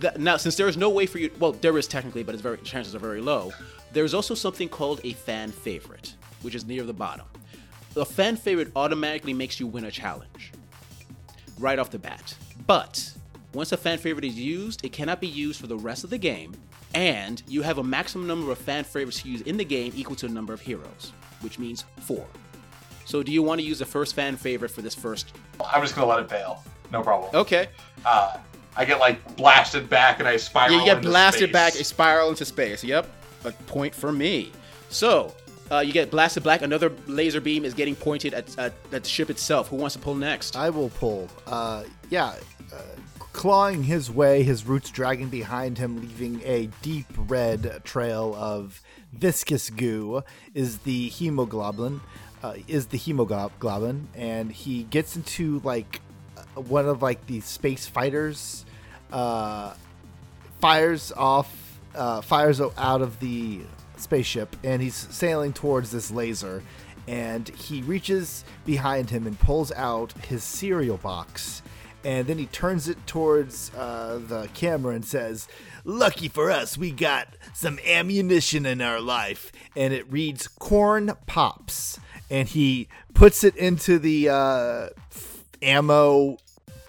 Th- 0.00 0.16
now, 0.16 0.38
since 0.38 0.56
there 0.56 0.68
is 0.68 0.76
no 0.78 0.88
way 0.88 1.04
for 1.04 1.18
you, 1.18 1.30
well, 1.38 1.52
there 1.52 1.76
is 1.76 1.86
technically, 1.86 2.22
but 2.22 2.34
it's 2.34 2.42
very 2.42 2.56
chances 2.58 2.94
are 2.94 2.98
very 2.98 3.20
low. 3.20 3.52
There 3.92 4.04
is 4.06 4.14
also 4.14 4.34
something 4.34 4.70
called 4.70 5.02
a 5.04 5.12
fan 5.12 5.52
favorite, 5.52 6.14
which 6.40 6.54
is 6.54 6.64
near 6.64 6.82
the 6.82 6.94
bottom. 6.94 7.26
a 7.96 8.04
fan 8.04 8.34
favorite 8.36 8.72
automatically 8.74 9.32
makes 9.34 9.60
you 9.60 9.68
win 9.68 9.84
a 9.84 9.90
challenge 9.90 10.50
right 11.58 11.78
off 11.78 11.90
the 11.90 11.98
bat. 11.98 12.34
But 12.66 13.12
once 13.52 13.72
a 13.72 13.76
fan 13.76 13.98
favorite 13.98 14.24
is 14.24 14.38
used, 14.38 14.84
it 14.84 14.92
cannot 14.92 15.20
be 15.20 15.28
used 15.28 15.60
for 15.60 15.66
the 15.66 15.76
rest 15.76 16.04
of 16.04 16.10
the 16.10 16.18
game, 16.18 16.54
and 16.94 17.42
you 17.48 17.62
have 17.62 17.78
a 17.78 17.84
maximum 17.84 18.26
number 18.26 18.50
of 18.50 18.58
fan 18.58 18.84
favorites 18.84 19.22
to 19.22 19.28
use 19.28 19.42
in 19.42 19.56
the 19.56 19.64
game 19.64 19.92
equal 19.94 20.16
to 20.16 20.28
the 20.28 20.34
number 20.34 20.52
of 20.52 20.60
heroes, 20.60 21.12
which 21.40 21.58
means 21.58 21.84
four. 22.00 22.26
So, 23.04 23.22
do 23.22 23.32
you 23.32 23.42
want 23.42 23.60
to 23.60 23.66
use 23.66 23.78
the 23.78 23.86
first 23.86 24.14
fan 24.14 24.36
favorite 24.36 24.70
for 24.70 24.82
this 24.82 24.94
first? 24.94 25.34
I'm 25.60 25.82
just 25.82 25.94
gonna 25.94 26.06
let 26.06 26.20
it 26.20 26.30
fail. 26.30 26.64
No 26.90 27.02
problem. 27.02 27.30
Okay. 27.34 27.68
Uh, 28.04 28.38
I 28.76 28.84
get 28.84 28.98
like 28.98 29.36
blasted 29.36 29.88
back 29.88 30.20
and 30.20 30.28
I 30.28 30.36
spiral. 30.36 30.72
Yeah, 30.72 30.80
you 30.80 30.84
get 30.86 31.02
blasted 31.02 31.50
space. 31.50 31.52
back, 31.52 31.74
a 31.74 31.84
spiral 31.84 32.30
into 32.30 32.44
space. 32.44 32.82
Yep, 32.82 33.08
a 33.44 33.52
point 33.52 33.94
for 33.94 34.10
me. 34.10 34.52
So, 34.88 35.34
uh, 35.70 35.78
you 35.78 35.92
get 35.92 36.10
blasted 36.10 36.42
black. 36.42 36.62
Another 36.62 36.92
laser 37.06 37.40
beam 37.40 37.64
is 37.64 37.74
getting 37.74 37.94
pointed 37.94 38.34
at, 38.34 38.58
at, 38.58 38.72
at 38.92 39.02
the 39.02 39.08
ship 39.08 39.30
itself. 39.30 39.68
Who 39.68 39.76
wants 39.76 39.94
to 39.94 40.00
pull 40.00 40.14
next? 40.14 40.56
I 40.56 40.70
will 40.70 40.90
pull. 40.90 41.28
Uh, 41.46 41.84
yeah, 42.10 42.34
uh, 42.72 42.76
clawing 43.32 43.82
his 43.82 44.10
way, 44.10 44.42
his 44.42 44.64
roots 44.66 44.90
dragging 44.90 45.28
behind 45.28 45.78
him, 45.78 46.00
leaving 46.00 46.40
a 46.44 46.68
deep 46.82 47.06
red 47.16 47.82
trail 47.84 48.34
of 48.36 48.80
viscous 49.12 49.70
goo, 49.70 50.22
is 50.54 50.78
the 50.78 51.08
hemoglobin. 51.08 52.00
Uh, 52.42 52.56
is 52.68 52.88
the 52.88 52.98
hemoglobin, 52.98 54.06
and 54.14 54.52
he 54.52 54.82
gets 54.82 55.16
into 55.16 55.60
like 55.64 56.02
one 56.54 56.86
of 56.86 57.00
like 57.00 57.26
the 57.26 57.40
space 57.40 57.86
fighters. 57.86 58.66
Uh, 59.10 59.72
fires 60.60 61.10
off, 61.16 61.78
uh, 61.94 62.20
fires 62.20 62.60
out 62.60 63.00
of 63.00 63.18
the 63.20 63.62
spaceship, 64.04 64.56
and 64.62 64.80
he's 64.80 64.94
sailing 64.94 65.52
towards 65.52 65.90
this 65.90 66.10
laser. 66.10 66.62
And 67.06 67.48
he 67.48 67.82
reaches 67.82 68.44
behind 68.64 69.10
him 69.10 69.26
and 69.26 69.38
pulls 69.38 69.72
out 69.72 70.12
his 70.26 70.42
cereal 70.42 70.96
box. 70.96 71.62
And 72.02 72.26
then 72.26 72.38
he 72.38 72.46
turns 72.46 72.88
it 72.88 73.06
towards 73.06 73.70
uh, 73.74 74.20
the 74.26 74.48
camera 74.54 74.94
and 74.94 75.04
says, 75.04 75.48
Lucky 75.84 76.28
for 76.28 76.50
us, 76.50 76.78
we 76.78 76.90
got 76.92 77.28
some 77.52 77.78
ammunition 77.86 78.64
in 78.64 78.80
our 78.80 79.00
life. 79.00 79.52
And 79.76 79.92
it 79.92 80.10
reads 80.10 80.48
Corn 80.48 81.12
Pops. 81.26 81.98
And 82.30 82.48
he 82.48 82.88
puts 83.12 83.44
it 83.44 83.56
into 83.56 83.98
the 83.98 84.28
uh, 84.30 84.88
ammo 85.62 86.38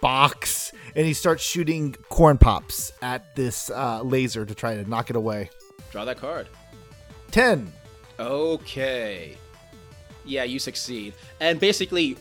box 0.02 0.72
and 0.96 1.06
he 1.06 1.14
starts 1.14 1.44
shooting 1.44 1.94
corn 2.10 2.38
pops 2.38 2.92
at 3.02 3.36
this 3.36 3.70
uh, 3.70 4.02
laser 4.02 4.46
to 4.46 4.56
try 4.56 4.76
to 4.76 4.90
knock 4.90 5.10
it 5.10 5.16
away. 5.16 5.50
Draw 5.92 6.06
that 6.06 6.18
card. 6.18 6.48
10. 7.36 7.70
Okay. 8.18 9.36
Yeah, 10.24 10.46
you 10.46 10.58
succeed. 10.58 11.16
And 11.42 11.60
basically, 11.60 12.16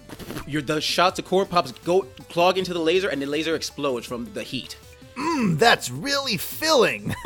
your 0.45 0.61
the 0.61 0.81
shots 0.81 1.21
of 1.21 1.25
corn 1.25 1.47
pops 1.47 1.71
go 1.71 2.03
clog 2.29 2.59
into 2.59 2.75
the 2.75 2.81
laser, 2.81 3.11
and 3.11 3.23
the 3.23 3.27
laser 3.27 3.55
explodes 3.55 4.07
from 4.07 4.25
the 4.33 4.43
heat. 4.43 4.77
Mm, 5.17 5.57
that's 5.57 5.89
really 5.89 6.37
filling. 6.37 7.15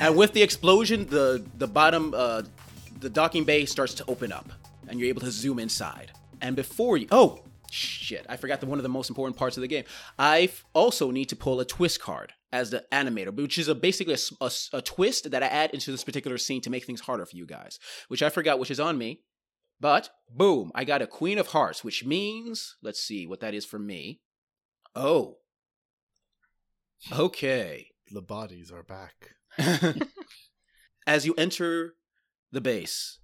And 0.00 0.18
with 0.18 0.34
the 0.34 0.42
explosion, 0.42 1.06
the 1.06 1.42
the 1.56 1.66
bottom, 1.66 2.12
uh, 2.14 2.42
the 3.00 3.08
docking 3.08 3.44
bay 3.44 3.64
starts 3.64 3.94
to 3.94 4.04
open 4.06 4.30
up, 4.30 4.52
and 4.86 5.00
you're 5.00 5.08
able 5.08 5.22
to 5.22 5.30
zoom 5.30 5.58
inside. 5.58 6.12
And 6.42 6.54
before 6.56 6.98
you, 6.98 7.06
oh 7.10 7.40
shit, 7.70 8.26
I 8.28 8.36
forgot 8.36 8.60
the 8.60 8.66
one 8.66 8.78
of 8.78 8.82
the 8.82 8.88
most 8.88 9.08
important 9.08 9.36
parts 9.36 9.56
of 9.56 9.60
the 9.60 9.68
game. 9.68 9.84
I 10.18 10.42
f- 10.42 10.64
also 10.74 11.10
need 11.10 11.28
to 11.30 11.36
pull 11.36 11.60
a 11.60 11.64
twist 11.64 12.00
card 12.00 12.32
as 12.52 12.70
the 12.70 12.84
animator, 12.92 13.34
which 13.34 13.58
is 13.58 13.68
a 13.68 13.74
basically 13.74 14.16
a 14.40 14.82
twist 14.82 15.30
that 15.30 15.42
I 15.42 15.46
add 15.46 15.72
into 15.74 15.90
this 15.90 16.04
particular 16.04 16.38
scene 16.38 16.60
to 16.62 16.70
make 16.70 16.84
things 16.84 17.00
harder 17.02 17.26
for 17.26 17.36
you 17.36 17.46
guys. 17.46 17.78
Which 18.08 18.22
I 18.22 18.30
forgot, 18.30 18.58
which 18.58 18.70
is 18.70 18.80
on 18.80 18.98
me. 18.98 19.22
But 19.80 20.10
boom, 20.28 20.72
I 20.74 20.84
got 20.84 21.02
a 21.02 21.06
Queen 21.06 21.38
of 21.38 21.48
Hearts, 21.48 21.84
which 21.84 22.04
means 22.04 22.76
let's 22.82 23.00
see 23.00 23.26
what 23.26 23.40
that 23.40 23.54
is 23.54 23.64
for 23.64 23.78
me. 23.78 24.20
Oh, 24.96 25.36
okay. 27.12 27.88
the 28.10 28.22
bodies 28.22 28.72
are 28.72 28.82
back. 28.82 29.36
As 31.06 31.26
you 31.26 31.34
enter 31.38 31.94
the 32.50 32.60
base 32.60 33.18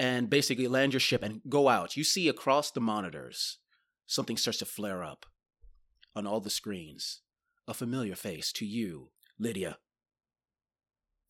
and 0.00 0.30
basically 0.30 0.66
land 0.66 0.94
your 0.94 1.00
ship 1.00 1.22
and 1.22 1.42
go 1.46 1.68
out, 1.68 1.94
you 1.94 2.02
see 2.02 2.26
across 2.26 2.70
the 2.70 2.80
monitors 2.80 3.58
something 4.06 4.38
starts 4.38 4.58
to 4.58 4.64
flare 4.64 5.04
up 5.04 5.26
on 6.16 6.26
all 6.26 6.40
the 6.40 6.48
screens. 6.48 7.20
A 7.68 7.74
familiar 7.74 8.14
face 8.16 8.50
to 8.54 8.64
you, 8.64 9.10
Lydia. 9.38 9.76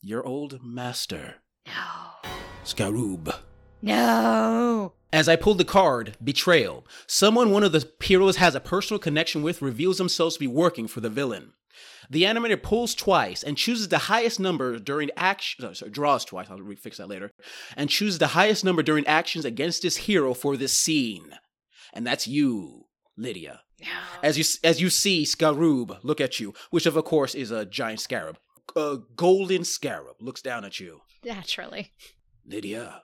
Your 0.01 0.25
old 0.25 0.64
master, 0.64 1.43
No. 1.66 2.31
Scaroob. 2.64 3.35
No. 3.83 4.93
As 5.12 5.29
I 5.29 5.35
pulled 5.35 5.59
the 5.59 5.64
card, 5.64 6.16
Betrayal, 6.23 6.87
someone 7.09 7.51
one 7.51 7.64
of 7.64 7.73
the 7.73 7.91
heroes 8.01 8.37
has 8.37 8.55
a 8.55 8.61
personal 8.61 9.01
connection 9.01 9.43
with 9.43 9.61
reveals 9.62 9.99
themselves 9.99 10.37
to 10.37 10.41
be 10.41 10.47
working 10.47 10.87
for 10.87 11.01
the 11.01 11.11
villain. 11.11 11.55
The 12.09 12.24
animator 12.24 12.61
pulls 12.61 12.95
twice 12.95 13.43
and 13.43 13.57
chooses 13.57 13.89
the 13.89 13.99
highest 13.99 14.41
number 14.41 14.78
during 14.78 15.11
action. 15.16 15.64
oh, 15.64 15.72
sorry, 15.72 15.91
draws 15.91 16.24
twice. 16.24 16.49
I'll 16.51 16.59
refix 16.59 16.97
that 16.97 17.09
later. 17.09 17.31
And 17.76 17.89
chooses 17.89 18.18
the 18.18 18.28
highest 18.28 18.64
number 18.64 18.83
during 18.83 19.07
actions 19.07 19.45
against 19.45 19.83
his 19.83 19.97
hero 19.99 20.35
for 20.35 20.57
this 20.57 20.76
scene, 20.76 21.35
and 21.93 22.07
that's 22.07 22.26
you, 22.26 22.87
Lydia. 23.16 23.61
As 24.22 24.37
you 24.37 24.45
as 24.62 24.81
you 24.81 24.91
see 24.91 25.24
Scaroob 25.24 25.99
look 26.03 26.20
at 26.20 26.39
you, 26.39 26.53
which 26.70 26.87
of 26.87 27.03
course 27.05 27.35
is 27.35 27.51
a 27.51 27.64
giant 27.64 28.01
scarab, 28.01 28.39
a 28.76 28.99
golden 29.16 29.64
scarab 29.64 30.16
looks 30.20 30.43
down 30.43 30.64
at 30.64 30.81
you. 30.81 31.01
Naturally. 31.24 31.93
Lydia, 32.45 33.03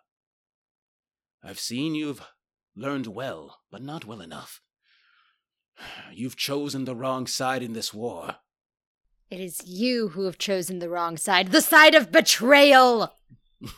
I've 1.43 1.61
seen 1.61 1.95
you've 1.95 2.23
learned 2.75 3.07
well, 3.07 3.61
but 3.71 3.83
not 3.83 4.05
well 4.05 4.21
enough. 4.21 4.61
You've 6.13 6.37
chosen 6.37 6.85
the 6.85 6.97
wrong 6.97 7.27
side 7.27 7.63
in 7.63 7.73
this 7.73 7.93
war. 7.93 8.37
It 9.31 9.41
is 9.41 9.67
you 9.67 10.09
who 10.09 10.25
have 10.25 10.39
chosen 10.39 10.79
the 10.79 10.89
wrong 10.89 11.17
side, 11.17 11.51
the 11.53 11.61
side 11.61 11.95
of 11.95 12.13
betrayal. 12.13 13.15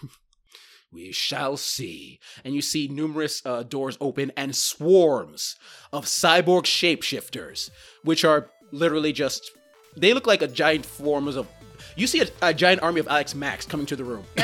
We 0.91 1.13
shall 1.13 1.57
see. 1.59 2.19
And 2.45 2.55
you 2.55 2.63
see 2.63 2.89
numerous 2.89 3.43
uh, 3.45 3.63
doors 3.63 3.99
open 4.01 4.33
and 4.37 4.57
swarms 4.57 5.57
of 5.93 6.07
cyborg 6.07 6.63
shapeshifters, 6.63 7.71
which 8.05 8.25
are 8.25 8.51
literally 8.73 9.13
just. 9.13 9.51
They 9.97 10.15
look 10.15 10.27
like 10.27 10.41
a 10.41 10.49
giant 10.49 10.87
forms 10.87 11.37
of. 11.37 11.47
You 11.95 12.07
see 12.07 12.21
a, 12.21 12.29
a 12.41 12.55
giant 12.55 12.83
army 12.83 13.01
of 13.01 13.09
Alex 13.09 13.35
Macks 13.35 13.67
coming 13.67 13.87
to 13.87 13.97
the 13.97 14.05
room. 14.05 14.25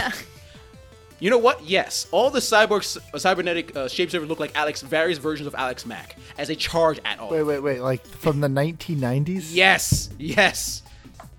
You 1.21 1.31
know 1.31 1.39
what? 1.39 1.65
Yes, 1.65 2.07
all 2.11 2.29
the 2.29 2.41
cyborg 2.41 2.99
uh, 3.15 3.19
cybernetic 3.19 3.75
uh, 3.75 3.87
shapeshifters 3.87 4.29
look 4.29 4.41
like 4.41 4.55
Alex, 4.57 4.83
various 4.83 5.17
versions 5.17 5.47
of 5.47 5.55
Alex 5.55 5.87
Mack 5.87 6.17
as 6.37 6.49
they 6.49 6.57
charge 6.57 7.01
at 7.05 7.19
all. 7.19 7.31
Wait, 7.31 7.45
wait, 7.45 7.61
wait. 7.61 7.81
Like 7.81 8.05
from 8.05 8.41
the 8.41 8.49
1990s? 8.49 9.47
Yes, 9.53 10.11
yes. 10.19 10.83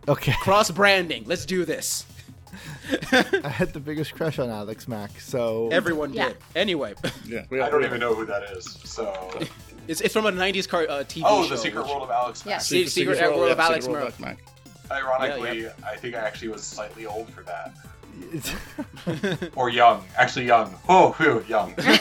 Okay. 0.08 0.34
Cross 0.42 0.72
branding. 0.72 1.24
Let's 1.26 1.46
do 1.46 1.66
this. 1.66 2.06
I 3.12 3.50
had 3.50 3.74
the 3.74 3.80
biggest 3.80 4.14
crush 4.14 4.38
on 4.40 4.50
Alex 4.50 4.88
Mack, 4.88 5.20
so. 5.20 5.70
Everyone 5.72 6.14
Yeah. 6.14 6.30
did. 6.30 6.38
Anyway, 6.56 6.94
Yeah, 7.26 7.46
we 7.50 7.60
I 7.60 7.70
don't 7.70 7.84
even 7.84 8.00
know 8.00 8.14
who 8.14 8.26
that 8.28 8.44
is. 8.52 8.66
So, 8.84 9.40
it's, 9.88 10.02
it's 10.02 10.14
from 10.14 10.28
a 10.28 10.32
'90s 10.32 10.70
car 10.70 10.84
uh, 10.84 11.04
TV 11.04 11.24
oh, 11.26 11.44
show. 11.44 11.50
the 11.50 11.58
Secret 11.58 11.82
which- 11.82 11.90
World 11.92 12.04
of 12.04 12.12
Alex. 12.12 12.44
Yeah. 12.46 12.52
Mack. 12.54 12.62
Se- 12.62 12.86
Secret 12.86 13.20
World 13.36 13.52
of 13.52 13.60
Alex 13.60 13.86
Secret 13.86 14.04
Murph. 14.04 14.20
Mac. 14.20 14.38
Ironically, 14.92 15.64
Yeah, 15.64 15.70
I 15.84 15.96
think 15.96 16.14
I 16.14 16.20
actually 16.20 16.50
was 16.50 16.62
slightly 16.64 17.08
old 17.08 17.28
for 17.32 17.42
that, 17.44 17.74
or 19.56 19.70
young. 19.72 20.04
Actually, 20.16 20.46
young. 20.46 20.76
Oh, 20.88 21.12
phew, 21.14 21.44
young. 21.50 21.74
I 21.78 21.98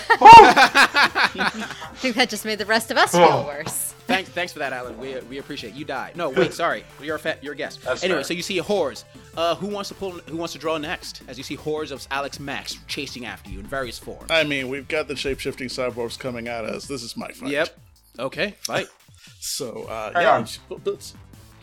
think 1.95 2.17
that 2.17 2.29
just 2.29 2.45
made 2.45 2.59
the 2.59 2.67
rest 2.67 2.91
of 2.91 2.99
us 2.99 3.13
feel 3.13 3.23
Oh. 3.23 3.47
worse. 3.47 3.94
Thanks, 4.07 4.29
thanks 4.31 4.53
for 4.53 4.59
that, 4.59 4.73
Alan. 4.73 4.99
We, 4.99 5.19
we 5.31 5.39
appreciate 5.39 5.71
it. 5.75 5.77
you. 5.77 5.85
Die. 5.85 6.13
No, 6.15 6.29
wait, 6.31 6.53
sorry. 6.65 6.85
You're 7.01 7.17
a 7.17 7.19
fa- 7.19 7.39
you're 7.41 7.55
a 7.55 7.57
guest. 7.57 7.83
That's 7.83 8.05
anyway, 8.05 8.19
fair. 8.19 8.25
so 8.25 8.35
you 8.35 8.43
see 8.43 8.59
hordes. 8.59 9.05
Uh, 9.37 9.55
who 9.55 9.67
wants 9.67 9.89
to 9.89 9.95
pull? 9.95 10.11
Who 10.13 10.37
wants 10.37 10.53
to 10.53 10.59
draw 10.59 10.77
next? 10.79 11.23
As 11.27 11.39
you 11.39 11.45
see 11.45 11.55
hordes 11.55 11.91
of 11.91 12.07
Alex 12.11 12.39
Macks 12.39 12.77
chasing 12.87 13.25
after 13.25 13.51
you 13.51 13.61
in 13.61 13.67
various 13.67 13.99
forms. 13.99 14.31
I 14.31 14.45
mean, 14.45 14.69
we've 14.69 14.87
got 14.89 15.09
the 15.09 15.17
shape 15.17 15.41
shifting 15.41 15.69
cyborgs 15.69 16.19
coming 16.19 16.49
at 16.49 16.65
us. 16.65 16.87
This 16.87 17.03
is 17.03 17.17
my 17.17 17.29
fight. 17.29 17.51
Yep. 17.51 17.79
Okay. 18.19 18.55
Fight. 18.61 18.87
So, 19.41 19.85
uh, 19.85 20.13
Hang 20.13 20.23
yeah. 20.23 20.37
on. 20.37 20.47
let's- 20.87 21.15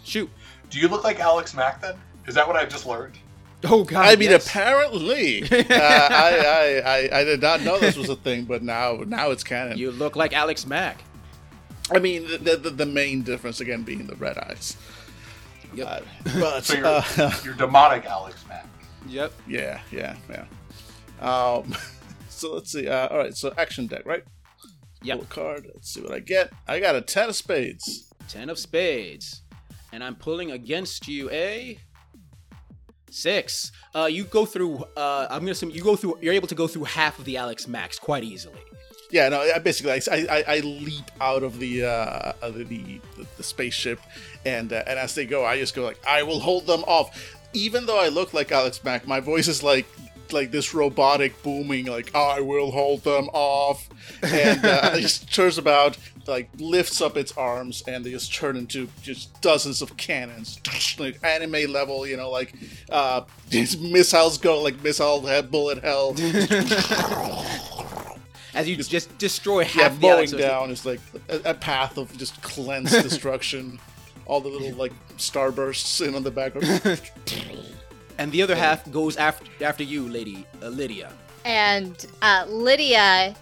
Shoot. 0.04 0.30
Do 0.70 0.80
you 0.80 0.88
look 0.88 1.04
like 1.04 1.20
Alex 1.20 1.56
Mack 1.56 1.82
then? 1.82 1.96
Is 2.28 2.36
that 2.36 2.48
what 2.48 2.56
I've 2.56 2.70
just 2.70 2.86
learned? 2.86 3.18
Oh 3.64 3.84
God. 3.84 4.06
I 4.06 4.16
mean, 4.16 4.30
yes. 4.32 4.48
apparently, 4.48 5.44
uh, 5.52 5.56
I, 5.70 6.82
I, 6.86 7.10
I, 7.10 7.20
I 7.20 7.24
did 7.24 7.42
not 7.42 7.62
know 7.62 7.80
this 7.80 7.96
was 7.96 8.10
a 8.10 8.16
thing, 8.16 8.46
but 8.46 8.62
now, 8.64 8.98
now 9.06 9.30
it's 9.32 9.44
canon. 9.44 9.78
you 9.78 9.92
look 9.92 10.16
like 10.16 10.34
Alex 10.34 10.66
Mack. 10.66 11.04
I 11.90 12.00
mean, 12.00 12.28
the, 12.28 12.58
the 12.58 12.70
the 12.70 12.86
main 12.86 13.24
difference 13.24 13.60
again 13.60 13.84
being 13.84 14.08
the 14.08 14.16
red 14.16 14.38
eyes. 14.38 14.78
Yep. 15.74 15.88
Uh, 15.88 16.00
but 16.40 16.64
So 16.64 16.76
you're, 16.76 16.86
uh, 16.86 17.34
you're 17.44 17.54
demonic 17.54 18.06
Alex 18.06 18.44
Mack. 18.48 18.66
Yep. 19.08 19.34
yeah, 19.48 19.82
yeah, 19.92 20.16
yeah. 20.30 20.46
Um, 21.20 21.76
so 22.30 22.54
let's 22.54 22.72
see. 22.72 22.88
Uh, 22.88 23.08
all 23.08 23.18
right, 23.18 23.36
so 23.36 23.54
action 23.58 23.88
deck, 23.88 24.06
right? 24.06 24.24
Yep. 25.04 25.18
Pull 25.18 25.24
a 25.24 25.28
card. 25.28 25.68
Let's 25.74 25.92
see 25.94 26.02
what 26.02 26.14
I 26.14 26.20
get. 26.20 26.52
I 26.68 26.80
got 26.80 26.96
a 26.96 27.02
ten 27.02 27.30
of 27.30 27.36
spades. 27.36 28.12
Ten 28.28 28.50
of 28.50 28.60
spades, 28.60 29.42
and 29.92 30.04
I'm 30.04 30.16
pulling 30.16 30.52
against 30.52 31.08
you 31.08 31.30
a 31.32 31.80
six. 33.10 33.72
Uh, 33.96 34.06
you 34.06 34.24
go 34.26 34.46
through. 34.46 34.84
Uh, 34.96 35.28
I'm 35.30 35.40
gonna 35.40 35.52
assume 35.52 35.72
you 35.72 35.84
go 35.84 35.96
through. 35.96 36.20
You're 36.22 36.34
able 36.34 36.48
to 36.48 36.56
go 36.56 36.68
through 36.68 36.84
half 36.84 37.18
of 37.18 37.26
the 37.26 37.38
Alex 37.38 37.68
Macks 37.68 37.98
quite 37.98 38.24
easily. 38.24 38.62
Yeah, 39.12 39.30
no. 39.30 39.42
I 39.42 39.60
basically, 39.60 39.92
I, 39.92 40.02
I, 40.10 40.44
I 40.48 40.60
leap 40.62 41.12
out 41.20 41.44
of 41.44 41.60
the 41.60 41.84
uh, 41.84 42.34
of 42.42 42.56
the, 42.56 42.64
the, 42.64 43.00
the 43.38 43.44
spaceship, 43.44 44.00
and 44.46 44.72
uh, 44.72 44.84
and 44.88 44.98
as 44.98 45.14
they 45.16 45.26
go, 45.26 45.46
I 45.46 45.60
just 45.60 45.76
go 45.76 45.84
like, 45.84 46.00
I 46.08 46.24
will 46.24 46.40
hold 46.40 46.66
them 46.66 46.84
off. 46.88 47.38
Even 47.54 47.86
though 47.86 48.00
I 48.00 48.08
look 48.08 48.34
like 48.34 48.52
Alex 48.52 48.82
Mack, 48.84 49.06
my 49.06 49.20
voice 49.20 49.50
is 49.50 49.62
like 49.62 49.86
like 50.32 50.52
this 50.52 50.74
robotic 50.74 51.42
booming, 51.44 51.88
like 51.88 52.16
I 52.16 52.40
will 52.40 52.72
hold 52.72 53.04
them 53.04 53.30
off, 53.34 53.90
and 54.24 54.64
uh, 54.66 54.92
it 54.96 55.02
just 55.02 55.34
turns 55.34 55.58
about, 55.58 55.98
like 56.28 56.50
lifts 56.58 57.02
up 57.02 57.18
its 57.18 57.34
arms, 57.34 57.84
and 57.88 58.06
they 58.06 58.12
just 58.12 58.34
turn 58.34 58.56
into 58.56 58.88
just 59.02 59.42
dozens 59.42 59.82
of 59.82 59.98
cannons, 59.98 60.60
like 61.00 61.20
anime 61.24 61.72
level, 61.72 62.08
you 62.08 62.16
know, 62.18 62.30
like 62.30 62.54
uh, 62.90 63.22
these 63.50 63.78
missiles 63.92 64.38
go 64.38 64.62
like 64.62 64.82
missile 64.82 65.26
head 65.26 65.52
bullet 65.52 65.84
hell. 65.84 66.16
As 68.54 68.68
you 68.68 68.76
just 68.76 69.18
destroy 69.18 69.62
yeah, 69.62 69.68
half 69.68 69.96
the 69.96 70.02
mowing 70.02 70.14
Alex 70.14 70.32
down 70.32 70.72
is 70.72 70.86
like 70.86 71.00
a, 71.30 71.52
a 71.52 71.54
path 71.54 71.98
of 71.98 72.16
just 72.18 72.42
cleansed 72.42 73.02
destruction. 73.04 73.80
All 74.26 74.42
the 74.42 74.50
little 74.50 74.74
like 74.74 74.94
starbursts 75.18 76.06
in 76.06 76.16
on 76.16 76.24
the 76.24 76.32
background. 76.32 76.82
and 78.18 78.32
the 78.32 78.42
other 78.42 78.56
half 78.56 78.90
goes 78.92 79.18
after 79.18 79.46
after 79.64 79.84
you, 79.84 80.08
lady 80.08 80.46
uh, 80.62 80.68
Lydia. 80.68 81.12
And 81.46 82.06
uh, 82.22 82.46
Lydia 82.48 83.36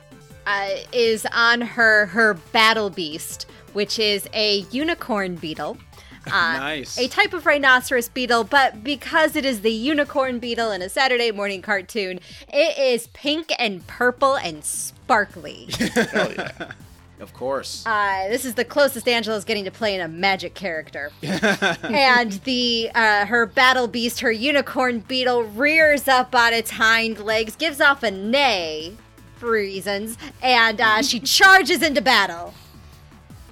uh, 0.45 0.69
is 0.93 1.25
on 1.33 1.61
her 1.61 2.05
her 2.07 2.35
battle 2.51 2.89
beast, 2.89 3.47
which 3.73 3.99
is 3.99 4.27
a 4.33 4.59
unicorn 4.71 5.35
beetle. 5.35 5.77
Uh, 6.27 6.57
Nice. 6.59 6.97
A 6.99 7.07
type 7.07 7.33
of 7.33 7.45
rhinoceros 7.45 8.09
beetle, 8.09 8.43
but 8.43 8.83
because 8.83 9.35
it 9.35 9.45
is 9.45 9.61
the 9.61 9.71
unicorn 9.71 10.37
beetle 10.37 10.71
in 10.71 10.81
a 10.81 10.89
Saturday 10.89 11.31
morning 11.31 11.61
cartoon, 11.61 12.19
it 12.49 12.77
is 12.77 13.07
pink 13.07 13.51
and 13.57 13.85
purple 13.87 14.35
and 14.35 14.63
sparkly. 14.63 15.67
Hell 16.11 16.33
yeah. 16.33 16.71
Of 17.19 17.33
course. 17.33 17.83
Uh, 17.85 18.27
this 18.29 18.45
is 18.45 18.53
the 18.53 18.63
closest 18.63 19.07
Angela's 19.07 19.43
getting 19.43 19.65
to 19.65 19.71
playing 19.71 19.99
a 20.01 20.07
magic 20.07 20.53
character. 20.53 21.11
and 21.21 22.31
the 22.43 22.89
uh, 22.95 23.25
her 23.25 23.45
battle 23.45 23.87
beast, 23.87 24.21
her 24.21 24.31
unicorn 24.31 24.99
beetle, 24.99 25.43
rears 25.43 26.07
up 26.07 26.33
on 26.33 26.53
its 26.53 26.71
hind 26.71 27.19
legs, 27.19 27.55
gives 27.55 27.81
off 27.81 28.03
a 28.03 28.11
neigh 28.11 28.95
for 29.35 29.51
reasons, 29.51 30.17
and 30.41 30.79
uh, 30.79 31.01
she 31.01 31.19
charges 31.19 31.81
into 31.81 32.01
battle. 32.01 32.53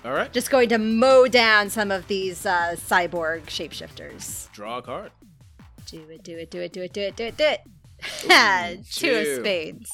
All 0.07 0.13
right. 0.13 0.31
Just 0.31 0.49
going 0.49 0.69
to 0.69 0.77
mow 0.77 1.27
down 1.27 1.69
some 1.69 1.91
of 1.91 2.07
these 2.07 2.45
uh, 2.45 2.75
cyborg 2.77 3.43
shapeshifters. 3.47 4.49
Draw 4.53 4.77
a 4.77 4.81
card. 4.81 5.11
Do 5.87 5.99
it, 6.09 6.23
do 6.23 6.37
it, 6.37 6.49
do 6.49 6.61
it, 6.61 6.71
do 6.71 6.81
it, 6.81 6.93
do 6.93 7.01
it, 7.01 7.15
do 7.17 7.25
it, 7.25 7.37
do 7.37 7.43
it. 7.45 8.85
Two 8.89 9.13
of 9.15 9.27
spades. 9.39 9.91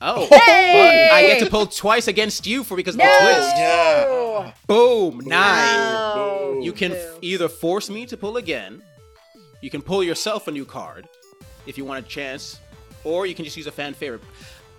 Oh, 0.00 0.26
Hey! 0.26 1.08
but 1.10 1.14
I 1.16 1.22
get 1.26 1.40
to 1.42 1.50
pull 1.50 1.66
twice 1.66 2.06
against 2.06 2.46
you 2.46 2.62
for 2.62 2.76
because 2.76 2.94
of 2.94 3.00
No! 3.00 3.04
the 3.06 3.34
twist. 3.34 3.56
Yeah. 3.56 4.52
Boom, 4.68 5.18
nine. 5.24 5.74
No. 5.74 6.60
You 6.62 6.72
can 6.72 6.92
f- 6.92 7.18
either 7.20 7.48
force 7.48 7.90
me 7.90 8.06
to 8.06 8.16
pull 8.16 8.36
again, 8.36 8.80
you 9.62 9.70
can 9.70 9.82
pull 9.82 10.04
yourself 10.04 10.46
a 10.46 10.52
new 10.52 10.64
card 10.64 11.08
if 11.66 11.76
you 11.76 11.84
want 11.84 12.04
a 12.04 12.08
chance, 12.08 12.60
or 13.02 13.26
you 13.26 13.34
can 13.34 13.44
just 13.44 13.56
use 13.56 13.66
a 13.66 13.72
fan 13.72 13.92
favorite. 13.94 14.22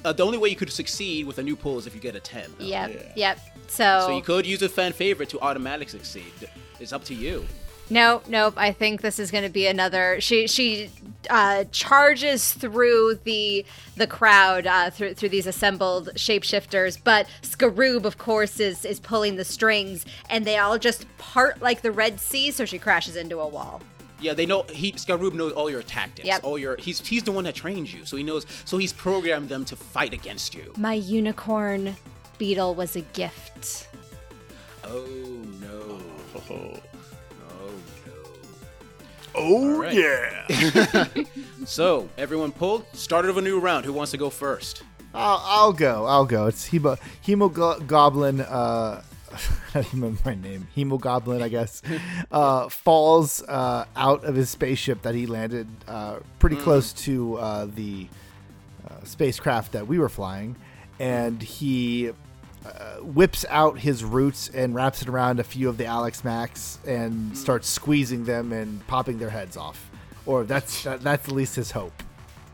Uh, 0.06 0.14
the 0.14 0.26
only 0.26 0.38
way 0.38 0.48
you 0.48 0.56
could 0.56 0.72
succeed 0.72 1.28
with 1.28 1.38
a 1.40 1.44
new 1.44 1.58
pull 1.58 1.78
is 1.78 1.86
if 1.86 1.94
you 1.94 2.00
get 2.00 2.16
a 2.16 2.22
10. 2.22 2.54
though. 2.58 2.64
Yep, 2.66 2.90
Yeah. 2.94 3.12
yep. 3.18 3.40
So, 3.70 4.06
So 4.08 4.16
you 4.16 4.22
could 4.22 4.46
use 4.46 4.62
a 4.62 4.70
fan 4.70 4.94
favorite 4.94 5.30
to 5.30 5.40
automatically 5.42 6.00
succeed. 6.00 6.34
It's 6.80 6.94
up 6.94 7.04
to 7.06 7.14
you. 7.14 7.46
No, 7.90 8.22
nope. 8.28 8.54
I 8.58 8.72
think 8.72 9.02
this 9.02 9.18
is 9.18 9.32
going 9.32 9.44
to 9.44 9.50
be 9.50 9.66
another. 9.66 10.22
She 10.22 10.48
she 10.48 10.92
uh, 11.30 11.66
charges 11.72 12.54
through 12.54 13.20
the 13.24 13.66
the 13.96 14.06
crowd 14.06 14.68
uh, 14.68 14.92
through 14.92 15.16
through 15.16 15.30
these 15.30 15.48
assembled 15.48 16.10
shapeshifters, 16.16 17.00
but 17.04 17.28
Skaroob, 17.42 18.06
of 18.06 18.18
course, 18.18 18.60
is 18.60 18.86
is 18.86 19.00
pulling 19.00 19.38
the 19.38 19.46
strings, 19.46 20.06
and 20.30 20.46
they 20.46 20.58
all 20.58 20.78
just 20.78 21.06
part 21.18 21.62
like 21.62 21.82
the 21.82 21.92
Red 21.92 22.20
Sea. 22.20 22.52
So 22.52 22.66
she 22.66 22.78
crashes 22.78 23.16
into 23.16 23.40
a 23.40 23.48
wall. 23.48 23.82
Yeah, 24.22 24.34
they 24.34 24.46
know 24.46 24.64
he 24.72 24.92
Skaroob 24.92 25.34
knows 25.34 25.54
all 25.54 25.70
your 25.70 25.82
tactics. 25.82 26.28
Yep. 26.28 26.44
All 26.44 26.60
your 26.60 26.76
he's 26.78 27.06
he's 27.06 27.24
the 27.24 27.32
one 27.32 27.46
that 27.46 27.56
trains 27.56 27.92
you, 27.92 28.06
so 28.06 28.18
he 28.18 28.24
knows 28.24 28.46
so 28.66 28.78
he's 28.78 28.94
programmed 28.94 29.50
them 29.50 29.66
to 29.66 29.76
fight 29.76 30.14
against 30.14 30.54
you. 30.54 30.74
My 30.78 30.94
unicorn 30.94 31.96
beetle 32.40 32.74
was 32.74 32.96
a 32.96 33.02
gift. 33.02 33.88
Oh 34.84 35.06
no. 35.62 36.00
Oh. 36.50 36.80
Oh 37.52 37.72
no. 38.08 38.14
Oh 39.36 39.74
All 39.74 39.80
right. 39.80 39.94
yeah. 39.94 41.06
So, 41.66 42.10
everyone 42.18 42.52
pulled. 42.52 42.86
Started 42.94 43.30
of 43.30 43.38
a 43.38 43.42
new 43.42 43.60
round. 43.60 43.86
Who 43.86 43.94
wants 43.94 44.10
to 44.12 44.18
go 44.18 44.32
first? 44.32 44.82
I'll, 45.14 45.42
I'll 45.44 45.74
go. 45.74 46.06
I'll 46.06 46.26
go. 46.26 46.48
It's 46.48 46.68
Hemo 46.70 46.98
Hemogoblin. 47.24 48.40
Uh, 48.50 49.02
I 49.32 49.42
don't 49.74 49.86
even 49.88 50.02
remember 50.02 50.22
my 50.26 50.34
name. 50.36 50.68
Hemogoblin, 50.76 51.44
I 51.44 51.50
guess. 51.50 51.82
Uh, 52.32 52.70
falls 52.70 53.44
uh, 53.44 53.86
out 53.96 54.24
of 54.24 54.36
his 54.36 54.50
spaceship 54.50 55.02
that 55.02 55.14
he 55.16 55.26
landed 55.28 55.68
uh, 55.88 56.20
pretty 56.40 56.56
close 56.56 56.94
to 56.94 57.38
uh, 57.38 57.66
the 57.66 58.08
uh, 58.88 59.04
spacecraft 59.04 59.72
that 59.74 59.88
we 59.88 59.98
were 60.00 60.10
flying, 60.10 60.56
and 61.00 61.42
he 61.42 62.12
uh, 62.66 62.96
whips 62.98 63.46
out 63.50 63.80
his 63.80 64.04
roots 64.04 64.50
and 64.50 64.76
wraps 64.76 65.02
it 65.02 65.08
around 65.08 65.40
a 65.40 65.44
few 65.44 65.70
of 65.70 65.78
the 65.78 65.86
Alex 65.86 66.24
Macks 66.24 66.80
and 66.86 67.38
starts 67.38 67.70
squeezing 67.70 68.26
them 68.26 68.52
and 68.52 68.86
popping 68.88 69.18
their 69.18 69.30
heads 69.30 69.58
off. 69.58 69.90
Or 70.26 70.44
that's 70.44 70.84
that, 70.86 71.02
that's 71.02 71.28
at 71.28 71.34
least 71.34 71.56
his 71.56 71.72
hope. 71.72 72.04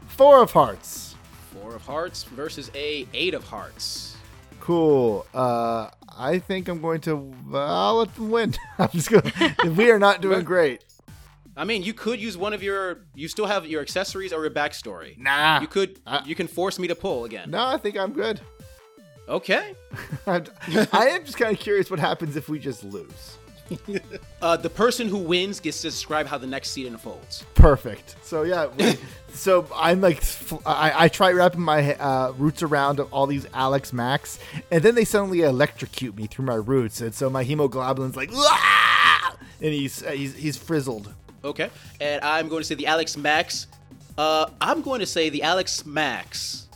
Four 0.08 0.42
of 0.42 0.52
hearts. 0.52 1.16
Four 1.54 1.76
of 1.76 1.82
hearts 1.82 2.24
versus 2.24 2.70
a 2.76 3.08
eight 3.14 3.34
of 3.34 3.44
hearts. 3.44 4.16
Cool. 4.60 5.26
Uh, 5.34 5.90
I 6.18 6.40
think 6.40 6.68
I'm 6.68 6.82
going 6.82 7.02
to. 7.02 7.34
I'll 7.54 7.98
let 7.98 8.16
them 8.16 8.32
win. 8.32 8.56
I'm 8.80 8.90
just 8.90 9.10
going. 9.12 9.32
we 9.76 9.92
are 9.92 10.00
not 10.00 10.22
doing 10.22 10.44
great. 10.44 10.84
I 11.58 11.64
mean, 11.64 11.84
you 11.84 11.94
could 11.94 12.20
use 12.20 12.38
one 12.38 12.54
of 12.54 12.64
your. 12.64 13.06
You 13.14 13.28
still 13.28 13.46
have 13.46 13.66
your 13.66 13.82
accessories 13.82 14.34
or 14.34 14.42
your 14.42 14.54
backstory. 14.54 15.18
Nah. 15.18 15.62
You 15.62 15.68
could. 15.68 16.00
Uh, 16.06 16.22
you 16.26 16.36
can 16.36 16.48
force 16.48 16.80
me 16.80 16.88
to 16.88 16.96
pull 16.96 17.26
again. 17.26 17.52
No, 17.52 17.66
I 17.66 17.78
think 17.78 17.98
I'm 17.98 18.14
good. 18.14 18.42
Okay. 19.28 19.74
I'm- 20.28 20.46
just 21.26 21.38
kind 21.38 21.52
of 21.54 21.60
curious 21.60 21.90
what 21.90 22.00
happens 22.00 22.36
if 22.36 22.50
we 22.50 22.60
just 22.60 22.84
lose. 22.84 23.38
Uh, 24.42 24.56
the 24.56 24.70
person 24.70 25.08
who 25.08 25.18
wins 25.18 25.60
gets 25.60 25.82
to 25.82 25.88
describe 25.88 26.28
how 26.28 26.38
the 26.38 26.46
next 26.46 26.70
scene 26.70 26.86
unfolds. 26.86 27.44
Perfect. 27.56 28.16
So 28.22 28.44
yeah, 28.44 28.68
we, 28.68 28.96
so 29.34 29.68
I'm 29.76 30.02
like, 30.02 30.22
fl- 30.22 30.58
I, 30.68 31.06
I 31.06 31.08
try 31.08 31.32
wrapping 31.32 31.62
my 31.62 31.96
uh, 31.96 32.32
roots 32.38 32.62
around 32.62 33.00
all 33.00 33.26
these 33.26 33.48
Alex 33.56 33.92
Macks, 33.92 34.38
and 34.70 34.84
then 34.84 34.94
they 34.94 35.04
suddenly 35.04 35.42
electrocute 35.42 36.16
me 36.16 36.28
through 36.28 36.46
my 36.46 36.54
roots, 36.54 37.02
and 37.02 37.16
so 37.16 37.28
my 37.28 37.44
hemoglobulin's 37.44 38.16
like, 38.16 38.30
and 38.32 39.74
he's 39.74 40.04
uh, 40.04 40.12
he's 40.12 40.36
he's 40.36 40.58
frizzled. 40.58 41.12
Okay. 41.44 41.72
And 42.00 42.22
I'm 42.24 42.50
going 42.50 42.62
to 42.62 42.68
say 42.68 42.76
the 42.76 42.86
Alex 42.86 43.18
Macks. 43.18 43.66
Uh, 44.16 44.48
I'm 44.62 44.84
going 44.84 45.00
to 45.00 45.08
say 45.08 45.30
the 45.30 45.42
Alex 45.42 45.88
Macks 45.88 46.68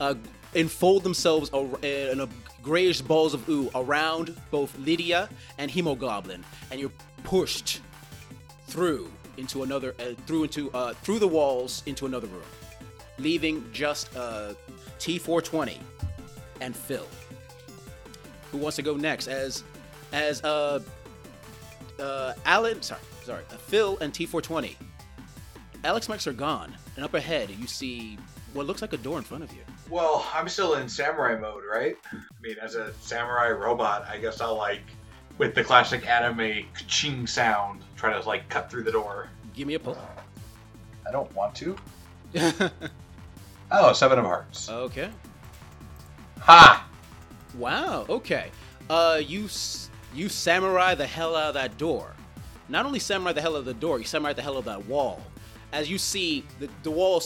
uh, 0.00 0.14
enfold 0.54 1.02
themselves 1.02 1.50
in 1.82 2.20
a 2.20 2.28
grayish 2.62 3.00
balls 3.00 3.34
of 3.34 3.48
ooh 3.48 3.70
around 3.74 4.36
both 4.50 4.76
Lydia 4.78 5.28
and 5.58 5.70
Hemogoblin, 5.70 6.42
and 6.70 6.80
you're 6.80 6.92
pushed 7.24 7.80
through 8.66 9.10
into 9.36 9.62
another, 9.62 9.94
uh, 9.98 10.12
through 10.26 10.44
into 10.44 10.70
uh, 10.72 10.94
through 10.94 11.18
the 11.18 11.28
walls 11.28 11.82
into 11.86 12.06
another 12.06 12.26
room, 12.28 12.42
leaving 13.18 13.64
just 13.72 14.14
uh, 14.16 14.54
T420 14.98 15.78
and 16.60 16.76
Phil. 16.76 17.06
Who 18.50 18.58
wants 18.58 18.76
to 18.76 18.82
go 18.82 18.96
next? 18.96 19.28
As 19.28 19.64
as 20.12 20.42
uh 20.44 20.80
uh, 21.98 22.34
Alan, 22.44 22.82
sorry, 22.82 23.00
sorry, 23.24 23.44
uh, 23.50 23.56
Phil 23.56 23.98
and 24.00 24.12
T420. 24.12 24.76
Alex 25.84 26.08
Macks 26.08 26.26
are 26.26 26.32
gone, 26.32 26.74
and 26.96 27.04
up 27.04 27.14
ahead 27.14 27.50
you 27.50 27.66
see 27.66 28.18
what 28.52 28.66
looks 28.66 28.82
like 28.82 28.92
a 28.92 28.96
door 28.98 29.18
in 29.18 29.24
front 29.24 29.42
of 29.42 29.52
you. 29.52 29.62
Well, 29.92 30.26
I'm 30.32 30.48
still 30.48 30.76
in 30.76 30.88
samurai 30.88 31.38
mode, 31.38 31.64
right? 31.70 31.96
I 32.14 32.16
mean, 32.40 32.56
as 32.62 32.76
a 32.76 32.94
samurai 33.02 33.50
robot, 33.50 34.06
I 34.08 34.16
guess 34.16 34.40
I'll 34.40 34.56
like, 34.56 34.80
with 35.36 35.54
the 35.54 35.62
classic 35.62 36.08
anime 36.08 36.64
ching 36.88 37.26
sound, 37.26 37.82
try 37.94 38.18
to 38.18 38.26
like 38.26 38.48
cut 38.48 38.70
through 38.70 38.84
the 38.84 38.92
door. 38.92 39.28
Give 39.54 39.68
me 39.68 39.74
a 39.74 39.78
pull. 39.78 39.98
I 41.06 41.12
don't 41.12 41.32
want 41.34 41.54
to. 41.56 41.76
Oh, 43.74 43.94
seven 43.94 44.18
of 44.18 44.26
hearts. 44.26 44.68
okay. 44.68 45.08
Ha! 46.40 46.86
Wow. 47.56 48.04
Okay. 48.06 48.50
Uh, 48.90 49.18
you 49.24 49.48
you 50.14 50.28
samurai 50.28 50.94
the 50.94 51.06
hell 51.06 51.34
out 51.34 51.48
of 51.48 51.54
that 51.54 51.78
door. 51.78 52.14
Not 52.68 52.84
only 52.84 52.98
samurai 52.98 53.32
the 53.32 53.40
hell 53.40 53.54
out 53.54 53.60
of 53.60 53.64
the 53.64 53.72
door, 53.72 53.98
you 53.98 54.04
samurai 54.04 54.34
the 54.34 54.42
hell 54.42 54.54
out 54.56 54.58
of 54.58 54.64
that 54.66 54.84
wall. 54.84 55.22
As 55.72 55.90
you 55.90 55.96
see, 55.96 56.44
the 56.60 56.68
the 56.82 56.90
wall 56.90 57.22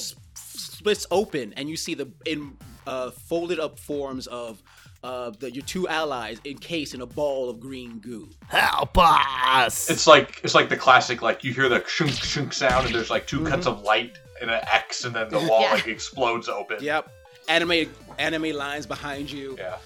splits 0.58 1.06
open, 1.10 1.52
and 1.56 1.68
you 1.68 1.76
see 1.76 1.94
the 1.94 2.08
in 2.24 2.56
uh, 2.86 3.10
folded 3.10 3.58
up 3.60 3.78
forms 3.78 4.26
of 4.28 4.62
uh, 5.04 5.30
the, 5.38 5.52
your 5.52 5.64
two 5.64 5.86
allies 5.88 6.40
encased 6.44 6.94
in 6.94 7.00
a 7.00 7.06
ball 7.06 7.48
of 7.50 7.60
green 7.60 7.98
goo. 7.98 8.28
Help 8.48 8.96
us! 8.98 9.88
It's 9.90 10.06
like 10.06 10.40
it's 10.42 10.54
like 10.54 10.68
the 10.68 10.76
classic 10.76 11.22
like 11.22 11.44
you 11.44 11.52
hear 11.52 11.68
the 11.68 11.84
shunk 11.86 12.10
shunk 12.12 12.52
sound 12.52 12.86
and 12.86 12.94
there's 12.94 13.10
like 13.10 13.26
2 13.26 13.44
cuts 13.44 13.66
of 13.66 13.82
light 13.82 14.18
and 14.40 14.50
an 14.50 14.60
X 14.72 15.04
and 15.04 15.14
then 15.14 15.28
the 15.28 15.38
wall 15.48 15.62
Yeah. 15.62 15.72
like 15.74 15.86
explodes 15.88 16.48
open. 16.48 16.78
Yep. 16.80 17.10
Anime 17.48 17.88
anime 18.18 18.52
lines 18.56 18.86
behind 18.86 19.30
you. 19.30 19.56
Yeah. 19.58 19.76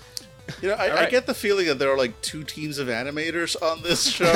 You 0.62 0.68
know, 0.68 0.74
I, 0.74 0.90
All 0.90 0.98
I 0.98 1.10
get 1.10 1.26
the 1.26 1.34
feeling 1.34 1.66
that 1.66 1.78
there 1.78 1.90
are 1.92 1.96
like 1.98 2.20
two 2.22 2.44
teams 2.44 2.78
of 2.78 2.88
animators 2.88 3.60
on 3.62 3.82
this 3.82 4.08
show. 4.10 4.32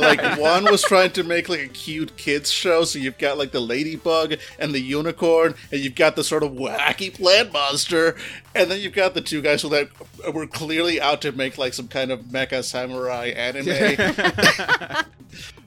like 0.00 0.38
one 0.38 0.64
was 0.64 0.82
trying 0.82 1.10
to 1.12 1.22
make 1.24 1.48
like 1.48 1.60
a 1.60 1.68
cute 1.68 2.16
kids 2.16 2.50
show, 2.50 2.84
so 2.84 2.98
you've 2.98 3.18
got 3.18 3.38
like 3.38 3.52
the 3.52 3.60
ladybug 3.60 4.34
and 4.58 4.74
the 4.74 4.80
unicorn, 4.80 5.54
and 5.70 5.80
you've 5.80 5.94
got 5.94 6.16
the 6.16 6.24
sort 6.24 6.42
of 6.42 6.52
wacky 6.52 7.12
plant 7.12 7.52
monster, 7.52 8.16
and 8.54 8.70
then 8.70 8.80
you've 8.80 8.92
got 8.94 9.14
the 9.14 9.20
two 9.20 9.40
guys 9.42 9.62
who 9.62 9.68
like 9.68 9.90
were 10.32 10.46
clearly 10.46 11.00
out 11.00 11.20
to 11.22 11.32
make 11.32 11.58
like 11.58 11.74
some 11.74 11.88
kind 11.88 12.10
of 12.10 12.20
mecha 12.26 12.62
samurai 12.64 13.26
anime. 13.28 15.04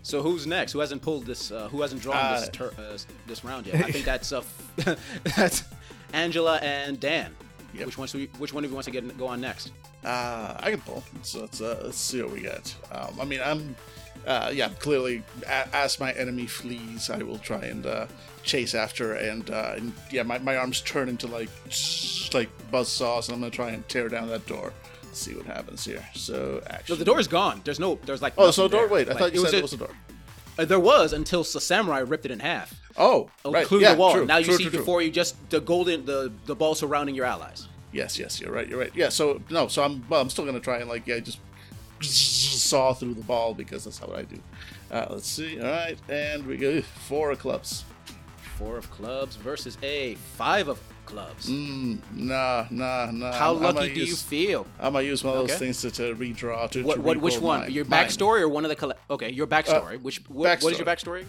So 0.04 0.22
who's 0.22 0.46
next? 0.46 0.74
Who 0.74 0.80
hasn't 0.80 1.02
pulled 1.02 1.26
this? 1.26 1.50
Uh, 1.52 1.68
who 1.70 1.82
hasn't 1.82 2.00
drawn 2.04 2.34
this 2.36 2.48
Uh, 2.48 2.52
tur- 2.52 2.74
uh, 2.78 2.96
this 3.26 3.43
round 3.43 3.66
yet? 3.66 3.84
I 3.84 3.91
think 3.91 4.06
that's 4.06 4.32
uh, 4.32 4.43
that's 5.36 5.64
Angela 6.14 6.58
and 6.58 7.00
Dan. 7.00 7.36
Yep. 7.74 7.88
Which 7.88 7.98
one? 7.98 8.08
should 8.08 8.30
Which 8.39 8.54
one 8.54 8.64
of 8.64 8.70
you 8.70 8.76
wants 8.76 8.86
to 8.86 8.91
get 8.91 9.18
go 9.18 9.26
on 9.26 9.41
next? 9.41 9.72
Uh, 10.06 10.56
I 10.60 10.72
can 10.72 10.82
pull. 10.82 11.03
So 11.24 11.41
let's, 11.41 11.62
uh, 11.62 11.82
let's 11.84 11.97
see 11.97 12.22
what 12.22 12.32
we 12.32 12.41
get. 12.41 12.76
Um, 12.91 13.18
I 13.20 13.26
mean, 13.26 13.41
I'm, 13.43 13.76
uh, 14.28 14.51
yeah, 14.53 14.70
clearly, 14.80 15.24
a- 15.47 15.68
as 15.76 15.99
my 15.99 16.12
enemy 16.14 16.45
flees, 16.45 17.10
I 17.10 17.18
will 17.24 17.39
try 17.39 17.66
and 17.66 17.86
uh, 17.86 18.06
chase 18.43 18.76
after, 18.76 19.14
and, 19.16 19.49
uh, 19.49 19.74
and 19.78 19.93
yeah, 20.12 20.24
my, 20.24 20.38
my 20.39 20.58
arms 20.58 20.82
turn 20.82 21.10
into 21.10 21.26
like 21.28 21.49
like 22.34 22.49
buzz 22.72 22.88
saws, 22.88 23.28
and 23.30 23.36
I'm 23.36 23.41
gonna 23.41 23.51
try 23.51 23.72
and 23.72 23.88
tear 23.89 24.08
down 24.10 24.28
that 24.30 24.45
door. 24.45 24.74
Let's 25.03 25.20
see 25.20 25.34
what 25.34 25.45
happens 25.47 25.84
here. 25.86 26.06
So 26.14 26.62
No, 26.64 26.68
actually, 26.70 26.99
the 26.99 27.06
door 27.06 27.20
is 27.20 27.28
gone. 27.28 27.62
There's 27.64 27.80
no. 27.80 27.97
There's 28.06 28.22
like. 28.22 28.34
Oh, 28.38 28.51
so 28.51 28.64
nothing 28.64 28.72
door. 28.78 28.88
there. 28.88 28.93
Wait, 28.93 29.08
I 29.08 29.12
Like, 29.12 29.20
thought 29.20 29.34
you 29.34 29.45
said 29.45 29.53
it 29.56 29.62
was 29.64 29.74
a 29.74 29.78
door. 29.78 29.89
uh, 30.60 30.66
there 30.66 30.80
was 30.80 31.14
until 31.14 31.43
the 31.43 31.62
samurai 31.62 31.99
ripped 31.99 32.26
it 32.26 32.32
in 32.32 32.39
half, 32.39 32.74
Oh, 32.97 33.30
right. 33.45 33.62
including 33.64 33.88
yeah, 33.88 33.93
the 33.93 33.99
wall. 33.99 34.14
True, 34.14 34.26
now 34.26 34.38
you 34.38 34.45
true, 34.45 34.58
see 34.58 34.64
true, 34.64 34.72
true. 34.72 34.80
before 34.80 35.01
you 35.01 35.10
just 35.12 35.36
the 35.49 35.62
golden 35.62 36.06
the 36.06 36.32
the 36.45 36.56
ball 36.56 36.76
surrounding 36.76 37.16
your 37.16 37.26
allies. 37.26 37.68
Yes, 37.96 38.20
yes, 38.20 38.41
you're 38.41 38.52
right. 38.52 38.68
You're 38.68 38.80
right. 38.80 38.91
Yeah. 38.93 39.08
So 39.10 39.41
no, 39.50 39.68
so 39.70 39.82
I'm 39.84 40.04
well. 40.10 40.20
I'm 40.22 40.30
still 40.30 40.46
gonna 40.46 40.60
try 40.60 40.80
and 40.80 40.89
like 40.89 41.08
yeah, 41.08 41.20
just 41.20 41.39
saw 42.02 42.93
through 42.93 43.14
the 43.14 43.24
ball 43.24 43.54
because 43.54 43.86
that's 43.86 43.98
how 44.00 44.12
I 44.14 44.24
do. 44.24 44.39
Uh, 44.91 45.08
let's 45.12 45.28
see. 45.28 45.60
All 45.60 45.68
right, 45.68 45.98
and 46.10 46.46
we 46.46 46.58
go 46.58 46.82
four 46.82 47.32
of 47.32 47.39
clubs. 47.39 47.86
Four 48.58 48.78
of 48.78 48.89
clubs 48.91 49.36
versus 49.38 49.78
a 49.84 50.16
five 50.38 50.68
of 50.68 50.80
clubs. 51.06 51.50
Mm, 51.50 52.00
nah, 52.14 52.66
nah, 52.70 53.12
nah. 53.12 53.32
How 53.32 53.54
I'm- 53.54 53.58
I'm 53.58 53.76
lucky 53.76 53.88
gonna 53.88 53.93
do 53.93 54.06
you 54.06 54.16
feel? 54.16 54.66
I'm 54.80 54.93
gonna 54.93 55.06
use 55.06 55.24
one 55.24 55.38
of 55.38 55.48
those 55.48 55.58
things 55.58 55.82
to, 55.82 55.91
to 55.91 56.16
redraw. 56.16 56.70
To, 56.72 56.84
What, 56.84 56.96
to 56.96 57.02
what 57.02 57.18
which 57.18 57.38
one? 57.39 57.62
mine. 57.62 57.72
Your 57.72 57.86
Mine. 57.86 58.06
backstory 58.08 58.41
or 58.41 58.50
one 58.50 58.66
of 58.66 58.70
the 58.70 58.76
colle- 58.76 58.93
Okay, 59.10 59.32
your 59.32 59.46
backstory. 59.48 60.02
which 60.02 60.18
what, 60.30 60.62
what 60.64 60.72
is 60.74 60.80
your 60.80 60.88
backstory? 60.88 61.26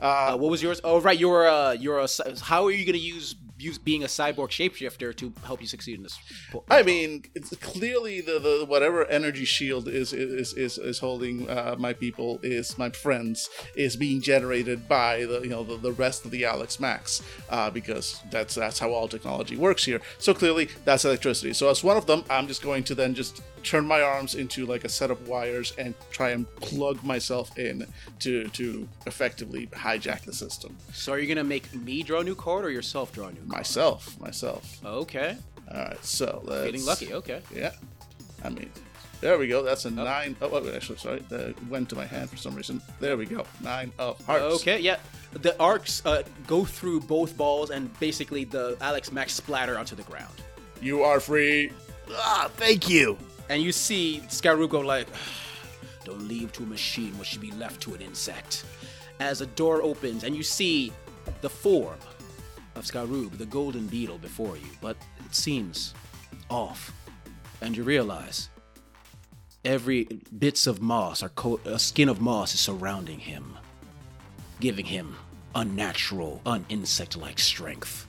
Uh, 0.00 0.32
Uh, 0.32 0.36
what 0.36 0.50
was 0.50 0.62
yours? 0.62 0.80
Oh, 0.82 1.00
right. 1.00 1.18
You're 1.18 1.46
uh, 1.48 1.72
you're 1.72 1.98
a. 2.00 2.08
How 2.40 2.64
are 2.64 2.70
you 2.70 2.84
going 2.84 2.94
to 2.98 2.98
use 2.98 3.34
use 3.60 3.78
being 3.78 4.02
a 4.02 4.06
cyborg 4.06 4.48
shapeshifter 4.48 5.14
to 5.16 5.32
help 5.44 5.60
you 5.60 5.66
succeed 5.66 5.96
in 5.96 6.02
this? 6.02 6.18
po- 6.50 6.64
I 6.70 6.82
mean, 6.82 7.24
it's 7.34 7.54
clearly 7.56 8.20
the, 8.20 8.38
the 8.38 8.64
whatever 8.66 9.04
energy 9.06 9.44
shield 9.44 9.88
is 9.88 10.12
is 10.12 10.54
is, 10.54 10.78
is 10.78 10.98
holding 10.98 11.48
uh, 11.48 11.76
my 11.78 11.92
people 11.92 12.40
is 12.42 12.78
my 12.78 12.90
friends 12.90 13.48
is 13.74 13.96
being 13.96 14.20
generated 14.20 14.88
by 14.88 15.24
the 15.24 15.40
you 15.40 15.50
know 15.50 15.62
the, 15.64 15.76
the 15.76 15.92
rest 15.92 16.24
of 16.24 16.30
the 16.30 16.44
Alex 16.44 16.80
Macks 16.80 17.22
uh, 17.48 17.70
because 17.70 18.20
that's 18.30 18.54
that's 18.54 18.78
how 18.78 18.90
all 18.90 19.08
technology 19.08 19.56
works 19.56 19.84
here. 19.84 20.00
So 20.18 20.34
clearly 20.34 20.68
that's 20.84 21.04
electricity. 21.04 21.52
So 21.52 21.68
as 21.68 21.82
one 21.84 21.96
of 21.96 22.06
them, 22.06 22.24
I'm 22.30 22.46
just 22.46 22.62
going 22.62 22.84
to 22.84 22.94
then 22.94 23.14
just 23.14 23.42
turn 23.62 23.86
my 23.86 24.00
arms 24.00 24.34
into 24.34 24.66
like 24.66 24.84
a 24.84 24.88
set 24.88 25.10
of 25.10 25.28
wires 25.28 25.74
and 25.78 25.94
try 26.10 26.30
and 26.30 26.52
plug 26.56 27.02
myself 27.04 27.58
in 27.58 27.86
to 28.18 28.48
to 28.48 28.88
effectively 29.06 29.66
hijack 29.68 30.22
the 30.22 30.32
system. 30.32 30.76
so 30.92 31.12
are 31.12 31.18
you 31.18 31.26
going 31.26 31.36
to 31.36 31.44
make 31.44 31.72
me 31.74 32.02
draw 32.02 32.20
a 32.20 32.24
new 32.24 32.34
card 32.34 32.64
or 32.64 32.70
yourself 32.70 33.12
draw 33.12 33.26
a 33.26 33.32
new 33.32 33.40
card? 33.40 33.49
Myself, 33.50 34.18
myself. 34.20 34.78
Okay. 34.84 35.36
All 35.72 35.76
right, 35.76 36.04
so 36.04 36.40
let's 36.44 36.66
Feeling 36.66 36.86
lucky. 36.86 37.12
Okay. 37.14 37.42
Yeah. 37.54 37.72
I 38.44 38.48
mean, 38.48 38.70
there 39.20 39.38
we 39.38 39.48
go. 39.48 39.62
That's 39.62 39.84
a 39.86 39.90
nine. 39.90 40.36
Oh, 40.40 40.48
wait, 40.48 40.72
actually, 40.72 40.98
sorry. 40.98 41.20
That 41.28 41.54
went 41.68 41.88
to 41.90 41.96
my 41.96 42.06
hand 42.06 42.30
for 42.30 42.36
some 42.36 42.54
reason. 42.54 42.80
There 43.00 43.16
we 43.16 43.26
go. 43.26 43.44
Nine 43.60 43.92
of 43.98 44.24
hearts. 44.24 44.44
Okay. 44.60 44.78
Yeah. 44.78 44.98
The 45.32 45.58
arcs 45.60 46.00
uh, 46.06 46.22
go 46.46 46.64
through 46.64 47.00
both 47.00 47.36
balls 47.36 47.70
and 47.70 47.92
basically 47.98 48.44
the 48.44 48.76
Alex 48.80 49.10
Macks 49.10 49.34
splatter 49.34 49.76
onto 49.76 49.96
the 49.96 50.02
ground. 50.04 50.34
You 50.80 51.02
are 51.02 51.18
free. 51.18 51.72
Ah, 52.12 52.50
thank 52.56 52.88
you. 52.88 53.18
And 53.48 53.62
you 53.62 53.72
see 53.72 54.22
go 54.40 54.80
like, 54.80 55.08
"Don't 56.04 56.28
leave 56.28 56.52
to 56.52 56.62
a 56.62 56.66
machine 56.66 57.18
what 57.18 57.26
should 57.26 57.40
be 57.40 57.50
left 57.52 57.80
to 57.82 57.94
an 57.94 58.00
insect." 58.00 58.64
As 59.18 59.40
a 59.40 59.46
door 59.46 59.82
opens 59.82 60.24
and 60.24 60.36
you 60.36 60.42
see 60.44 60.92
the 61.42 61.50
form 61.50 61.98
of 62.80 62.86
Scarab, 62.86 63.36
the 63.38 63.46
golden 63.46 63.86
beetle, 63.86 64.18
before 64.18 64.56
you, 64.56 64.66
but 64.80 64.96
it 65.24 65.34
seems 65.34 65.94
off, 66.48 66.92
and 67.60 67.76
you 67.76 67.84
realize 67.84 68.48
every 69.64 70.08
bits 70.38 70.66
of 70.66 70.80
moss 70.80 71.22
or 71.22 71.28
co- 71.28 71.60
uh, 71.66 71.76
skin 71.76 72.08
of 72.08 72.20
moss 72.22 72.54
is 72.54 72.60
surrounding 72.60 73.20
him, 73.20 73.54
giving 74.60 74.86
him 74.86 75.14
unnatural, 75.54 76.40
un-insect-like 76.46 77.38
strength. 77.38 78.08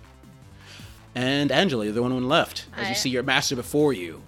And 1.14 1.52
Angela, 1.52 1.84
you're 1.84 1.94
the 1.94 2.02
one 2.02 2.12
who 2.12 2.20
left, 2.22 2.66
as 2.78 2.86
I- 2.88 2.90
you 2.90 2.96
see 2.96 3.10
your 3.10 3.24
master 3.24 3.56
before 3.58 3.92
you. 3.94 4.22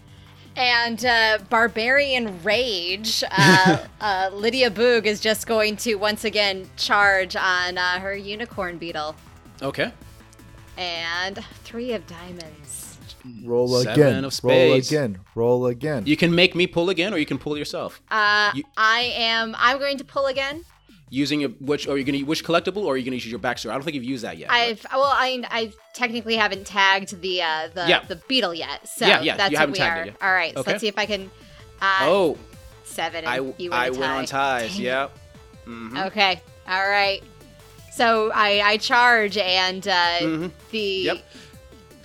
And 0.55 1.03
uh, 1.03 1.39
Barbarian 1.49 2.43
Rage, 2.43 3.23
uh, 3.31 3.77
uh, 4.01 4.29
Lydia 4.33 4.69
Boog 4.69 5.05
is 5.05 5.19
just 5.19 5.47
going 5.47 5.77
to 5.77 5.95
once 5.95 6.25
again 6.25 6.69
charge 6.77 7.35
on 7.35 7.77
uh, 7.79 7.99
her 7.99 8.13
unicorn 8.15 8.77
beetle. 8.77 9.15
Okay. 9.63 9.91
And 10.77 11.37
three 11.63 11.93
of 11.93 12.05
diamonds. 12.07 12.97
Roll 13.43 13.67
Seven 13.69 13.93
again. 13.93 14.25
of 14.25 14.39
Roll 14.43 14.73
again. 14.73 15.19
Roll 15.35 15.67
again. 15.67 16.03
You 16.05 16.17
can 16.17 16.33
make 16.35 16.55
me 16.55 16.67
pull 16.67 16.89
again, 16.89 17.13
or 17.13 17.17
you 17.17 17.25
can 17.25 17.37
pull 17.37 17.57
yourself. 17.57 18.01
Uh, 18.11 18.51
You- 18.53 18.63
I 18.75 19.13
am. 19.15 19.55
I'm 19.57 19.79
going 19.79 19.97
to 19.97 20.03
pull 20.03 20.25
again. 20.25 20.65
Using 21.09 21.41
your 21.41 21.49
which, 21.59 21.87
or 21.87 21.97
you 21.99 22.03
gonna 22.03 22.19
which 22.25 22.43
collectible, 22.43 22.77
or 22.83 22.95
are 22.95 22.97
you 22.97 23.03
gonna 23.05 23.15
use 23.17 23.27
your 23.27 23.39
backstory? 23.39 23.69
I 23.69 23.73
don't 23.75 23.83
think 23.83 23.93
you've 23.95 24.03
used 24.03 24.23
that 24.23 24.37
yet. 24.39 24.49
I've 24.51 24.83
well, 24.91 25.03
I 25.05 25.43
I 25.51 25.71
technically 25.93 26.35
haven't 26.37 26.65
tagged 26.65 27.21
the 27.21 27.43
uh, 27.43 27.69
the 27.73 27.85
Yeah. 27.87 28.03
the 28.07 28.15
beetle 28.27 28.53
yet. 28.55 28.87
So 28.87 29.05
Yeah, 29.05 29.21
yeah, 29.21 29.37
that's 29.37 29.51
you 29.51 29.55
what 29.57 29.59
haven't 29.59 29.73
we 29.73 29.77
tagged 29.77 29.97
are. 29.99 30.01
it 30.01 30.05
yet. 30.07 30.15
All 30.23 30.33
right, 30.33 30.53
so 30.55 30.63
let's 30.65 30.81
see 30.81 30.87
if 30.87 30.97
I 30.97 31.05
can. 31.05 31.29
Uh, 31.79 31.97
oh, 32.01 32.37
seven. 32.83 33.25
I 33.27 33.37
And 33.37 33.53
you 33.59 33.71
I 33.71 33.91
went 33.91 34.03
on 34.05 34.25
ties. 34.25 34.71
Dang 34.71 34.79
it. 34.81 34.83
Yeah. 34.85 35.07
Mhm. 35.67 36.07
Okay. 36.07 36.41
All 36.67 36.89
right. 36.89 37.21
So 37.95 38.31
I 38.33 38.61
I 38.61 38.77
charge 38.77 39.37
and 39.37 39.87
uh, 39.87 40.19
Mhm. 40.21 40.51
the. 40.71 40.79
Yep. 40.79 41.17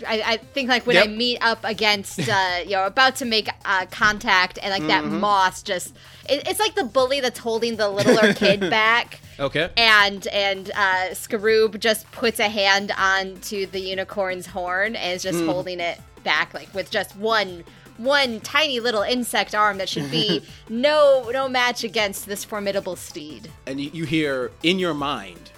I, 0.07 0.23
I 0.25 0.37
think 0.37 0.69
like 0.69 0.87
when 0.87 0.95
Yep. 0.95 1.05
I 1.07 1.09
meet 1.09 1.39
up 1.41 1.59
against 1.65 2.21
uh, 2.29 2.59
you 2.65 2.71
know 2.77 2.87
about 2.87 3.17
to 3.17 3.25
make 3.25 3.49
uh, 3.65 3.85
contact 3.91 4.57
and 4.63 4.71
like 4.71 4.87
that 4.87 5.03
Mm-hmm. 5.03 5.19
moss 5.19 5.61
just 5.61 5.93
it, 6.29 6.47
it's 6.47 6.61
like 6.61 6.77
the 6.77 6.85
bully 6.85 7.19
that's 7.21 7.41
holding 7.41 7.75
the 7.77 7.89
littler 7.89 8.33
kid 8.33 8.61
back 8.71 9.19
Okay. 9.41 9.69
and 9.77 10.25
and 10.29 10.71
uh, 10.77 11.09
Scaroob 11.15 11.81
just 11.81 12.09
puts 12.13 12.39
a 12.39 12.49
hand 12.49 12.93
onto 12.97 13.67
the 13.67 13.81
unicorn's 13.81 14.47
horn 14.47 14.95
and 14.95 15.17
is 15.17 15.25
just 15.25 15.43
holding 15.45 15.81
it 15.81 16.01
back 16.23 16.55
like 16.55 16.73
with 16.75 16.93
just 16.93 17.17
one 17.17 17.65
one 17.97 18.39
tiny 18.39 18.79
little 18.79 19.03
insect 19.03 19.53
arm 19.53 19.79
that 19.79 19.89
should 19.89 20.09
be 20.13 20.41
no 20.69 21.29
no 21.33 21.49
match 21.49 21.83
against 21.83 22.27
this 22.27 22.45
formidable 22.45 22.95
steed. 22.95 23.51
And 23.67 23.81
you, 23.81 23.91
you 23.93 24.05
hear 24.05 24.53
in 24.63 24.79
your 24.79 24.95
mind, 24.95 25.51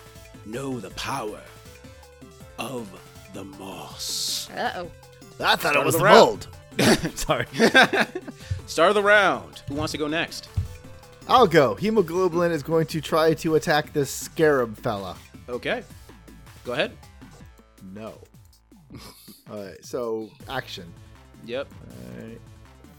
know 0.51 0.81
the 0.81 0.91
power 0.91 1.41
of 2.59 2.89
the 3.33 3.45
moss. 3.45 4.49
Uh 4.51 4.73
oh. 4.77 4.91
I 5.43 5.57
thought 5.57 5.73
Start 5.73 5.77
it 5.77 5.85
was 5.85 5.95
the 5.95 6.03
the 6.03 6.11
mold. 6.11 6.49
Sorry. 7.17 7.47
Start 8.67 8.91
of 8.91 8.95
the 8.95 9.03
round. 9.03 9.63
Who 9.69 9.75
wants 9.75 9.93
to 9.93 9.99
go 9.99 10.07
next? 10.07 10.49
I'll 11.29 11.47
go. 11.47 11.75
Hemoglobin 11.77 12.51
is 12.51 12.63
going 12.63 12.87
to 12.87 13.01
try 13.01 13.35
to 13.35 13.55
attack 13.55 13.93
this 13.93 14.11
scarab 14.11 14.77
fella. 14.77 15.17
Okay. 15.49 15.83
Go 16.65 16.73
ahead. 16.73 16.93
No. 17.95 18.15
All 19.51 19.65
right. 19.65 19.85
So 19.85 20.31
action. 20.49 20.93
Yep. 21.47 21.69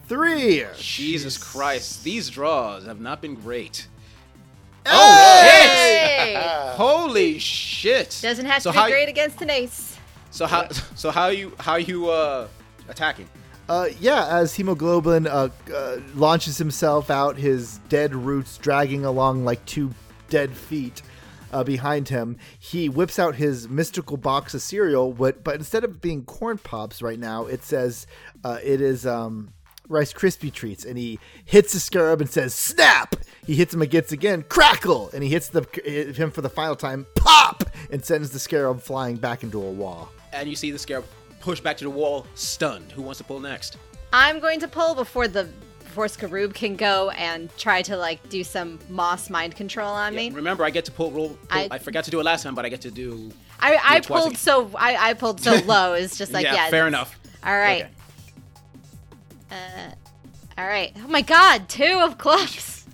Three. 0.08 0.66
Jesus 0.78 1.38
Christ, 1.38 2.04
these 2.04 2.30
draws 2.30 2.86
have 2.86 3.00
not 3.00 3.22
been 3.22 3.36
great. 3.36 3.88
Hey! 6.02 6.36
Holy 6.76 7.40
shit! 7.40 8.20
Doesn't 8.22 8.46
have 8.46 8.62
so 8.62 8.72
to 8.72 8.78
be 8.78 8.80
how, 8.80 8.90
great 8.90 9.10
against 9.10 9.42
an 9.42 9.50
ace. 9.50 9.98
So 10.32 10.46
how? 10.46 10.70
So 10.96 11.12
how 11.12 11.28
you 11.28 11.54
how 11.60 11.76
you 11.76 12.10
uh 12.10 12.48
attacking? 12.88 13.30
Uh, 13.70 13.88
yeah, 14.00 14.28
as 14.28 14.54
hemoglobin 14.54 15.28
uh, 15.28 15.48
uh, 15.74 15.98
launches 16.14 16.58
himself 16.58 17.10
out, 17.10 17.38
his 17.38 17.78
dead 17.88 18.14
roots 18.14 18.58
dragging 18.58 19.06
along 19.06 19.46
like 19.46 19.64
two 19.66 19.94
dead 20.30 20.52
feet 20.52 21.02
uh, 21.54 21.64
behind 21.64 22.10
him, 22.10 22.38
he 22.60 22.90
whips 22.90 23.20
out 23.20 23.36
his 23.36 23.70
mystical 23.70 24.18
box 24.18 24.54
of 24.54 24.62
cereal. 24.62 25.14
But 25.14 25.44
but 25.44 25.56
instead 25.56 25.84
of 25.84 26.02
being 26.02 26.24
corn 26.26 26.58
pops 26.58 27.02
right 27.02 27.20
now, 27.20 27.46
it 27.46 27.64
says 27.64 28.08
uh, 28.44 28.58
it 28.64 28.82
is 28.82 29.06
um, 29.06 29.54
Rice 29.92 30.14
Krispie 30.14 30.52
treats, 30.52 30.86
and 30.86 30.98
he 30.98 31.20
hits 31.46 31.74
the 31.74 31.80
scarab 31.80 32.22
and 32.22 32.30
says 32.30 32.54
"snap." 32.54 33.16
He 33.46 33.56
hits 33.56 33.74
him 33.74 33.82
again, 33.82 34.04
again, 34.12 34.46
crackle, 34.48 35.10
and 35.14 35.24
he 35.24 35.30
hits 35.30 35.50
the 35.50 35.62
him 36.16 36.32
for 36.32 36.42
the 36.42 36.50
final 36.50 36.76
time, 36.76 37.06
pop, 37.16 37.64
and 37.92 38.04
sends 38.04 38.30
the 38.32 38.40
scarab 38.40 38.82
flying 38.82 39.18
back 39.18 39.44
into 39.44 39.62
a 39.62 39.72
wall. 39.72 40.10
And 40.34 40.48
you 40.50 40.56
see 40.56 40.72
the 40.72 40.80
scarab 40.80 41.06
push 41.42 41.60
back 41.60 41.78
to 41.78 41.84
the 41.84 41.90
wall, 41.90 42.26
stunned. 42.36 42.92
Who 42.94 43.02
wants 43.02 43.18
to 43.18 43.24
pull 43.24 43.40
next? 43.40 43.78
I'm 44.14 44.40
going 44.40 44.60
to 44.62 44.68
pull 44.68 44.94
before 44.96 45.28
the 45.28 45.50
before 45.80 46.06
Skaroob 46.06 46.54
can 46.54 46.78
go 46.78 47.10
and 47.12 47.50
try 47.58 47.82
to 47.82 47.98
like 47.98 48.30
do 48.30 48.44
some 48.46 48.80
moss 48.90 49.30
mind 49.30 49.56
control 49.58 49.90
on 49.90 50.14
Yeah, 50.14 50.30
me. 50.30 50.32
remember, 50.32 50.64
I 50.64 50.70
get 50.70 50.86
to 50.86 50.92
pull 50.92 51.12
roll. 51.12 51.30
pull- 51.30 51.38
I, 51.50 51.68
I- 51.72 51.80
forgot 51.80 52.06
to 52.06 52.12
do 52.12 52.20
it 52.20 52.24
last 52.24 52.44
time, 52.44 52.56
but 52.56 52.66
I 52.66 52.70
get 52.70 52.82
to 52.82 52.92
do. 52.92 53.30
I, 53.60 53.78
I 53.84 54.00
pulled 54.00 54.28
again. 54.28 54.36
so 54.38 54.72
I, 54.76 55.10
I 55.10 55.14
pulled 55.16 55.42
so 55.42 55.56
low. 55.66 55.94
It's 55.94 56.18
just 56.18 56.32
like 56.32 56.46
yeah, 56.46 56.54
yeah. 56.56 56.70
fair 56.70 56.88
enough. 56.88 57.20
All 57.44 57.58
right. 57.58 57.84
Okay. 57.84 57.92
Uh, 59.52 59.92
all 60.58 60.68
right. 60.68 60.92
Oh 61.04 61.08
my 61.08 61.22
God, 61.22 61.68
two 61.70 62.00
of 62.02 62.18
clubs. 62.18 62.86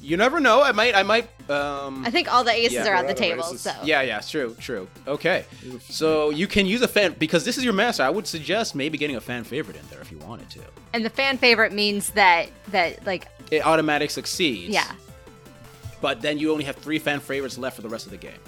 You 0.00 0.16
never 0.16 0.38
know. 0.40 0.62
I 0.62 0.70
might. 0.72 0.94
I 0.94 1.02
might. 1.02 1.28
Um, 1.50 2.04
I 2.06 2.10
think 2.10 2.32
all 2.32 2.44
the 2.44 2.52
aces 2.52 2.74
Yeah, 2.74 2.88
are 2.88 2.94
on 2.94 3.06
the 3.06 3.14
table. 3.14 3.44
aces. 3.44 3.60
So 3.62 3.72
Yeah, 3.84 4.02
yeah, 4.02 4.20
true, 4.20 4.54
true. 4.60 4.88
Okay. 5.06 5.44
So 5.88 6.30
you 6.30 6.46
can 6.46 6.64
use 6.66 6.80
a 6.82 6.88
fan 6.88 7.14
because 7.18 7.44
this 7.44 7.58
is 7.58 7.64
your 7.64 7.72
master. 7.72 8.02
I 8.04 8.10
would 8.10 8.26
suggest 8.26 8.74
maybe 8.76 8.98
getting 8.98 9.16
a 9.16 9.20
fan 9.20 9.42
favorite 9.44 9.76
in 9.76 9.82
there 9.90 10.00
if 10.00 10.10
you 10.12 10.18
wanted 10.18 10.48
to. 10.50 10.60
and 10.92 11.04
the 11.04 11.10
fan 11.10 11.38
favorite 11.38 11.72
means 11.72 12.10
that 12.10 12.50
that 12.68 13.04
like 13.06 13.26
It 13.50 13.66
automatic 13.66 14.10
succeeds. 14.10 14.72
yeah. 14.72 14.92
But 16.00 16.20
then 16.20 16.38
you 16.38 16.52
only 16.52 16.64
have 16.64 16.76
three 16.76 16.98
fan 16.98 17.18
favorites 17.20 17.58
left 17.58 17.76
for 17.76 17.82
the 17.82 17.88
rest 17.88 18.06
of 18.06 18.12
the 18.12 18.18
game. 18.18 18.38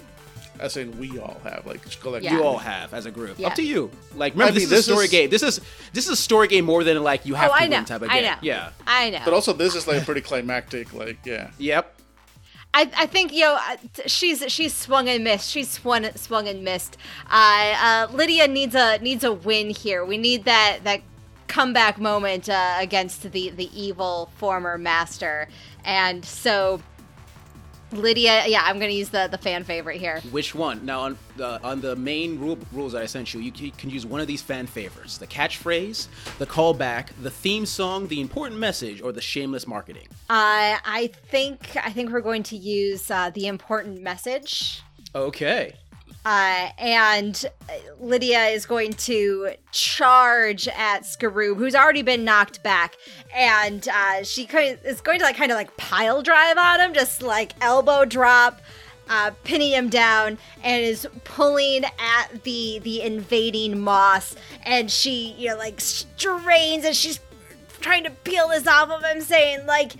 I 0.61 0.67
saying 0.67 0.97
we 0.99 1.17
all 1.19 1.39
have 1.43 1.65
like 1.65 1.83
just. 1.83 2.23
Yeah. 2.23 2.33
You 2.37 2.43
all 2.43 2.57
have 2.57 2.93
as 2.93 3.05
a 3.05 3.11
group. 3.11 3.39
Yeah. 3.39 3.47
Up 3.47 3.55
to 3.55 3.63
you. 3.63 3.89
Like 4.15 4.33
remember, 4.33 4.53
I 4.53 4.59
mean, 4.59 4.69
this 4.69 4.79
is 4.79 4.87
a 4.87 4.91
story 4.91 5.05
is- 5.05 5.11
game. 5.11 5.29
This 5.29 5.43
is 5.43 5.61
this 5.93 6.05
is 6.05 6.11
a 6.11 6.15
story 6.15 6.47
game 6.47 6.65
more 6.65 6.83
than 6.83 7.01
like 7.03 7.25
you 7.25 7.33
have 7.35 7.51
Oh, 7.51 7.55
to 7.55 7.61
I 7.63 7.67
know. 7.67 7.77
win 7.77 7.85
type 7.85 8.01
of 8.01 8.09
I 8.09 8.13
game. 8.21 8.23
know. 8.31 8.37
Yeah. 8.41 8.69
I 8.87 9.09
know. 9.09 9.21
But 9.25 9.33
also, 9.33 9.53
this 9.53 9.75
is 9.75 9.87
like 9.87 10.03
pretty 10.05 10.21
climactic. 10.21 10.93
Like, 10.93 11.25
yeah. 11.25 11.51
Yep. 11.57 11.95
I, 12.71 12.81
I 12.95 13.05
think 13.07 13.33
you 13.33 13.41
know 13.41 13.57
uh, 13.59 13.77
she's 14.05 14.43
she's 14.51 14.75
swung 14.75 15.09
and 15.09 15.23
missed. 15.23 15.49
She's 15.49 15.71
swung 15.71 16.05
swung 16.15 16.47
and 16.47 16.63
missed. 16.63 16.97
Uh, 17.29 17.75
uh, 17.81 18.07
Lydia 18.13 18.47
needs 18.47 18.75
a 18.75 18.99
needs 18.99 19.23
a 19.23 19.31
win 19.33 19.71
here. 19.71 20.05
We 20.05 20.17
need 20.17 20.45
that 20.45 20.79
that 20.83 21.01
comeback 21.47 21.97
moment 21.97 22.47
uh, 22.47 22.75
against 22.77 23.31
the 23.31 23.49
the 23.49 23.69
evil 23.79 24.29
former 24.37 24.77
master. 24.77 25.47
And 25.83 26.23
so 26.23 26.81
Lydia, 27.91 28.45
yeah, 28.47 28.61
I'm 28.63 28.79
gonna 28.79 28.91
use 28.91 29.09
the 29.09 29.27
the 29.29 29.37
fan 29.37 29.63
favorite 29.63 29.99
here. 29.99 30.21
Which 30.31 30.53
one? 30.53 30.85
Now 30.85 31.01
on 31.01 31.17
the 31.37 31.61
on 31.63 31.81
the 31.81 31.95
main 31.95 32.39
rule, 32.39 32.57
rules 32.71 32.93
that 32.93 33.01
I 33.01 33.05
sent 33.05 33.33
you, 33.33 33.39
you 33.39 33.71
can 33.71 33.89
use 33.89 34.05
one 34.05 34.21
of 34.21 34.27
these 34.27 34.41
fan 34.41 34.67
favorites: 34.67 35.17
the 35.17 35.27
catchphrase, 35.27 36.07
the 36.37 36.45
callback, 36.45 37.07
the 37.21 37.31
theme 37.31 37.65
song, 37.65 38.07
the 38.07 38.21
important 38.21 38.59
message, 38.59 39.01
or 39.01 39.11
the 39.11 39.21
shameless 39.21 39.65
marketing. 39.67 40.07
Uh, 40.29 40.77
I 40.85 41.11
think 41.27 41.75
I 41.75 41.91
think 41.91 42.11
we're 42.11 42.21
going 42.21 42.43
to 42.43 42.55
use 42.55 43.09
uh, 43.09 43.31
the 43.31 43.47
important 43.47 44.01
message. 44.01 44.81
Okay. 45.15 45.75
Uh, 46.25 46.69
and 46.77 47.45
Lydia 47.99 48.47
is 48.47 48.65
going 48.65 48.91
to 48.93 49.51
charge 49.71 50.67
at 50.67 51.03
Skaroob, 51.03 51.57
who's 51.57 51.75
already 51.75 52.01
been 52.01 52.25
knocked 52.25 52.61
back, 52.61 52.95
and 53.33 53.87
uh, 53.87 54.23
she 54.23 54.43
is 54.43 54.99
going 55.01 55.19
to 55.19 55.25
like 55.25 55.37
kind 55.37 55.51
of 55.51 55.55
like 55.55 55.75
pile 55.77 56.21
drive 56.21 56.57
on 56.57 56.81
him, 56.81 56.93
just 56.93 57.21
like 57.21 57.53
elbow 57.61 58.03
drop, 58.03 58.61
uh, 59.09 59.31
pinning 59.45 59.71
him 59.71 59.87
down, 59.87 60.37
and 60.61 60.83
is 60.83 61.07
pulling 61.23 61.85
at 61.85 62.43
the 62.43 62.79
the 62.79 63.01
invading 63.01 63.79
moss, 63.79 64.35
and 64.63 64.91
she 64.91 65.33
you 65.37 65.49
know 65.49 65.57
like 65.57 65.79
strains 65.79 66.83
and 66.83 66.95
she's 66.95 67.21
trying 67.79 68.03
to 68.03 68.11
peel 68.11 68.49
this 68.49 68.67
off 68.67 68.89
of 68.89 69.01
him, 69.03 69.21
saying 69.21 69.65
like, 69.65 69.93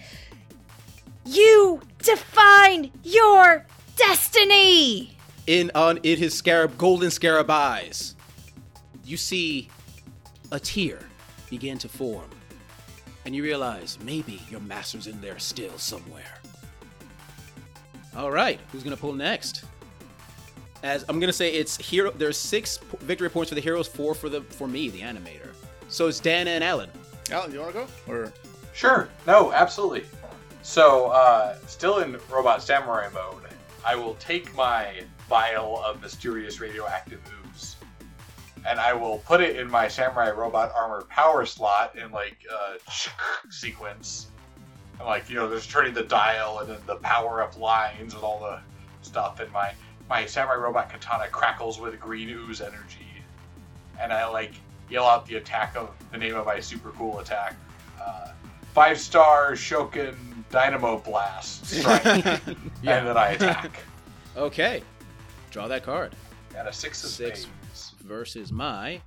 "You 1.26 1.80
define 2.00 2.92
your 3.04 3.66
destiny." 3.96 5.16
In 5.50 5.72
on 5.74 5.98
in 6.04 6.20
his 6.20 6.36
scarab, 6.36 6.78
golden 6.78 7.10
scarab 7.10 7.50
eyes, 7.50 8.14
you 9.04 9.18
see 9.18 9.68
a 10.52 10.60
tear 10.60 11.00
begin 11.50 11.80
to 11.80 11.90
form, 11.90 12.30
and 13.26 13.36
you 13.36 13.42
realize 13.42 13.98
maybe 14.04 14.40
your 14.52 14.60
master's 14.60 15.08
in 15.08 15.20
there 15.22 15.40
still 15.40 15.76
somewhere. 15.80 16.38
All 18.16 18.30
right, 18.30 18.60
who's 18.72 18.84
gonna 18.84 18.96
pull 18.96 19.14
next? 19.14 19.64
As 20.84 21.04
I'm 21.10 21.20
gonna 21.20 21.34
say, 21.34 21.52
it's 21.52 21.78
hero. 21.78 22.12
There's 22.12 22.38
six 22.38 22.78
p- 22.78 22.98
victory 23.02 23.32
points 23.32 23.50
for 23.50 23.56
the 23.56 23.62
heroes, 23.62 23.88
four 23.88 24.14
for 24.14 24.30
the 24.30 24.42
for 24.42 24.68
me, 24.68 24.90
the 24.90 25.02
animator. 25.02 25.50
So 25.88 26.08
it's 26.08 26.20
Dana 26.20 26.52
and 26.52 26.64
Alan. 26.64 26.92
Alan, 27.32 27.52
you 27.52 27.60
want 27.60 27.74
to 27.74 27.80
go? 27.80 27.88
Or 28.08 28.32
Sure. 28.76 29.10
No, 29.26 29.52
absolutely. 29.52 30.04
So, 30.62 31.08
uh, 31.08 31.58
still 31.66 32.02
in 32.02 32.20
Robot 32.30 32.62
Samurai 32.62 33.10
mode, 33.12 33.42
I 33.84 33.96
will 33.96 34.14
take 34.20 34.54
my 34.54 35.02
vial 35.30 35.82
of 35.86 36.02
mysterious 36.02 36.60
radioactive 36.60 37.22
ooze 37.46 37.76
and 38.68 38.80
I 38.80 38.94
will 38.94 39.20
put 39.20 39.42
it 39.42 39.56
in 39.56 39.70
my 39.70 39.88
Samurai 39.88 40.32
Robot 40.32 40.72
Armor 40.76 41.04
power 41.10 41.46
slot 41.46 41.96
in 41.96 42.12
like 42.12 42.38
uh, 42.52 42.76
sequence. 43.50 44.28
And 44.98 45.08
like, 45.08 45.30
you 45.30 45.36
know, 45.36 45.50
there's 45.50 45.68
turning 45.68 45.94
the 45.94 46.04
dial 46.04 46.60
and 46.60 46.70
then 46.70 46.80
the 46.86 46.96
power 46.96 47.42
up 47.42 47.58
lines 47.58 48.14
and 48.14 48.24
all 48.24 48.40
the 48.40 48.60
stuff. 49.02 49.40
And 49.40 49.52
my, 49.52 49.74
my 50.10 50.26
Samurai 50.26 50.58
Robot 50.58 50.90
Katana 50.90 51.28
crackles 51.30 51.80
with 51.80 52.00
green 52.00 52.30
ooze 52.30 52.62
energy. 52.62 53.08
And 54.00 54.12
I 54.12 54.28
like 54.28 54.54
yell 54.90 55.06
out 55.06 55.26
the 55.26 55.36
attack 55.36 55.76
of 55.76 55.90
the 56.12 56.18
name 56.18 56.36
of 56.36 56.46
my 56.46 56.60
super 56.60 56.92
cool 56.92 57.20
attack. 57.20 57.56
Uh, 58.02 58.32
five 58.74 59.00
star 59.00 59.54
Shokin 59.54 60.16
Dynamo 60.50 61.00
Blast 61.00 61.66
strike. 61.80 62.26
And 62.26 62.68
then 62.84 63.18
I 63.18 63.32
attack. 63.32 63.72
Okay, 64.36 64.84
draw 65.50 65.68
that 65.68 65.84
card. 65.84 66.14
And 66.58 66.68
a 66.68 66.74
six 66.74 67.04
of 67.04 67.10
Six. 67.10 67.42
spades. 67.42 67.94
Versus 68.04 68.52
my 68.52 69.02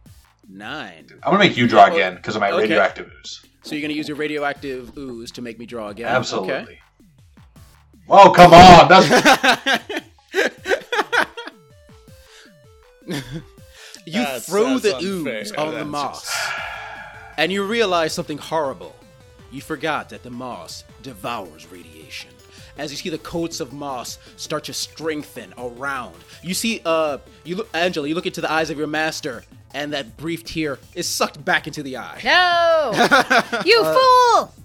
nine. 0.48 1.06
I'm 1.22 1.32
gonna 1.32 1.38
make 1.38 1.56
you 1.56 1.66
draw 1.66 1.86
Yeah, 1.86 1.92
again 1.94 2.14
because 2.16 2.36
of 2.36 2.40
my 2.40 2.50
okay. 2.52 2.62
radioactive 2.62 3.10
ooze. 3.20 3.44
So 3.62 3.74
you're 3.74 3.82
gonna 3.82 3.94
use 3.94 4.08
your 4.08 4.16
radioactive 4.16 4.96
ooze 4.96 5.30
to 5.32 5.42
make 5.42 5.58
me 5.58 5.66
draw 5.66 5.88
again. 5.88 6.08
Absolutely. 6.08 6.78
Oh 8.08 8.30
come 8.30 8.52
on! 8.52 8.88
That's 8.88 10.32
you 13.06 14.12
That's- 14.12 14.46
throw 14.46 14.78
that's 14.78 14.82
the 14.82 14.96
unfair. 14.96 15.40
ooze 15.40 15.52
on 15.52 15.74
the 15.74 15.84
moss, 15.84 16.30
and 17.36 17.52
you 17.52 17.64
realize 17.64 18.12
something 18.12 18.38
horrible. 18.38 18.96
You 19.50 19.60
forgot 19.60 20.08
that 20.10 20.22
the 20.22 20.30
moss 20.30 20.84
devours 21.02 21.66
radiation. 21.70 22.30
As 22.78 22.90
you 22.90 22.96
see 22.96 23.10
the 23.10 23.18
coats 23.18 23.60
of 23.60 23.72
moss 23.72 24.18
start 24.36 24.64
to 24.64 24.72
strengthen 24.72 25.52
around, 25.58 26.16
you 26.42 26.54
see, 26.54 26.80
uh, 26.84 27.18
you 27.44 27.56
look, 27.56 27.68
Angela, 27.74 28.08
you 28.08 28.14
look 28.14 28.26
into 28.26 28.40
the 28.40 28.50
eyes 28.50 28.70
of 28.70 28.78
your 28.78 28.86
master, 28.86 29.44
and 29.74 29.92
that 29.92 30.16
brief 30.16 30.44
tear 30.44 30.78
is 30.94 31.06
sucked 31.06 31.44
back 31.44 31.66
into 31.66 31.82
the 31.82 31.96
eye. 31.96 32.20
No, 32.24 32.92
you 33.64 33.82
fool! 33.82 34.54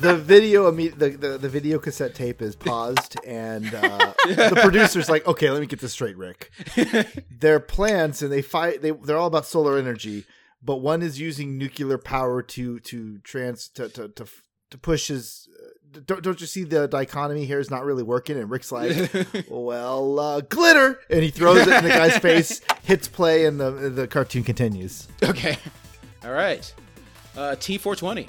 the 0.00 0.16
video 0.16 0.70
the, 0.70 1.10
the 1.10 1.38
the 1.38 1.48
video 1.48 1.78
cassette 1.78 2.14
tape 2.14 2.40
is 2.40 2.56
paused 2.56 3.16
and 3.26 3.74
uh, 3.74 4.12
the 4.26 4.58
producer's 4.62 5.08
like 5.08 5.26
okay 5.26 5.50
let 5.50 5.60
me 5.60 5.66
get 5.66 5.80
this 5.80 5.92
straight 5.92 6.16
rick 6.16 6.50
they're 7.30 7.60
plants 7.60 8.22
and 8.22 8.32
they 8.32 8.42
fight 8.42 8.80
they, 8.80 8.90
they're 8.90 9.18
all 9.18 9.26
about 9.26 9.44
solar 9.44 9.76
energy 9.76 10.24
but 10.62 10.76
one 10.76 11.02
is 11.02 11.20
using 11.20 11.58
nuclear 11.58 11.98
power 11.98 12.42
to 12.42 12.80
to 12.80 13.18
trans 13.18 13.68
to 13.68 13.88
to 13.88 14.08
to, 14.08 14.26
to 14.70 14.78
push 14.78 15.08
his 15.08 15.48
uh, 15.62 15.67
don't, 16.06 16.22
don't 16.22 16.40
you 16.40 16.46
see 16.46 16.64
the 16.64 16.86
dichotomy 16.88 17.44
here 17.44 17.58
is 17.60 17.70
not 17.70 17.84
really 17.84 18.02
working 18.02 18.36
and 18.38 18.50
rick's 18.50 18.70
like 18.72 19.10
well 19.48 20.18
uh, 20.18 20.40
glitter 20.42 21.00
and 21.10 21.22
he 21.22 21.30
throws 21.30 21.58
it 21.66 21.68
in 21.68 21.82
the 21.84 21.88
guy's 21.90 22.18
face 22.28 22.60
hits 22.84 23.08
play 23.08 23.46
and 23.46 23.58
the 23.60 23.70
the 23.70 24.06
cartoon 24.06 24.42
continues 24.44 25.08
Okay, 25.22 25.56
all 26.24 26.32
right. 26.32 26.72
Uh, 27.36 27.54
T420. 27.56 28.28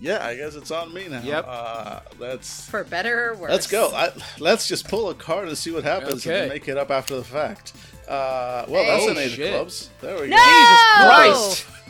yeah, 0.00 0.24
I 0.24 0.36
guess 0.36 0.54
it's 0.54 0.70
on 0.70 0.94
me 0.94 1.08
now. 1.08 1.22
Yep. 1.22 1.44
Uh, 1.48 2.00
let's 2.20 2.68
For 2.68 2.84
better 2.84 3.30
or 3.30 3.34
worse. 3.34 3.50
let's 3.50 3.66
go. 3.66 3.88
I, 3.92 4.10
let's 4.38 4.68
just 4.68 4.86
pull 4.88 5.10
a 5.10 5.14
card 5.14 5.48
and 5.48 5.58
see 5.58 5.72
what 5.72 5.82
happens 5.82 6.24
and 6.24 6.32
Okay. 6.34 6.40
then 6.40 6.48
make 6.48 6.68
it 6.68 6.76
up 6.78 6.90
after 6.92 7.16
the 7.16 7.24
fact. 7.24 7.72
Uh, 8.06 8.64
well, 8.68 8.84
that's 8.84 9.10
an 9.10 9.18
eight 9.18 9.30
Shit. 9.32 9.48
of 9.48 9.54
clubs. 9.54 9.90
There 10.00 10.20
we 10.20 10.28
No! 10.28 10.36
Jesus 10.36 10.82
Christ! 10.94 11.66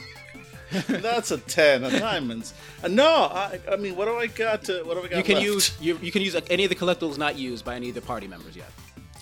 go. 0.73 0.79
That's 0.99 1.31
a 1.31 1.39
ten. 1.39 1.85
A 1.85 1.91
diamonds. 1.91 2.55
Uh, 2.83 2.89
no, 2.89 3.07
I, 3.07 3.61
I 3.70 3.77
mean, 3.77 3.97
what 3.97 4.07
do 4.07 4.16
I 4.16 4.27
got? 4.27 4.64
To, 4.64 4.83
what 4.85 4.95
do 4.95 5.05
I 5.05 5.09
got? 5.09 5.18
You 5.18 5.25
can 5.25 5.35
left? 5.37 5.47
use 5.47 5.77
you, 5.81 5.99
you 6.03 6.12
can 6.12 6.23
use 6.23 6.35
like, 6.35 6.51
any 6.51 6.64
of 6.64 6.70
the 6.70 6.77
collectibles 6.77 7.18
not 7.18 7.39
used 7.39 7.64
by 7.64 7.77
any 7.77 7.89
of 7.89 7.95
the 7.95 8.03
party 8.03 8.27
members 8.27 8.57
yet. 8.57 8.70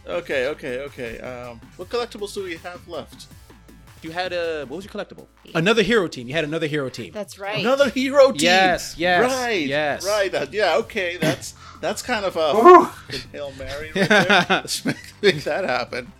Okay, 0.07 0.49
okay, 0.49 0.81
okay. 0.81 1.19
Um, 1.21 1.61
what 1.77 1.89
collectibles 1.89 2.35
do 2.35 2.45
we 2.45 2.57
have 2.57 2.87
left? 2.89 3.27
You 4.03 4.13
had 4.13 4.33
a 4.33 4.65
what 4.65 4.77
was 4.77 4.85
your 4.85 4.93
collectible? 4.93 5.27
Another 5.55 5.83
hero 5.83 6.09
team. 6.09 6.27
You 6.27 6.35
had 6.35 6.45
another 6.45 6.67
hero 6.67 6.89
team. 6.89 7.13
That's 7.13 7.39
right. 7.39 7.61
Another 7.61 7.91
hero 7.91 8.33
team. 8.33 8.41
Yes, 8.41 8.95
yes, 8.97 9.31
right, 9.31 9.67
yes. 9.67 10.07
right. 10.07 10.35
Uh, 10.35 10.47
yeah, 10.51 10.77
okay. 10.77 11.19
That's 11.19 11.55
that's 11.83 12.01
kind 12.01 12.25
of 12.25 12.37
a 12.37 12.55
Whew. 12.55 12.89
hail 13.33 13.53
mary 13.59 13.93
right 13.95 14.09
there. 14.09 14.47
Let's 14.49 14.85
make, 14.85 14.97
make 15.21 15.45
that 15.45 15.65
happen. 15.65 16.13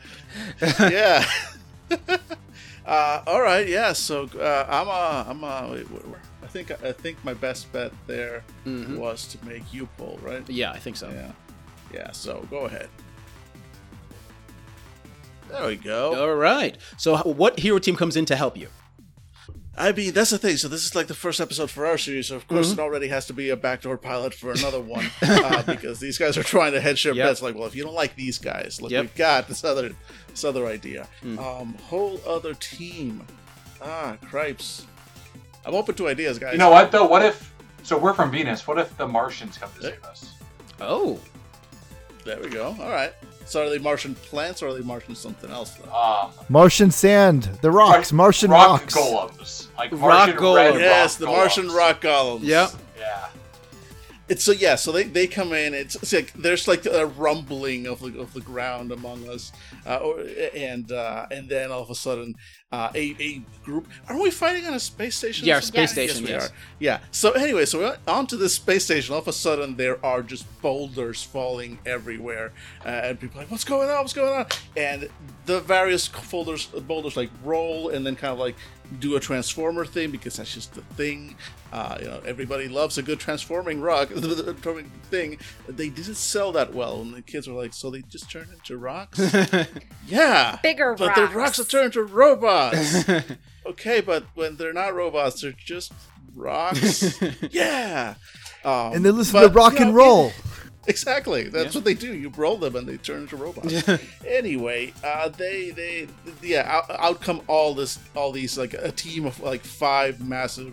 Yeah. 0.79 1.25
Uh, 2.87 3.23
all 3.27 3.43
right. 3.43 3.69
Yeah. 3.69 3.93
So 3.93 4.25
uh, 4.39 4.67
I'm 4.69 4.89
a 4.89 5.27
I'm 5.31 5.43
a. 5.45 5.73
Wait, 5.73 5.91
where- 5.91 6.03
where- 6.11 6.23
I 6.43 6.47
think 6.53 6.71
I 6.85 6.91
think 6.93 7.23
my 7.25 7.35
best 7.35 7.71
bet 7.73 7.93
there 8.09 8.43
Mhm. 8.67 8.97
was 8.97 9.27
to 9.29 9.39
make 9.47 9.63
you 9.73 9.87
pull, 9.97 10.19
right? 10.23 10.43
Yeah, 10.51 10.73
I 10.73 10.79
think 10.79 10.97
so. 10.97 11.09
Yeah. 11.11 11.31
Yeah. 11.95 12.11
So 12.13 12.45
go 12.51 12.65
ahead. 12.67 12.89
There 15.49 15.67
we 15.67 15.77
go. 15.77 16.15
All 16.21 16.35
right. 16.37 16.77
So, 16.97 17.17
what 17.19 17.59
hero 17.59 17.79
team 17.79 17.97
comes 17.97 18.17
in 18.17 18.25
to 18.27 18.37
help 18.37 18.57
you? 18.57 18.69
I 19.79 19.93
mean, 19.93 20.13
that's 20.13 20.31
the 20.31 20.39
thing. 20.39 20.57
So 20.57 20.69
this 20.69 20.85
is 20.85 20.95
like 20.95 21.07
the 21.07 21.15
first 21.15 21.41
episode 21.41 21.71
for 21.71 21.87
our 21.87 21.97
series. 21.97 22.27
So 22.29 22.37
of 22.37 22.47
course, 22.49 22.71
Mm-hmm. 22.73 22.81
it 22.81 22.83
already 22.83 23.09
has 23.09 23.27
to 23.27 23.33
be 23.33 23.51
a 23.51 23.57
backdoor 23.57 23.97
pilot 23.97 24.35
for 24.35 24.51
another 24.53 24.81
one 24.81 25.07
uh, 25.23 25.63
because 25.63 26.01
these 26.01 26.19
guys 26.19 26.37
are 26.37 26.43
trying 26.43 26.73
to 26.73 26.81
headship 26.81 27.15
Yep. 27.15 27.27
bets. 27.29 27.43
Like, 27.43 27.55
well, 27.55 27.67
if 27.67 27.75
you 27.75 27.85
don't 27.85 27.95
like 27.95 28.15
these 28.17 28.37
guys, 28.39 28.81
look, 28.83 28.91
Yep. 28.91 29.03
we've 29.03 29.15
got 29.15 29.49
this 29.49 29.63
other, 29.65 29.91
this 30.29 30.45
other 30.45 30.67
idea. 30.67 31.07
Mm. 31.25 31.39
Um, 31.39 31.75
whole 31.85 32.21
other 32.27 32.53
team. 32.55 33.23
Ah, 33.83 34.17
cripes. 34.29 34.87
I'm 35.65 35.75
open 35.75 35.95
to 35.97 36.09
ideas, 36.09 36.39
guys. 36.39 36.53
You 36.53 36.59
know 36.59 36.71
what 36.71 36.91
though? 36.91 37.07
What 37.07 37.25
if? 37.25 37.53
So 37.83 37.97
we're 37.97 38.13
from 38.15 38.31
Venus. 38.31 38.67
What 38.67 38.79
if 38.79 38.95
the 38.99 39.07
Martians 39.09 39.57
come 39.57 39.71
to 39.77 39.83
save 39.83 40.05
us? 40.05 40.35
Oh, 40.81 41.19
There 42.25 42.39
we 42.41 42.49
go. 42.51 42.77
All 42.81 42.91
right. 42.91 43.13
So 43.51 43.67
are 43.67 43.69
they 43.69 43.79
Martian 43.79 44.15
plants 44.15 44.63
or 44.63 44.69
are 44.69 44.75
they 44.75 44.81
Martian 44.83 45.17
something 45.17 45.51
else? 45.51 45.71
Though? 45.73 45.91
Um, 45.93 46.31
Martian 46.49 46.93
sand, 46.93 47.51
the 47.63 47.71
rocks, 47.73 48.13
Martian 48.13 48.49
rock 48.53 48.83
rocks. 48.83 48.95
golems, 48.97 49.67
like 49.77 49.91
Rock 49.91 50.01
Martian 50.01 50.37
golem. 50.37 50.55
red 50.55 50.75
yes, 50.81 51.15
rock 51.15 51.19
the 51.19 51.27
golems. 51.27 51.37
Martian 51.37 51.69
rock 51.73 52.01
golems. 52.01 52.41
Yep. 52.45 52.71
Yeah. 52.97 53.29
It's 54.31 54.45
so 54.45 54.53
yeah, 54.53 54.77
so 54.77 54.93
they, 54.93 55.03
they 55.03 55.27
come 55.27 55.53
in. 55.53 55.75
It's, 55.75 55.97
it's 55.97 56.13
like 56.13 56.33
there's 56.35 56.69
like 56.69 56.87
a 56.87 57.07
rumbling 57.07 57.89
of 57.89 57.99
the 57.99 58.21
of 58.21 58.33
the 58.33 58.41
ground 58.41 58.93
among 58.93 59.29
us, 59.29 59.51
uh, 59.85 59.97
or, 59.97 60.21
and 60.55 60.93
uh, 60.93 61.27
and 61.33 61.49
then 61.49 61.73
all 61.73 61.83
of 61.83 61.91
a 61.91 61.97
sudden, 61.97 62.37
uh, 62.71 62.93
a 62.95 63.17
a 63.19 63.43
group. 63.65 63.89
Are 64.09 64.17
we 64.17 64.31
fighting 64.31 64.67
on 64.67 64.75
a 64.75 64.79
space 64.79 65.17
station? 65.17 65.49
Yeah, 65.49 65.55
or 65.55 65.57
our 65.57 65.63
something? 65.63 65.89
space 65.89 66.11
station, 66.13 66.25
we 66.27 66.31
yes. 66.31 66.49
are. 66.49 66.53
Yeah. 66.79 67.01
So 67.11 67.33
anyway, 67.33 67.65
so 67.65 67.81
we're 67.81 67.99
onto 68.07 68.37
this 68.37 68.55
space 68.55 68.85
station. 68.85 69.15
All 69.15 69.21
of 69.21 69.27
a 69.27 69.33
sudden, 69.33 69.75
there 69.75 69.99
are 70.07 70.23
just 70.23 70.47
boulders 70.63 71.25
falling 71.25 71.81
everywhere, 71.85 72.53
uh, 72.87 72.89
and 72.89 73.19
people 73.19 73.41
are 73.41 73.43
like, 73.43 73.51
"What's 73.51 73.65
going 73.65 73.91
on? 73.91 73.99
What's 73.99 74.13
going 74.13 74.33
on?" 74.33 74.47
And 74.77 75.09
the 75.47 75.59
various 75.59 76.07
boulders 76.07 76.67
boulders 76.67 77.17
like 77.17 77.31
roll 77.43 77.89
and 77.89 78.07
then 78.07 78.15
kind 78.15 78.33
of 78.33 78.39
like 78.39 78.55
do 78.99 79.15
a 79.17 79.21
transformer 79.21 79.85
thing 79.85 80.11
because 80.11 80.37
that's 80.37 80.53
just 80.53 80.75
the 80.75 80.81
thing. 80.83 81.37
Uh, 81.73 81.97
you 82.01 82.07
know, 82.07 82.21
everybody 82.27 82.67
loves 82.67 82.99
a 82.99 83.03
good 83.03 83.21
transforming 83.21 83.81
rock 83.81 84.09
transforming 84.09 84.91
thing. 85.11 85.39
They 85.69 85.89
didn't 85.89 86.17
sell 86.17 86.51
that 86.53 86.75
well, 86.75 87.01
and 87.03 87.15
the 87.15 87.23
kids 87.23 87.47
were 87.49 87.55
like, 87.55 87.73
"So 87.73 87.91
they 87.91 88.03
just 88.03 88.31
turn 88.31 88.49
into 88.53 88.77
rocks?" 88.77 89.21
yeah, 90.07 90.59
Bigger 90.63 90.95
but 90.99 91.15
the 91.15 91.23
rocks. 91.23 91.35
rocks 91.35 91.59
will 91.59 91.65
turn 91.67 91.85
into 91.87 92.03
robots. 92.03 93.05
okay, 93.67 94.01
but 94.01 94.25
when 94.35 94.57
they're 94.57 94.73
not 94.73 94.95
robots, 94.95 95.43
they're 95.43 95.53
just 95.53 95.93
rocks. 96.35 97.21
yeah, 97.51 98.15
um, 98.65 98.93
And 98.95 99.05
they 99.05 99.11
listen 99.11 99.35
but, 99.35 99.49
to 99.49 99.55
rock 99.55 99.75
you 99.75 99.79
and 99.83 99.91
know, 99.91 99.97
roll. 99.97 100.33
Exactly. 100.87 101.45
That's 101.49 101.75
Yeah. 101.75 101.79
what 101.79 101.85
they 101.85 101.95
do. 101.95 102.15
You 102.15 102.31
roll 102.37 102.57
them 102.57 102.75
and 102.75 102.89
they 102.89 102.97
turn 102.97 103.23
into 103.23 103.37
robots. 103.37 103.87
anyway, 104.27 104.93
uh, 105.05 105.29
they 105.29 105.71
they 105.71 106.09
yeah. 106.43 106.63
Out, 106.67 106.91
out 106.99 107.21
come 107.21 107.43
all 107.47 107.75
this 107.75 107.99
all 108.17 108.33
these 108.33 108.57
like 108.59 108.73
a 108.75 108.91
team 108.91 109.27
of 109.27 109.39
like 109.41 109.63
five 109.63 110.27
massive 110.27 110.73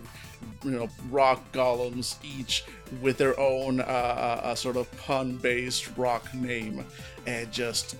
you 0.64 0.70
know 0.70 0.88
rock 1.10 1.52
golems 1.52 2.16
each 2.24 2.64
with 3.02 3.18
their 3.18 3.38
own 3.38 3.80
uh, 3.80 3.84
uh, 3.84 4.54
sort 4.54 4.76
of 4.76 4.90
pun 4.96 5.36
based 5.36 5.96
rock 5.98 6.32
name 6.34 6.84
and 7.26 7.52
just 7.52 7.96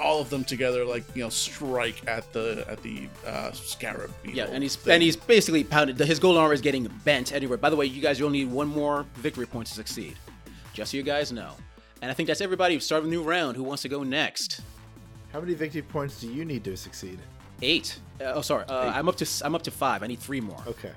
all 0.00 0.20
of 0.20 0.30
them 0.30 0.44
together 0.44 0.84
like 0.84 1.02
you 1.16 1.22
know 1.22 1.28
strike 1.28 2.06
at 2.06 2.32
the 2.32 2.64
at 2.68 2.80
the 2.84 3.08
uh, 3.26 3.50
scarab 3.50 4.10
beetle 4.22 4.38
yeah, 4.38 4.46
and 4.52 4.62
he's 4.62 4.76
thing. 4.76 4.94
and 4.94 5.02
he's 5.02 5.16
basically 5.16 5.64
pounded. 5.64 5.98
His 5.98 6.20
golden 6.20 6.40
armor 6.40 6.54
is 6.54 6.60
getting 6.60 6.84
bent 7.04 7.32
anywhere. 7.32 7.58
By 7.58 7.70
the 7.70 7.76
way, 7.76 7.86
you 7.86 8.00
guys, 8.00 8.20
you 8.20 8.24
only 8.26 8.44
need 8.44 8.52
one 8.52 8.68
more 8.68 9.04
victory 9.16 9.46
point 9.46 9.66
to 9.66 9.74
succeed. 9.74 10.16
Just 10.78 10.92
so 10.92 10.96
you 10.96 11.02
guys 11.02 11.32
know. 11.32 11.50
And 12.02 12.08
I 12.08 12.14
think 12.14 12.28
that's 12.28 12.40
everybody. 12.40 12.78
Start 12.78 13.02
a 13.02 13.08
new 13.08 13.24
round. 13.24 13.56
Who 13.56 13.64
wants 13.64 13.82
to 13.82 13.88
go 13.88 14.04
next? 14.04 14.60
How 15.32 15.40
many 15.40 15.54
victory 15.54 15.82
points 15.82 16.20
do 16.20 16.28
you 16.28 16.44
need 16.44 16.62
to 16.62 16.76
succeed? 16.76 17.18
Eight. 17.62 17.98
Uh, 18.20 18.34
oh, 18.36 18.42
sorry. 18.42 18.64
Uh, 18.68 18.92
I'm 18.94 19.08
up 19.08 19.16
to 19.16 19.26
I'm 19.44 19.56
up 19.56 19.62
to 19.62 19.72
five. 19.72 20.04
I 20.04 20.06
need 20.06 20.20
three 20.20 20.40
more. 20.40 20.62
Okay. 20.68 20.92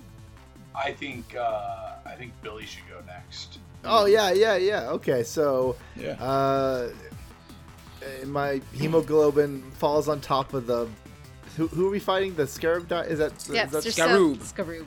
I 0.75 0.91
think 0.91 1.35
uh, 1.35 1.93
I 2.05 2.13
think 2.15 2.31
Billy 2.43 2.67
should 2.67 2.87
go 2.87 3.01
next. 3.07 3.57
Oh 3.83 4.05
yeah, 4.05 4.31
yeah, 4.31 4.55
yeah. 4.55 4.89
Okay, 4.89 5.23
so 5.23 5.75
yeah 5.95 6.11
uh, 6.21 6.91
uh, 8.03 8.25
my 8.27 8.61
hemoglobin 8.75 9.63
falls 9.71 10.07
on 10.07 10.21
top 10.21 10.53
of 10.53 10.67
the. 10.67 10.87
Who, 11.57 11.65
who 11.69 11.87
are 11.87 11.89
we 11.89 11.99
fighting? 11.99 12.35
The 12.35 12.45
scarab? 12.45 12.87
Di- 12.87 13.05
is 13.05 13.17
that? 13.17 13.33
Yeah, 13.51 13.65
is 13.65 13.71
that 13.71 13.83
just 13.83 13.97
Scaroob. 13.97 14.43
So, 14.43 14.63
Scaroob. 14.63 14.85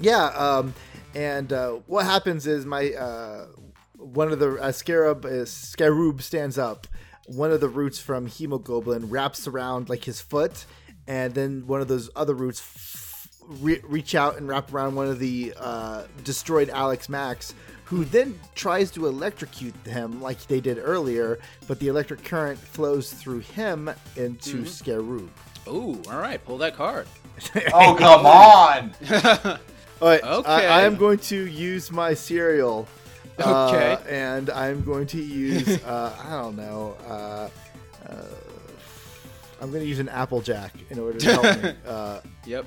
Yeah, 0.00 0.24
um, 0.30 0.74
and 1.14 1.52
uh, 1.52 1.72
what 1.86 2.04
happens 2.04 2.46
is 2.46 2.64
my 2.66 2.92
uh, 2.92 3.46
one 3.96 4.32
of 4.32 4.38
the 4.38 4.54
uh, 4.56 4.72
scarab 4.72 5.24
is 5.24 5.50
scaroob 5.50 6.22
stands 6.22 6.58
up. 6.58 6.86
One 7.26 7.52
of 7.52 7.60
the 7.60 7.68
roots 7.68 8.00
from 8.00 8.26
hemoglobin 8.26 9.10
wraps 9.10 9.46
around 9.46 9.88
like 9.88 10.04
his 10.04 10.20
foot, 10.20 10.64
and 11.06 11.34
then 11.34 11.66
one 11.66 11.80
of 11.80 11.88
those 11.88 12.10
other 12.16 12.34
roots 12.34 12.60
f- 12.60 13.28
re- 13.46 13.80
reach 13.84 14.14
out 14.14 14.36
and 14.36 14.48
wrap 14.48 14.72
around 14.72 14.94
one 14.96 15.06
of 15.06 15.18
the 15.18 15.52
uh, 15.56 16.04
destroyed 16.24 16.70
Alex 16.70 17.08
Macks, 17.08 17.54
who 17.84 18.04
then 18.04 18.38
tries 18.54 18.90
to 18.92 19.06
electrocute 19.06 19.74
him 19.86 20.20
like 20.20 20.44
they 20.46 20.60
did 20.60 20.78
earlier, 20.78 21.38
but 21.68 21.78
the 21.78 21.88
electric 21.88 22.24
current 22.24 22.58
flows 22.58 23.12
through 23.12 23.40
him 23.40 23.90
into 24.16 24.64
Scarab. 24.66 25.30
Oh, 25.66 26.00
all 26.10 26.18
right. 26.18 26.44
Pull 26.44 26.58
that 26.58 26.74
card. 26.74 27.06
Oh 27.72 27.94
come 27.98 28.26
on! 28.26 28.92
All 30.00 30.08
right, 30.08 30.22
Okay. 30.22 30.48
I, 30.66 30.80
I 30.80 30.82
am 30.82 30.96
going 30.96 31.18
to 31.18 31.46
use 31.46 31.90
my 31.92 32.14
cereal. 32.14 32.88
uh, 33.38 33.68
Okay. 33.68 33.98
and 34.08 34.48
I'm 34.50 34.82
going 34.82 35.06
to 35.08 35.18
use, 35.22 35.68
uh, 35.84 36.16
I 36.24 36.30
don't 36.30 36.56
know, 36.56 36.96
uh, 37.08 37.48
uh, 38.08 38.14
I'm 39.60 39.70
going 39.70 39.82
to 39.82 39.88
use 39.88 39.98
an 39.98 40.08
Applejack 40.08 40.72
in 40.90 40.98
order 40.98 41.18
to 41.18 41.26
help 41.32 41.62
me. 41.62 41.72
Uh, 41.86 42.20
Yep. 42.46 42.64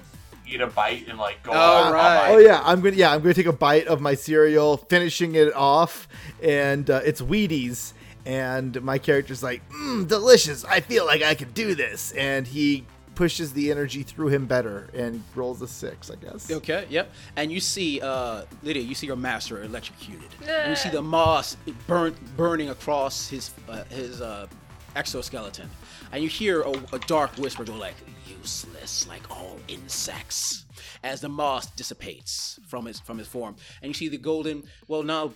Eat 0.47 0.61
a 0.61 0.67
bite 0.67 1.07
and 1.07 1.17
like 1.17 1.41
go. 1.41 1.51
All 1.53 1.85
on 1.85 1.93
right. 1.93 2.29
oh 2.29 2.37
yeah, 2.37 2.61
I'm 2.65 2.81
gonna 2.81 2.97
yeah, 2.97 3.13
I'm 3.13 3.21
gonna 3.21 3.33
take 3.33 3.45
a 3.45 3.53
bite 3.53 3.87
of 3.87 4.01
my 4.01 4.13
cereal, 4.13 4.75
finishing 4.75 5.35
it 5.35 5.53
off, 5.55 6.07
and 6.43 6.87
uh, 6.89 6.99
it's 7.05 7.21
Wheaties. 7.21 7.93
And 8.25 8.79
my 8.83 8.97
character's 8.97 9.41
like, 9.41 9.67
mmm, 9.69 10.05
delicious. 10.07 10.65
I 10.65 10.81
feel 10.81 11.05
like 11.05 11.21
I 11.23 11.33
could 11.33 11.53
do 11.53 11.75
this. 11.75 12.11
And 12.11 12.45
he 12.45 12.83
pushes 13.15 13.53
the 13.53 13.71
energy 13.71 14.03
through 14.03 14.27
him 14.27 14.45
better 14.45 14.89
and 14.93 15.23
rolls 15.35 15.61
a 15.61 15.67
six, 15.67 16.09
I 16.09 16.15
guess. 16.15 16.51
Okay, 16.51 16.85
yep. 16.89 17.11
And 17.35 17.51
you 17.51 17.59
see, 17.59 18.01
uh, 18.01 18.43
Lydia, 18.63 18.83
you 18.83 18.95
see 18.95 19.07
your 19.07 19.15
master 19.15 19.63
electrocuted. 19.63 20.29
And 20.47 20.69
you 20.69 20.75
see 20.75 20.89
the 20.89 21.01
moss 21.01 21.57
burnt, 21.87 22.17
burning 22.35 22.69
across 22.69 23.27
his 23.27 23.51
uh, 23.69 23.83
his 23.85 24.21
uh, 24.21 24.47
exoskeleton. 24.95 25.69
And 26.11 26.23
you 26.23 26.29
hear 26.29 26.61
a, 26.61 26.71
a 26.93 26.99
dark 26.99 27.31
whisper 27.37 27.63
go 27.63 27.73
like, 27.75 27.95
useless 28.27 29.07
like 29.07 29.29
all 29.31 29.59
insects. 29.67 30.65
As 31.03 31.21
the 31.21 31.29
moss 31.29 31.69
dissipates 31.71 32.59
from 32.67 32.85
his 32.85 32.99
from 32.99 33.17
his 33.17 33.27
form. 33.27 33.55
And 33.81 33.89
you 33.89 33.93
see 33.93 34.09
the 34.09 34.17
golden, 34.17 34.63
well 34.87 35.03
now 35.03 35.33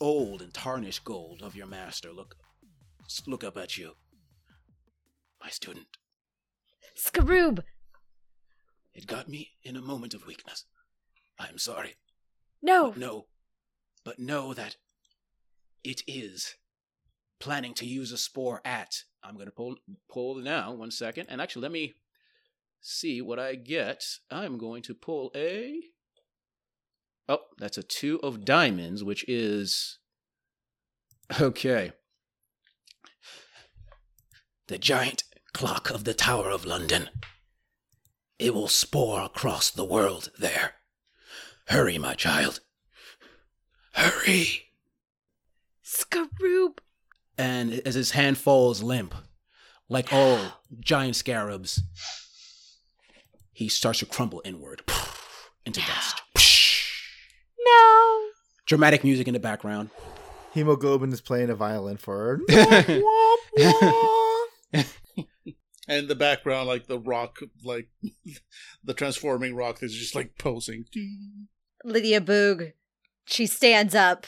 old 0.00 0.42
and 0.42 0.54
tarnished 0.54 1.04
gold 1.04 1.42
of 1.42 1.56
your 1.56 1.66
master 1.66 2.12
look 2.12 2.36
look 3.26 3.42
up 3.42 3.56
at 3.56 3.76
you. 3.76 3.92
My 5.42 5.50
student. 5.50 5.86
Scaroob. 6.96 7.62
It 8.94 9.06
got 9.06 9.28
me 9.28 9.50
in 9.62 9.76
a 9.76 9.82
moment 9.82 10.14
of 10.14 10.26
weakness. 10.26 10.64
I'm 11.38 11.58
sorry. 11.58 11.94
No. 12.60 12.92
No, 12.96 13.26
but 14.04 14.18
know 14.18 14.52
that 14.54 14.76
it 15.84 16.02
is 16.06 16.56
planning 17.38 17.74
to 17.74 17.86
use 17.86 18.10
a 18.10 18.18
spore 18.18 18.60
at. 18.64 19.04
I'm 19.22 19.34
going 19.34 19.46
to 19.46 19.52
pull 19.52 19.76
pull 20.10 20.36
now. 20.36 20.72
One 20.72 20.90
second, 20.90 21.26
and 21.28 21.40
actually, 21.40 21.62
let 21.62 21.72
me 21.72 21.94
see 22.80 23.20
what 23.20 23.38
I 23.38 23.54
get. 23.54 24.04
I'm 24.30 24.58
going 24.58 24.82
to 24.82 24.94
pull 24.94 25.30
a. 25.36 25.80
Oh, 27.28 27.40
that's 27.58 27.78
a 27.78 27.82
two 27.82 28.18
of 28.22 28.44
diamonds, 28.44 29.04
which 29.04 29.24
is 29.28 29.98
okay. 31.40 31.92
The 34.68 34.78
giant 34.78 35.24
clock 35.52 35.90
of 35.90 36.04
the 36.04 36.14
Tower 36.14 36.50
of 36.50 36.64
London. 36.64 37.10
It 38.38 38.54
will 38.54 38.68
spore 38.68 39.22
across 39.22 39.70
the 39.70 39.84
world 39.84 40.30
there. 40.38 40.74
Hurry, 41.66 41.98
my 41.98 42.14
child. 42.14 42.60
Hurry. 43.94 44.68
Scaroob. 45.84 46.78
And 47.36 47.72
as 47.86 47.94
his 47.94 48.12
hand 48.12 48.38
falls 48.38 48.82
limp, 48.82 49.14
like 49.88 50.12
all 50.12 50.38
giant 50.80 51.16
scarabs, 51.16 51.82
he 53.52 53.68
starts 53.68 54.00
to 54.00 54.06
crumble 54.06 54.42
inward 54.44 54.82
into 55.64 55.80
dust. 55.80 56.22
No. 57.60 58.28
Dramatic 58.64 59.04
music 59.04 59.28
in 59.28 59.34
the 59.34 59.40
background. 59.40 59.90
Hemoglobin 60.54 61.12
is 61.12 61.20
playing 61.20 61.50
a 61.50 61.54
violin 61.54 61.98
for 61.98 62.40
her. 62.40 63.02
and 65.88 65.98
in 66.00 66.08
the 66.08 66.14
background 66.14 66.68
like 66.68 66.86
the 66.86 66.98
rock 66.98 67.38
like 67.64 67.88
the 68.84 68.94
transforming 68.94 69.54
rock 69.56 69.82
is 69.82 69.94
just 69.94 70.14
like 70.14 70.38
posing 70.38 70.84
Lydia 71.84 72.20
Boog. 72.20 72.72
She 73.24 73.46
stands 73.46 73.94
up. 73.94 74.26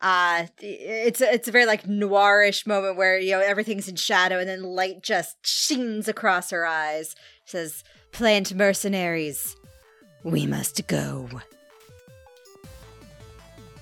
Uh 0.00 0.46
it's 0.60 1.20
a, 1.20 1.32
it's 1.32 1.48
a 1.48 1.52
very 1.52 1.66
like 1.66 1.84
noirish 1.84 2.66
moment 2.66 2.96
where 2.96 3.18
you 3.18 3.32
know 3.32 3.40
everything's 3.40 3.88
in 3.88 3.96
shadow 3.96 4.38
and 4.38 4.48
then 4.48 4.62
light 4.62 5.02
just 5.02 5.36
sheens 5.44 6.08
across 6.08 6.50
her 6.50 6.64
eyes. 6.64 7.14
Says, 7.44 7.84
"Plant 8.12 8.54
mercenaries, 8.54 9.56
we 10.22 10.46
must 10.46 10.86
go." 10.86 11.28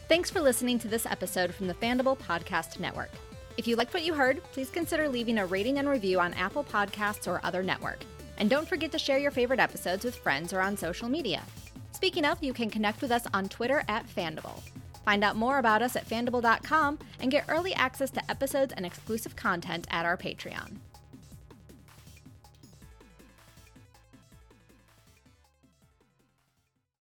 Thanks 0.09 0.31
for 0.31 0.41
listening 0.41 0.79
to 0.79 0.89
this 0.89 1.05
episode 1.05 1.55
from 1.55 1.67
the 1.67 1.75
Fandible 1.75 2.19
Podcast 2.19 2.81
Network. 2.81 3.11
If 3.59 3.67
you 3.67 3.75
liked 3.75 3.93
what 3.93 4.05
you 4.05 4.15
heard, 4.15 4.41
please 4.53 4.71
consider 4.71 5.09
leaving 5.09 5.39
a 5.39 5.45
rating 5.45 5.79
and 5.79 5.89
review 5.89 6.21
on 6.21 6.33
Apple 6.35 6.63
Podcasts 6.63 7.27
or 7.27 7.41
other 7.43 7.61
network. 7.61 8.05
And 8.39 8.49
don't 8.49 8.69
forget 8.69 8.93
to 8.93 9.01
share 9.01 9.19
your 9.19 9.33
favorite 9.33 9.59
episodes 9.59 10.05
with 10.05 10.15
friends 10.15 10.53
or 10.53 10.61
on 10.61 10.77
social 10.77 11.09
media. 11.09 11.43
Speaking 11.91 12.25
of, 12.25 12.41
you 12.41 12.53
can 12.53 12.71
connect 12.71 13.03
with 13.03 13.11
us 13.11 13.25
on 13.35 13.49
Twitter 13.49 13.83
at 13.89 14.07
Fandible. 14.07 14.63
Find 15.05 15.25
out 15.25 15.35
more 15.35 15.59
about 15.59 15.83
us 15.83 15.97
at 15.97 16.09
fandible.com 16.09 17.01
and 17.19 17.33
get 17.33 17.47
early 17.49 17.75
access 17.75 18.13
to 18.13 18.31
episodes 18.31 18.75
and 18.77 18.87
exclusive 18.87 19.35
content 19.35 19.89
at 19.91 20.07
our 20.07 20.17
Patreon. 20.17 20.77